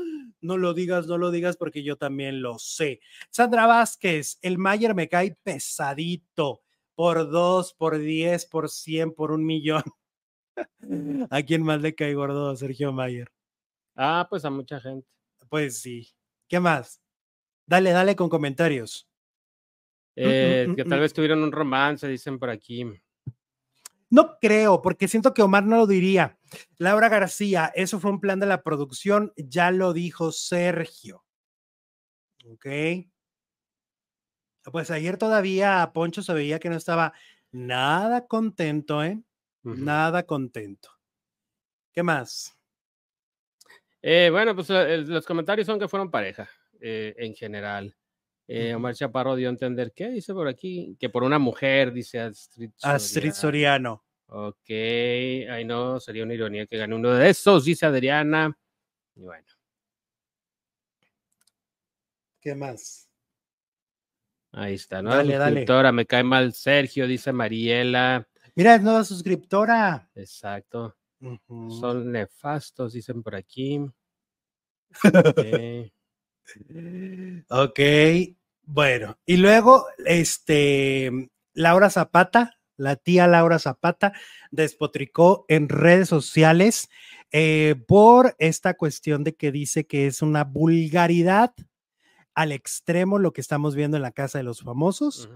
No 0.44 0.58
lo 0.58 0.74
digas, 0.74 1.06
no 1.06 1.18
lo 1.18 1.30
digas 1.30 1.56
porque 1.56 1.82
yo 1.82 1.96
también 1.96 2.42
lo 2.42 2.58
sé. 2.58 3.00
Sandra 3.30 3.66
Vázquez, 3.66 4.38
el 4.42 4.58
Mayer 4.58 4.94
me 4.94 5.08
cae 5.08 5.36
pesadito 5.42 6.62
por 6.94 7.30
dos, 7.30 7.72
por 7.72 7.98
diez, 7.98 8.46
por 8.46 8.68
cien, 8.68 9.12
por 9.12 9.32
un 9.32 9.44
millón. 9.44 9.82
¿A 11.30 11.42
quién 11.42 11.62
más 11.62 11.80
le 11.80 11.94
cae 11.94 12.14
gordo 12.14 12.50
a 12.50 12.56
Sergio 12.56 12.92
Mayer? 12.92 13.28
Ah, 13.96 14.26
pues 14.28 14.44
a 14.44 14.50
mucha 14.50 14.80
gente. 14.80 15.08
Pues 15.48 15.78
sí. 15.78 16.08
¿Qué 16.46 16.60
más? 16.60 17.00
Dale, 17.66 17.90
dale 17.90 18.14
con 18.14 18.28
comentarios. 18.28 19.08
Eh, 20.16 20.72
que 20.76 20.84
tal 20.84 21.00
vez 21.00 21.12
tuvieron 21.12 21.42
un 21.42 21.50
romance, 21.50 22.06
dicen 22.06 22.38
por 22.38 22.50
aquí. 22.50 22.84
No 24.10 24.38
creo, 24.38 24.80
porque 24.80 25.08
siento 25.08 25.34
que 25.34 25.42
Omar 25.42 25.64
no 25.64 25.78
lo 25.78 25.86
diría. 25.86 26.38
Laura 26.78 27.08
García, 27.08 27.72
eso 27.74 28.00
fue 28.00 28.10
un 28.10 28.20
plan 28.20 28.40
de 28.40 28.46
la 28.46 28.62
producción, 28.62 29.32
ya 29.36 29.70
lo 29.70 29.92
dijo 29.92 30.32
Sergio. 30.32 31.24
Ok. 32.46 32.66
Pues 34.72 34.90
ayer 34.90 35.18
todavía 35.18 35.90
Poncho 35.92 36.22
se 36.22 36.32
veía 36.32 36.58
que 36.58 36.70
no 36.70 36.76
estaba 36.76 37.12
nada 37.52 38.26
contento, 38.26 39.02
¿eh? 39.04 39.22
Nada 39.62 40.24
contento. 40.24 40.90
¿Qué 41.92 42.02
más? 42.02 42.56
Eh, 44.02 44.28
bueno, 44.30 44.54
pues 44.54 44.68
eh, 44.70 44.98
los 44.98 45.24
comentarios 45.24 45.66
son 45.66 45.78
que 45.78 45.88
fueron 45.88 46.10
pareja 46.10 46.48
en 46.80 47.34
general. 47.34 47.96
Eh, 48.46 48.74
Omar 48.74 48.94
Chaparro 48.94 49.36
dio 49.36 49.48
a 49.48 49.52
entender, 49.52 49.92
¿qué 49.94 50.10
dice 50.10 50.34
por 50.34 50.48
aquí? 50.48 50.96
Que 51.00 51.08
por 51.08 51.22
una 51.22 51.38
mujer, 51.38 51.92
dice 51.92 52.20
Astrid 52.20 52.72
Soriano. 52.76 52.96
Astrid 52.96 53.32
Soriano. 53.32 54.03
Ok, 54.26 54.68
ay 54.68 55.64
no, 55.64 56.00
sería 56.00 56.24
una 56.24 56.34
ironía 56.34 56.66
que 56.66 56.76
gane 56.76 56.94
uno 56.94 57.10
de 57.10 57.30
esos, 57.30 57.64
dice 57.64 57.86
Adriana. 57.86 58.56
Y 59.14 59.20
bueno. 59.20 59.46
¿Qué 62.40 62.54
más? 62.54 63.08
Ahí 64.52 64.74
está, 64.74 65.02
¿no? 65.02 65.10
Dale, 65.10 65.36
suscriptora, 65.36 65.92
me 65.92 66.06
cae 66.06 66.22
mal 66.22 66.52
Sergio, 66.52 67.06
dice 67.06 67.32
Mariela. 67.32 68.28
Mira, 68.54 68.76
es 68.76 68.82
nueva 68.82 69.02
suscriptora. 69.02 70.08
Exacto. 70.14 70.96
Son 71.48 72.12
nefastos, 72.12 72.92
dicen 72.92 73.22
por 73.22 73.34
aquí. 73.34 73.80
Okay. 76.46 77.42
Ok, 77.48 77.80
bueno, 78.64 79.18
y 79.24 79.38
luego, 79.38 79.86
este, 80.04 81.30
Laura 81.54 81.88
Zapata, 81.88 82.58
la 82.76 82.96
tía 82.96 83.26
Laura 83.26 83.58
Zapata, 83.58 84.12
despotricó 84.50 85.44
en 85.48 85.68
redes 85.68 86.08
sociales 86.08 86.88
eh, 87.32 87.74
por 87.86 88.34
esta 88.38 88.74
cuestión 88.74 89.24
de 89.24 89.34
que 89.34 89.52
dice 89.52 89.86
que 89.86 90.06
es 90.06 90.22
una 90.22 90.44
vulgaridad 90.44 91.54
al 92.34 92.52
extremo 92.52 93.18
lo 93.18 93.32
que 93.32 93.40
estamos 93.40 93.74
viendo 93.74 93.96
en 93.96 94.02
la 94.02 94.12
Casa 94.12 94.38
de 94.38 94.44
los 94.44 94.62
Famosos. 94.62 95.28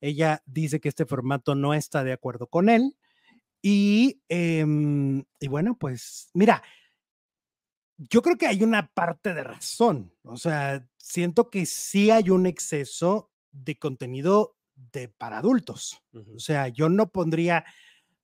Ella 0.00 0.42
dice 0.46 0.80
que 0.80 0.88
este 0.88 1.06
formato 1.06 1.54
no 1.54 1.74
está 1.74 2.04
de 2.04 2.12
acuerdo 2.12 2.46
con 2.46 2.68
él. 2.68 2.96
Y, 3.62 4.20
em, 4.28 5.24
y 5.38 5.48
bueno, 5.48 5.76
pues 5.78 6.30
mira, 6.34 6.62
yo 7.96 8.22
creo 8.22 8.36
que 8.36 8.46
hay 8.46 8.62
una 8.62 8.88
parte 8.88 9.32
de 9.34 9.44
razón. 9.44 10.12
O 10.24 10.36
sea, 10.36 10.86
siento 10.96 11.50
que 11.50 11.66
sí 11.66 12.10
hay 12.10 12.30
un 12.30 12.46
exceso 12.46 13.30
de 13.52 13.78
contenido 13.78 14.56
de 14.92 15.08
para 15.08 15.38
adultos. 15.38 16.02
O 16.34 16.38
sea, 16.38 16.68
yo 16.68 16.88
no 16.88 17.10
pondría 17.10 17.64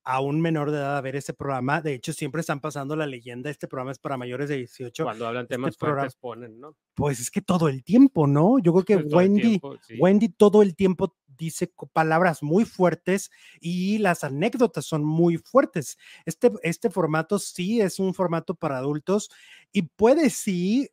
a 0.08 0.20
un 0.20 0.40
menor 0.40 0.70
de 0.70 0.78
edad 0.78 0.96
a 0.96 1.00
ver 1.02 1.16
ese 1.16 1.34
programa. 1.34 1.82
De 1.82 1.92
hecho, 1.92 2.14
siempre 2.14 2.40
están 2.40 2.60
pasando 2.60 2.96
la 2.96 3.06
leyenda, 3.06 3.50
este 3.50 3.68
programa 3.68 3.92
es 3.92 3.98
para 3.98 4.16
mayores 4.16 4.48
de 4.48 4.56
18. 4.56 5.04
Cuando 5.04 5.26
hablan 5.26 5.44
este 5.44 5.56
temas 5.56 5.76
fuertes 5.76 6.16
ponen, 6.16 6.58
¿no? 6.58 6.74
Pues 6.94 7.20
es 7.20 7.30
que 7.30 7.42
todo 7.42 7.68
el 7.68 7.84
tiempo, 7.84 8.26
¿no? 8.26 8.58
Yo 8.58 8.72
creo 8.72 8.84
que 8.84 8.96
Wendy, 9.14 9.60
Wendy 9.98 10.30
todo 10.30 10.62
el 10.62 10.76
tiempo 10.76 11.14
dice 11.26 11.70
palabras 11.92 12.42
muy 12.42 12.64
fuertes 12.64 13.30
y 13.60 13.98
las 13.98 14.24
anécdotas 14.24 14.86
son 14.86 15.04
muy 15.04 15.36
fuertes. 15.36 15.98
Este, 16.24 16.52
este 16.62 16.88
formato 16.88 17.38
sí 17.38 17.82
es 17.82 17.98
un 17.98 18.14
formato 18.14 18.54
para 18.54 18.78
adultos 18.78 19.30
y 19.72 19.82
puede 19.82 20.30
sí 20.30 20.88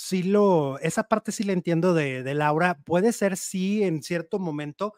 sí 0.00 0.22
lo, 0.22 0.78
esa 0.80 1.04
parte 1.04 1.32
sí 1.32 1.44
la 1.44 1.52
entiendo 1.52 1.92
de, 1.94 2.22
de 2.22 2.34
Laura. 2.34 2.78
Puede 2.84 3.12
ser, 3.12 3.36
sí, 3.36 3.82
en 3.82 4.02
cierto 4.02 4.38
momento, 4.38 4.94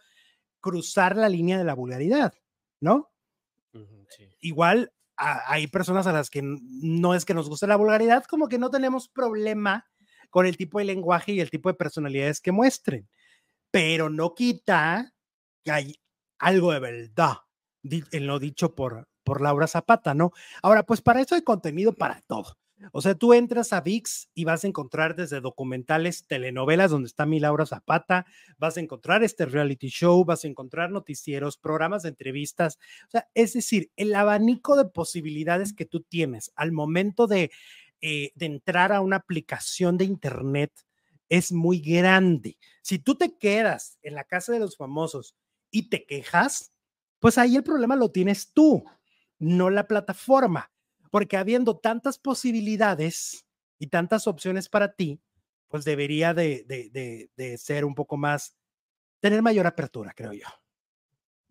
cruzar 0.61 1.16
la 1.16 1.28
línea 1.28 1.59
de 1.59 1.64
la 1.64 1.74
vulgaridad, 1.74 2.34
¿no? 2.80 3.11
Sí. 4.09 4.28
igual 4.40 4.92
a- 5.16 5.53
hay 5.53 5.66
personas 5.66 6.07
a 6.07 6.12
las 6.12 6.30
que 6.30 6.42
no 6.42 7.14
es 7.14 7.24
que 7.24 7.34
nos 7.34 7.48
guste 7.48 7.66
la 7.66 7.76
vulgaridad, 7.76 8.24
como 8.24 8.48
que 8.48 8.59
no 8.59 8.70
tenemos 8.70 9.09
problema 9.09 9.86
con 10.30 10.46
el 10.46 10.57
tipo 10.57 10.78
de 10.78 10.84
lenguaje 10.86 11.32
y 11.32 11.40
el 11.40 11.50
tipo 11.50 11.68
de 11.70 11.74
personalidades 11.74 12.40
que 12.40 12.53
muestren, 12.53 13.09
pero 13.70 14.11
no 14.11 14.34
quita 14.34 15.14
que 15.64 15.72
hay 15.72 15.96
algo 16.38 16.72
de 16.72 16.80
verdad 16.80 17.38
en 17.84 18.26
lo 18.26 18.38
dicho 18.38 18.74
por, 18.74 19.09
por 19.24 19.40
Laura 19.40 19.66
Zapata, 19.66 20.14
¿no? 20.14 20.32
Ahora, 20.62 20.84
pues 20.84 21.03
para 21.03 21.20
eso 21.20 21.34
hay 21.34 21.42
contenido 21.42 21.94
para 21.94 22.20
todo. 22.22 22.59
O 22.93 23.01
sea, 23.01 23.14
tú 23.14 23.33
entras 23.35 23.72
a 23.72 23.80
VIX 23.80 24.28
y 24.35 24.45
vas 24.45 24.64
a 24.64 24.66
encontrar 24.66 25.14
desde 25.14 25.41
documentales, 25.41 26.26
telenovelas 26.26 26.91
donde 26.91 27.07
está 27.07 27.26
mi 27.26 27.39
Laura 27.39 27.66
Zapata, 27.66 28.26
vas 28.59 28.76
a 28.76 28.80
encontrar 28.80 29.22
este 29.22 29.47
reality 29.47 29.89
show, 29.89 30.24
vas 30.24 30.45
a 30.45 30.49
encontrar 30.49 30.91
noticieros, 30.91 31.57
programas 31.57 32.03
de 32.03 32.11
entrevistas, 32.11 32.78
o 33.09 33.11
sea, 33.11 33.28
es 33.35 33.53
decir, 33.53 33.91
el 33.97 34.14
abanico 34.14 34.76
de 34.76 34.87
posibilidades 34.87 35.72
que 35.72 35.87
tú 35.87 36.01
tienes 36.01 36.53
al 36.57 36.72
momento 36.72 37.26
de, 37.26 37.51
eh, 38.01 38.33
de 38.35 38.47
entrar 38.47 38.93
a 38.93 39.01
una 39.01 39.16
aplicación 39.16 39.97
de 39.97 40.05
Internet 40.05 40.72
es 41.28 41.53
muy 41.53 41.80
grande. 41.80 42.59
Si 42.83 42.99
tú 42.99 43.14
te 43.14 43.39
quedas 43.39 43.99
en 44.03 44.14
la 44.14 44.24
casa 44.24 44.53
de 44.53 44.59
los 44.59 44.76
famosos 44.76 45.37
y 45.70 45.89
te 45.89 46.05
quejas, 46.05 46.72
pues 47.20 47.39
ahí 47.39 47.55
el 47.55 47.62
problema 47.62 47.95
lo 47.95 48.11
tienes 48.11 48.53
tú, 48.53 48.85
no 49.39 49.70
la 49.70 49.87
plataforma, 49.87 50.72
porque 51.13 51.37
habiendo 51.37 51.77
tantas 51.77 52.19
posibilidades 52.19 53.45
y 53.79 53.89
tantas 53.89 54.27
opciones 54.27 54.71
para 54.71 54.95
ti, 54.95 55.21
pues 55.69 55.85
debería 55.85 56.33
de, 56.33 56.65
de, 56.67 56.89
de, 56.91 57.31
de 57.37 57.59
ser 57.59 57.85
un 57.85 57.95
poco 57.95 58.17
más, 58.17 58.57
tener 59.21 59.43
mayor 59.43 59.67
apertura, 59.67 60.15
creo 60.17 60.33
yo. 60.33 60.47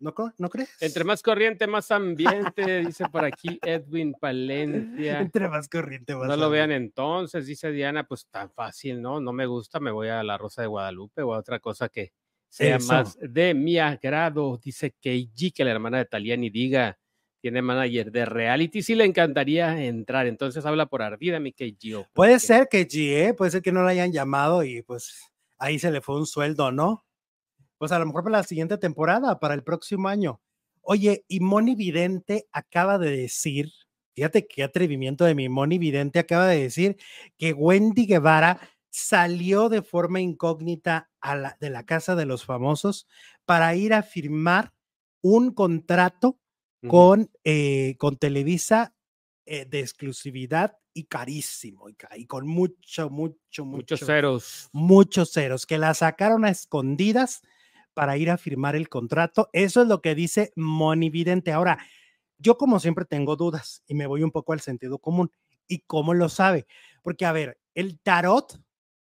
¿No, 0.00 0.12
cro- 0.12 0.34
¿no 0.36 0.50
crees? 0.50 0.82
Entre 0.82 1.04
más 1.04 1.22
corriente, 1.22 1.68
más 1.68 1.92
ambiente, 1.92 2.80
dice 2.80 3.06
por 3.06 3.24
aquí 3.24 3.60
Edwin 3.62 4.14
Palencia. 4.14 5.20
Entre 5.20 5.48
más 5.48 5.68
corriente, 5.68 6.16
más 6.16 6.26
No 6.26 6.36
lo 6.36 6.50
vean 6.50 6.72
entonces, 6.72 7.46
dice 7.46 7.70
Diana, 7.70 8.02
pues 8.04 8.26
tan 8.26 8.50
fácil, 8.50 9.00
¿no? 9.00 9.20
No 9.20 9.32
me 9.32 9.46
gusta, 9.46 9.78
me 9.78 9.92
voy 9.92 10.08
a 10.08 10.24
la 10.24 10.36
Rosa 10.38 10.62
de 10.62 10.68
Guadalupe 10.68 11.22
o 11.22 11.34
a 11.34 11.38
otra 11.38 11.60
cosa 11.60 11.88
que 11.88 12.12
sea 12.48 12.78
Eso. 12.78 12.92
más 12.92 13.16
de 13.20 13.54
mi 13.54 13.78
agrado. 13.78 14.58
Dice 14.60 14.90
Keiji, 15.00 15.52
que 15.52 15.64
la 15.64 15.70
hermana 15.70 15.98
de 15.98 16.06
Taliani 16.06 16.50
diga, 16.50 16.98
tiene 17.42 17.60
manager 17.60 18.10
de 18.12 18.24
reality, 18.24 18.82
sí 18.82 18.94
le 18.94 19.04
encantaría 19.04 19.84
entrar. 19.84 20.26
Entonces 20.26 20.64
habla 20.64 20.86
por 20.86 21.02
ardida, 21.02 21.40
mi 21.40 21.52
Keiji. 21.52 21.94
o 21.94 22.06
Puede 22.14 22.38
ser 22.38 22.68
que 22.70 22.88
G, 22.88 23.28
¿eh? 23.28 23.34
puede 23.34 23.50
ser 23.50 23.62
que 23.62 23.72
no 23.72 23.82
la 23.82 23.90
hayan 23.90 24.12
llamado 24.12 24.62
y 24.62 24.82
pues 24.82 25.20
ahí 25.58 25.78
se 25.78 25.90
le 25.90 26.00
fue 26.00 26.16
un 26.16 26.26
sueldo, 26.26 26.70
¿no? 26.70 27.04
Pues 27.78 27.90
a 27.90 27.98
lo 27.98 28.06
mejor 28.06 28.22
para 28.22 28.38
la 28.38 28.44
siguiente 28.44 28.78
temporada, 28.78 29.40
para 29.40 29.54
el 29.54 29.64
próximo 29.64 30.08
año. 30.08 30.40
Oye, 30.82 31.24
y 31.26 31.40
Moni 31.40 31.74
Vidente 31.74 32.46
acaba 32.52 32.96
de 32.96 33.10
decir, 33.10 33.72
fíjate 34.14 34.46
qué 34.46 34.62
atrevimiento 34.62 35.24
de 35.24 35.34
mi 35.34 35.48
Moni 35.48 35.78
Vidente 35.78 36.20
acaba 36.20 36.46
de 36.46 36.62
decir 36.62 36.96
que 37.36 37.52
Wendy 37.52 38.06
Guevara 38.06 38.60
salió 38.88 39.68
de 39.68 39.82
forma 39.82 40.20
incógnita 40.20 41.10
a 41.20 41.34
la- 41.34 41.56
de 41.60 41.70
la 41.70 41.84
casa 41.86 42.14
de 42.14 42.26
los 42.26 42.44
famosos 42.44 43.08
para 43.44 43.74
ir 43.74 43.94
a 43.94 44.02
firmar 44.04 44.72
un 45.22 45.52
contrato 45.52 46.38
Con, 46.88 47.30
eh, 47.44 47.94
con 47.98 48.16
Televisa 48.16 48.94
eh, 49.46 49.64
de 49.66 49.80
exclusividad 49.80 50.78
y 50.94 51.04
carísimo 51.04 51.88
y, 51.88 52.26
con 52.26 52.46
mucho, 52.46 53.08
mucho, 53.08 53.64
muchos 53.64 53.66
mucho, 53.66 53.96
ceros. 54.06 54.68
muchos 54.72 55.32
ceros 55.32 55.66
que 55.66 55.78
la 55.78 55.94
sacaron 55.94 56.44
a 56.44 56.50
escondidas 56.50 57.42
para 57.94 58.16
ir 58.16 58.30
a 58.30 58.36
firmar 58.38 58.76
el 58.76 58.88
contrato. 58.88 59.48
Eso 59.52 59.82
es 59.82 59.88
lo 59.88 60.00
que 60.00 60.14
dice 60.14 60.52
Moni 60.56 61.10
Vidente. 61.10 61.52
Ahora, 61.52 61.78
yo 62.38 62.56
como 62.56 62.80
siempre 62.80 63.04
tengo 63.04 63.36
dudas 63.36 63.82
y 63.86 63.94
me 63.94 64.06
voy 64.06 64.22
un 64.22 64.30
poco 64.30 64.52
al 64.52 64.60
sentido 64.60 64.98
común. 64.98 65.30
¿Y 65.68 65.80
cómo 65.80 66.14
lo 66.14 66.28
sabe? 66.28 66.66
Porque, 67.02 67.24
a 67.24 67.32
ver, 67.32 67.58
el 67.74 67.98
tarot, 68.00 68.60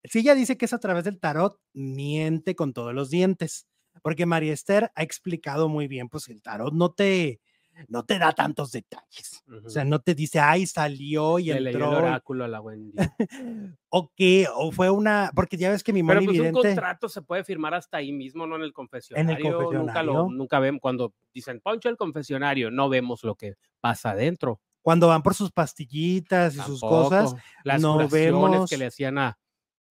si 0.05 0.21
ella 0.21 0.35
dice 0.35 0.57
que 0.57 0.65
es 0.65 0.73
a 0.73 0.81
través 0.81 1.05
del 1.05 1.21
tarot, 1.21 1.59
miente 1.73 2.55
con 2.55 2.73
todos 2.73 2.95
los 2.95 3.11
dientes. 3.11 3.67
Porque 4.03 4.27
María 4.27 4.53
Esther 4.53 4.91
ha 4.95 5.03
explicado 5.03 5.69
muy 5.69 5.87
bien, 5.87 6.09
pues 6.09 6.29
el 6.29 6.43
tarot 6.43 6.73
no 6.73 6.93
te, 6.93 7.41
no 7.89 8.05
te 8.05 8.19
da 8.19 8.33
tantos 8.33 8.73
detalles. 8.73 9.43
O 9.65 9.69
sea, 9.69 9.85
no 9.85 10.01
te 10.01 10.15
dice, 10.15 10.41
ay, 10.41 10.67
salió 10.67 11.39
y 11.39 11.45
Le 11.47 11.61
leyó 11.61 11.79
el 11.79 11.85
entró. 11.85 11.99
oráculo 11.99 12.45
a 12.45 12.49
la 12.49 12.61
Wendy. 12.61 12.93
o 13.89 14.11
qué, 14.17 14.47
o 14.55 14.73
fue 14.73 14.91
una, 14.91 15.31
porque 15.35 15.57
ya 15.57 15.71
ves 15.71 15.83
que 15.83 15.93
mi 15.93 16.03
Pero 16.03 16.21
Moni 16.23 16.39
pues 16.39 16.41
un 16.41 16.53
contrato 16.53 17.09
se 17.09 17.23
puede 17.23 17.45
firmar 17.45 17.75
hasta 17.75 17.99
ahí 17.99 18.13
mismo, 18.13 18.47
no 18.47 18.57
en 18.57 18.63
el 18.63 18.73
confesionario. 18.73 19.31
Nunca 19.73 20.03
lo, 20.03 20.13
confesionario. 20.15 20.29
nunca 20.37 20.59
vemos 20.61 20.81
cuando 20.81 21.15
dicen 21.35 21.61
Poncho 21.61 21.89
el 21.89 21.97
confesionario, 21.97 22.71
no 22.71 22.89
vemos 22.89 23.23
lo 23.25 23.35
que 23.35 23.55
pasa 23.81 24.11
adentro. 24.11 24.61
cuando 24.81 25.09
van 25.09 25.23
por 25.23 25.35
sus 25.35 25.53
pastillitas 25.53 26.55
y 26.57 26.59
sus 26.61 26.81
cosas. 26.81 27.35
Las 27.65 27.81
no 27.81 28.09
vemos- 28.09 28.69
que 28.71 28.77
le 28.79 28.87
hacían 28.87 29.19
a, 29.19 29.39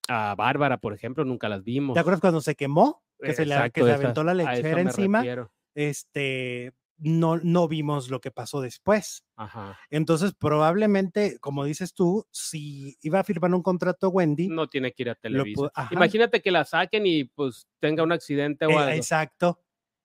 a 0.09 0.35
Bárbara, 0.37 0.79
por 0.79 0.95
ejemplo, 0.95 1.25
nunca 1.25 1.49
las 1.49 1.63
vimos. 1.63 1.95
¿Te 1.95 2.01
acuerdas 2.01 2.21
cuando 2.21 2.41
se 2.41 2.55
quemó? 2.57 3.03
Que 3.23 3.35
se 3.35 3.45
le, 3.45 3.71
que 3.71 3.83
se 3.85 3.93
aventó 3.93 4.25
la 4.25 4.33
lechera 4.35 4.81
encima. 4.81 5.19
refiero. 5.19 5.53
Este, 5.75 6.73
no, 7.03 7.39
no 7.39 7.67
vimos 7.67 8.11
lo 8.11 8.21
que 8.21 8.31
pasó 8.31 8.61
después. 8.61 9.25
Ajá. 9.37 9.79
Entonces, 9.91 10.35
probablemente, 10.39 11.39
como 11.41 11.65
dices 11.65 11.95
tú, 11.95 12.27
si 12.31 12.97
iba 13.03 13.21
a 13.21 13.25
firmar 13.25 13.55
un 13.55 13.63
contrato 13.63 14.09
Wendy, 14.11 14.49
No 14.49 14.69
tiene 14.69 14.93
que 14.93 15.03
ir 15.05 15.11
a 15.11 15.15
Televisa. 15.15 15.71
Imagínate 15.91 16.41
que 16.43 16.51
la 16.51 16.65
saquen 16.65 17.07
y 17.07 17.25
pues 17.25 17.67
tenga 17.79 18.03
un 18.03 18.13
accidente 18.13 18.67
o 18.67 18.71
eh, 18.71 18.77
algo. 18.77 18.91
exacto. 18.91 19.61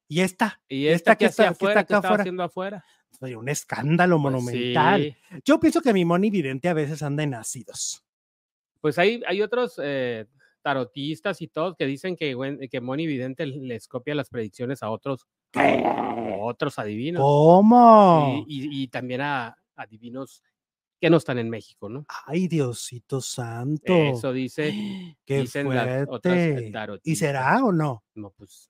Y 0.07 0.21
esta, 0.21 0.61
Y 0.67 0.87
esta 0.87 0.95
esta 1.13 1.15
que 1.17 1.25
está- 1.25 1.43
que 1.43 1.49
afuera, 1.49 1.79
está 1.81 1.87
que 1.87 1.93
acá 1.93 1.97
estaba 1.97 2.07
afuera. 2.13 2.21
haciendo 2.23 2.43
afuera. 2.43 2.85
oye, 3.21 3.35
un 3.35 3.49
escándalo 3.49 4.15
Pues 4.21 4.33
monumental. 4.33 5.01
sí. 5.03 5.39
Yo 5.45 5.59
pienso 5.59 5.81
que 5.81 5.93
mi 5.93 6.05
Moni 6.05 6.29
Vidente 6.29 6.69
a 6.69 6.73
veces 6.73 7.01
anda 7.03 7.23
en 7.23 7.33
ácidos. 7.33 8.03
Pues 8.81 8.99
hay, 8.99 9.21
hay 9.27 9.41
otros 9.41 9.79
eh, 9.83 10.25
tarotistas 10.61 11.41
y 11.41 11.47
todos 11.47 11.75
que 11.75 11.85
dicen 11.85 12.15
que, 12.15 12.35
que 12.69 12.81
Moni 12.81 13.07
Vidente 13.07 13.45
les 13.45 13.87
copia 13.87 14.15
las 14.15 14.29
predicciones 14.29 14.83
a 14.83 14.89
otros, 14.89 15.25
otros 16.41 16.77
adivinos. 16.79 17.21
¿Cómo? 17.21 18.43
Y, 18.47 18.65
y- 18.65 18.83
y 18.83 18.87
también 18.87 19.21
a 19.21 19.57
adivinos 19.75 20.41
que 20.99 21.09
no 21.09 21.17
están 21.17 21.37
en 21.39 21.49
México, 21.49 21.89
¿no? 21.89 22.05
Ay, 22.25 22.47
Diosito 22.47 23.21
santo. 23.21 23.93
Eso 23.93 24.31
dice, 24.33 24.73
Qué 25.25 25.41
dicen 25.41 25.73
las 25.73 26.07
otras 26.07 26.35
fuerte. 26.35 26.99
¿Y 27.03 27.15
será 27.15 27.63
o 27.63 27.71
no? 27.71 28.03
No, 28.15 28.31
pues, 28.31 28.69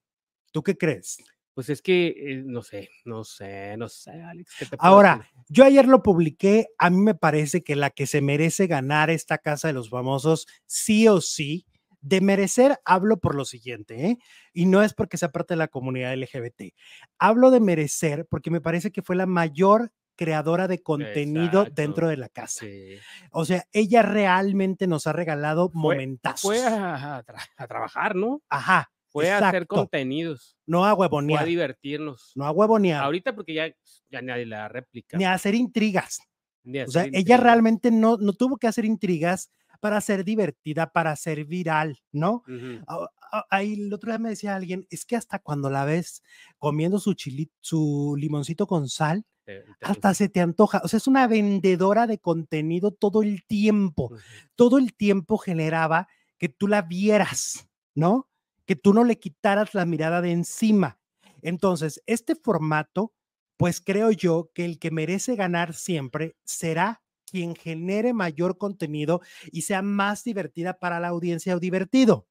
¿Tú 0.51 0.63
qué 0.63 0.77
crees? 0.77 1.17
pues 1.53 1.69
es 1.69 1.81
que 1.81 2.07
eh, 2.07 2.43
no 2.45 2.61
sé, 2.61 2.89
no 3.05 3.23
sé, 3.23 3.77
no 3.77 3.87
sé, 3.87 4.11
Alex. 4.11 4.55
¿qué 4.59 4.65
te 4.65 4.75
Ahora, 4.77 5.19
decir? 5.19 5.31
yo 5.47 5.63
ayer 5.63 5.87
lo 5.87 6.03
publiqué, 6.03 6.67
a 6.77 6.89
mí 6.89 6.97
me 6.97 7.15
parece 7.15 7.61
que 7.61 7.77
la 7.77 7.91
que 7.91 8.07
se 8.07 8.19
merece 8.19 8.67
ganar 8.67 9.09
esta 9.09 9.37
casa 9.37 9.69
de 9.69 9.73
los 9.73 9.89
famosos, 9.89 10.47
sí 10.65 11.07
o 11.07 11.21
sí, 11.21 11.65
de 12.07 12.21
merecer, 12.21 12.77
hablo 12.85 13.17
por 13.17 13.33
lo 13.33 13.45
siguiente, 13.45 14.05
¿eh? 14.05 14.17
y 14.53 14.67
no 14.67 14.83
es 14.83 14.93
porque 14.93 15.17
sea 15.17 15.31
parte 15.31 15.55
de 15.55 15.57
la 15.57 15.67
comunidad 15.69 16.13
LGBT, 16.15 16.73
hablo 17.17 17.49
de 17.49 17.59
merecer 17.59 18.27
porque 18.29 18.51
me 18.51 18.61
parece 18.61 18.91
que 18.91 19.01
fue 19.01 19.15
la 19.15 19.25
mayor 19.25 19.91
creadora 20.15 20.67
de 20.67 20.83
contenido 20.83 21.61
Exacto. 21.63 21.73
dentro 21.81 22.07
de 22.07 22.17
la 22.17 22.29
casa. 22.29 22.59
Sí. 22.65 22.97
O 23.31 23.43
sea, 23.43 23.65
ella 23.73 24.03
realmente 24.03 24.85
nos 24.85 25.07
ha 25.07 25.13
regalado 25.13 25.69
Fue- 25.69 25.81
momentazos. 25.95 26.41
Fue 26.51 26.63
a, 26.63 27.17
a 27.17 27.25
tra- 27.25 27.47
a 27.57 27.67
trabajar, 27.67 28.15
¿no? 28.15 28.41
Ajá. 28.49 28.91
Fue 29.09 29.31
a 29.31 29.39
hacer 29.39 29.65
contenidos, 29.65 30.57
No 30.67 30.85
a 30.85 30.93
fue 30.95 31.05
a 31.05 31.09
huevonear, 31.09 31.45
divertirnos. 31.45 32.33
no 32.35 32.45
a 32.45 32.51
huevonear, 32.51 33.03
Ahorita 33.03 33.33
porque 33.33 33.53
ya, 33.55 33.73
ya 34.09 34.21
nadie 34.21 34.45
la 34.45 34.67
réplica. 34.67 35.17
ni 35.17 35.23
a 35.23 35.33
hacer 35.33 35.55
intrigas. 35.55 36.19
ni 36.63 36.79
a 36.79 36.83
O 36.83 36.87
sea, 36.87 37.01
hacer 37.03 37.15
ella 37.15 37.37
realmente 37.37 37.89
no, 37.91 38.17
no 38.17 38.33
tuvo 38.33 38.57
que 38.57 38.67
hacer 38.67 38.85
intrigas 38.85 39.51
para 39.81 40.01
ser 40.01 40.23
divertida, 40.25 40.91
para 40.91 41.15
ser 41.15 41.45
viral, 41.45 41.99
¿no? 42.11 42.43
Ujú. 42.47 42.83
Ah, 42.87 43.07
ah, 43.31 43.45
Ahí 43.49 43.73
el 43.73 43.93
otro 43.93 44.11
día 44.11 44.19
me 44.19 44.29
decía 44.29 44.55
alguien, 44.55 44.87
es 44.89 45.05
que 45.05 45.15
hasta 45.15 45.39
cuando 45.39 45.69
la 45.69 45.85
ves 45.85 46.21
comiendo 46.57 46.99
su 46.99 47.13
chili, 47.13 47.51
su 47.61 48.15
limoncito 48.17 48.67
con 48.67 48.87
sal, 48.89 49.25
Te- 49.45 49.61
te- 49.61 49.85
hasta 49.85 50.13
se 50.13 50.29
te 50.29 50.41
antoja. 50.41 50.81
O 50.83 50.87
sea, 50.87 50.97
es 50.97 51.07
una 51.07 51.27
vendedora 51.27 52.07
de 52.07 52.17
contenido 52.19 52.91
todo 52.91 53.21
el 53.23 53.45
tiempo. 53.45 54.11
Todo 54.55 54.77
el 54.77 54.93
tiempo 54.95 55.37
generaba 55.37 56.07
que 56.37 56.49
tú 56.49 56.67
la 56.67 56.81
vieras, 56.81 57.67
¿no? 57.93 58.29
Que 58.65 58.75
tú 58.75 58.93
no 58.93 59.03
le 59.03 59.19
quitaras 59.19 59.73
la 59.75 59.85
mirada 59.85 60.21
de 60.21 60.31
encima. 60.31 60.99
Entonces, 61.41 62.01
este 62.07 62.35
formato, 62.35 63.13
pues 63.57 63.79
creo 63.81 64.11
yo 64.11 64.49
que 64.53 64.65
el 64.65 64.79
que 64.79 64.91
merece 64.91 65.35
ganar 65.35 65.73
siempre 65.75 66.35
será 66.43 67.03
quien 67.35 67.53
genere 67.53 68.13
mayor 68.13 68.57
contenido 68.57 69.19
y 69.51 69.63
sea 69.63 69.81
más 69.81 70.23
divertida 70.23 70.79
para 70.79 71.01
la 71.01 71.09
audiencia 71.09 71.53
o 71.53 71.59
divertido. 71.59 72.29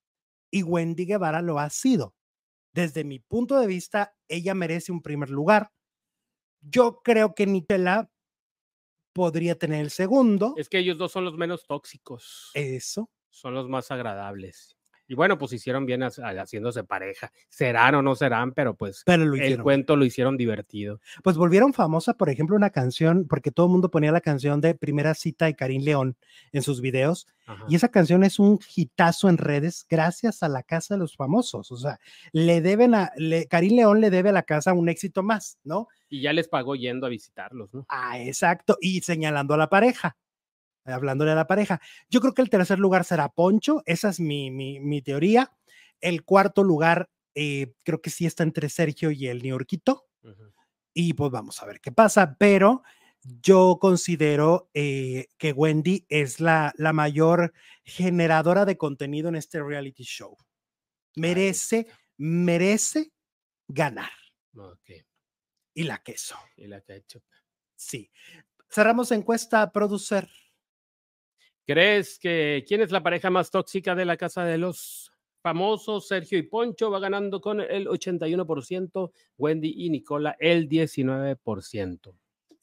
Y 0.50 0.62
Wendy 0.62 1.04
Guevara 1.04 1.42
lo 1.42 1.58
ha 1.58 1.68
sido. 1.68 2.14
Desde 2.72 3.04
mi 3.04 3.18
punto 3.18 3.60
de 3.60 3.66
vista, 3.66 4.16
ella 4.28 4.54
merece 4.54 4.92
un 4.92 5.02
primer 5.02 5.28
lugar. 5.28 5.72
Yo 6.62 7.02
creo 7.04 7.34
que 7.34 7.46
Nitela 7.46 8.10
podría 9.12 9.58
tener 9.58 9.82
el 9.82 9.90
segundo. 9.90 10.54
Es 10.56 10.70
que 10.70 10.78
ellos 10.78 10.96
dos 10.96 11.12
son 11.12 11.26
los 11.26 11.36
menos 11.36 11.66
tóxicos. 11.66 12.50
Eso. 12.54 13.10
Son 13.28 13.52
los 13.52 13.68
más 13.68 13.90
agradables. 13.90 14.73
Y 15.06 15.14
bueno, 15.14 15.36
pues 15.38 15.52
hicieron 15.52 15.84
bien 15.86 16.02
haciéndose 16.02 16.84
pareja. 16.84 17.30
Serán 17.48 17.94
o 17.96 18.02
no 18.02 18.14
serán, 18.14 18.52
pero 18.52 18.74
pues 18.74 19.02
el 19.06 19.62
cuento 19.62 19.96
lo 19.96 20.04
hicieron 20.04 20.36
divertido. 20.36 21.00
Pues 21.22 21.36
volvieron 21.36 21.72
famosa, 21.72 22.14
por 22.14 22.30
ejemplo, 22.30 22.56
una 22.56 22.70
canción, 22.70 23.26
porque 23.28 23.50
todo 23.50 23.66
el 23.66 23.72
mundo 23.72 23.90
ponía 23.90 24.12
la 24.12 24.20
canción 24.20 24.60
de 24.60 24.74
Primera 24.74 25.14
Cita 25.14 25.46
de 25.46 25.54
Karim 25.54 25.82
León 25.82 26.16
en 26.52 26.62
sus 26.62 26.80
videos. 26.80 27.26
Y 27.68 27.76
esa 27.76 27.88
canción 27.88 28.24
es 28.24 28.38
un 28.38 28.58
hitazo 28.74 29.28
en 29.28 29.36
redes 29.36 29.86
gracias 29.88 30.42
a 30.42 30.48
la 30.48 30.62
Casa 30.62 30.94
de 30.94 31.00
los 31.00 31.14
Famosos. 31.16 31.70
O 31.70 31.76
sea, 31.76 31.98
le 32.32 32.62
deben 32.62 32.94
a, 32.94 33.12
Karim 33.50 33.76
León 33.76 34.00
le 34.00 34.10
debe 34.10 34.30
a 34.30 34.32
la 34.32 34.44
casa 34.44 34.72
un 34.72 34.88
éxito 34.88 35.22
más, 35.22 35.58
¿no? 35.62 35.88
Y 36.08 36.22
ya 36.22 36.32
les 36.32 36.48
pagó 36.48 36.74
yendo 36.74 37.06
a 37.06 37.10
visitarlos, 37.10 37.74
¿no? 37.74 37.84
Ah, 37.88 38.18
exacto. 38.18 38.78
Y 38.80 39.02
señalando 39.02 39.52
a 39.52 39.58
la 39.58 39.68
pareja 39.68 40.16
hablándole 40.84 41.32
a 41.32 41.34
la 41.34 41.46
pareja. 41.46 41.80
Yo 42.10 42.20
creo 42.20 42.34
que 42.34 42.42
el 42.42 42.50
tercer 42.50 42.78
lugar 42.78 43.04
será 43.04 43.28
Poncho, 43.28 43.82
esa 43.86 44.10
es 44.10 44.20
mi, 44.20 44.50
mi, 44.50 45.02
teoría. 45.02 45.52
El 46.00 46.24
cuarto 46.24 46.62
lugar 46.62 47.10
eh, 47.34 47.74
creo 47.82 48.00
que 48.00 48.10
sí 48.10 48.26
está 48.26 48.42
entre 48.42 48.68
Sergio 48.68 49.10
y 49.10 49.28
el 49.28 49.42
New 49.42 49.50
Yorkito. 49.50 50.06
Y 50.92 51.14
pues 51.14 51.30
vamos 51.30 51.60
a 51.62 51.66
ver 51.66 51.80
qué 51.80 51.90
pasa, 51.90 52.36
pero 52.38 52.82
yo 53.22 53.78
considero 53.80 54.70
eh, 54.74 55.26
que 55.38 55.52
Wendy 55.52 56.06
es 56.08 56.40
la, 56.40 56.72
la 56.76 56.92
mayor 56.92 57.52
generadora 57.82 58.64
de 58.64 58.76
contenido 58.76 59.28
en 59.28 59.36
este 59.36 59.62
reality 59.62 60.04
show. 60.04 60.36
Merece, 61.16 61.86
merece 62.16 63.12
ganar. 63.66 64.10
Y 65.74 65.82
la 65.82 66.02
queso. 66.02 66.36
Y 66.56 66.66
la 66.66 66.80
ketchup. 66.80 67.24
Sí. 67.74 68.10
Cerramos 68.68 69.10
encuesta, 69.10 69.70
producer. 69.72 70.28
¿Crees 71.66 72.18
que 72.18 72.64
quién 72.68 72.82
es 72.82 72.90
la 72.90 73.02
pareja 73.02 73.30
más 73.30 73.50
tóxica 73.50 73.94
de 73.94 74.04
la 74.04 74.16
casa 74.16 74.44
de 74.44 74.58
los 74.58 75.10
famosos? 75.42 76.08
Sergio 76.08 76.38
y 76.38 76.42
Poncho 76.42 76.90
va 76.90 77.00
ganando 77.00 77.40
con 77.40 77.60
el 77.60 77.86
81%, 77.86 79.10
Wendy 79.38 79.74
y 79.76 79.90
Nicola 79.90 80.36
el 80.38 80.68
19%. 80.68 82.14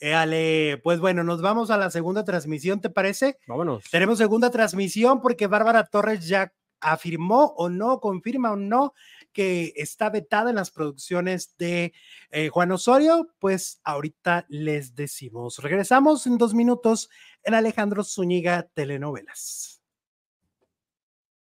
Ale, 0.02 0.80
pues 0.84 0.99
bueno, 0.99 1.24
nos 1.24 1.41
vamos 1.41 1.70
a 1.70 1.78
la 1.78 1.91
segunda 1.91 2.24
transmisión, 2.24 2.82
¿te 2.82 2.89
parece? 2.89 3.38
Vámonos. 3.47 3.84
Tenemos 3.91 4.18
segunda 4.18 4.49
transmisión 4.49 5.22
porque 5.22 5.47
Bárbara 5.47 5.86
Torres 5.86 6.28
ya 6.28 6.54
afirmó 6.82 7.54
o 7.58 7.70
no, 7.70 7.99
confirma 7.99 8.52
o 8.52 8.56
no 8.56 8.93
que 9.32 9.72
está 9.76 10.10
vetada 10.10 10.49
en 10.49 10.58
las 10.58 10.72
producciones 10.72 11.56
de 11.58 11.93
eh, 12.32 12.49
Juan 12.49 12.72
Osorio, 12.72 13.30
pues 13.39 13.80
ahorita 13.84 14.45
les 14.49 14.95
decimos. 14.95 15.60
Regresamos 15.60 16.28
en 16.28 16.38
dos 16.38 16.54
minutos 16.54 17.10
en 17.44 17.54
Alejandro 17.54 18.04
Zúñiga 18.04 18.68
Telenovelas. 18.74 19.81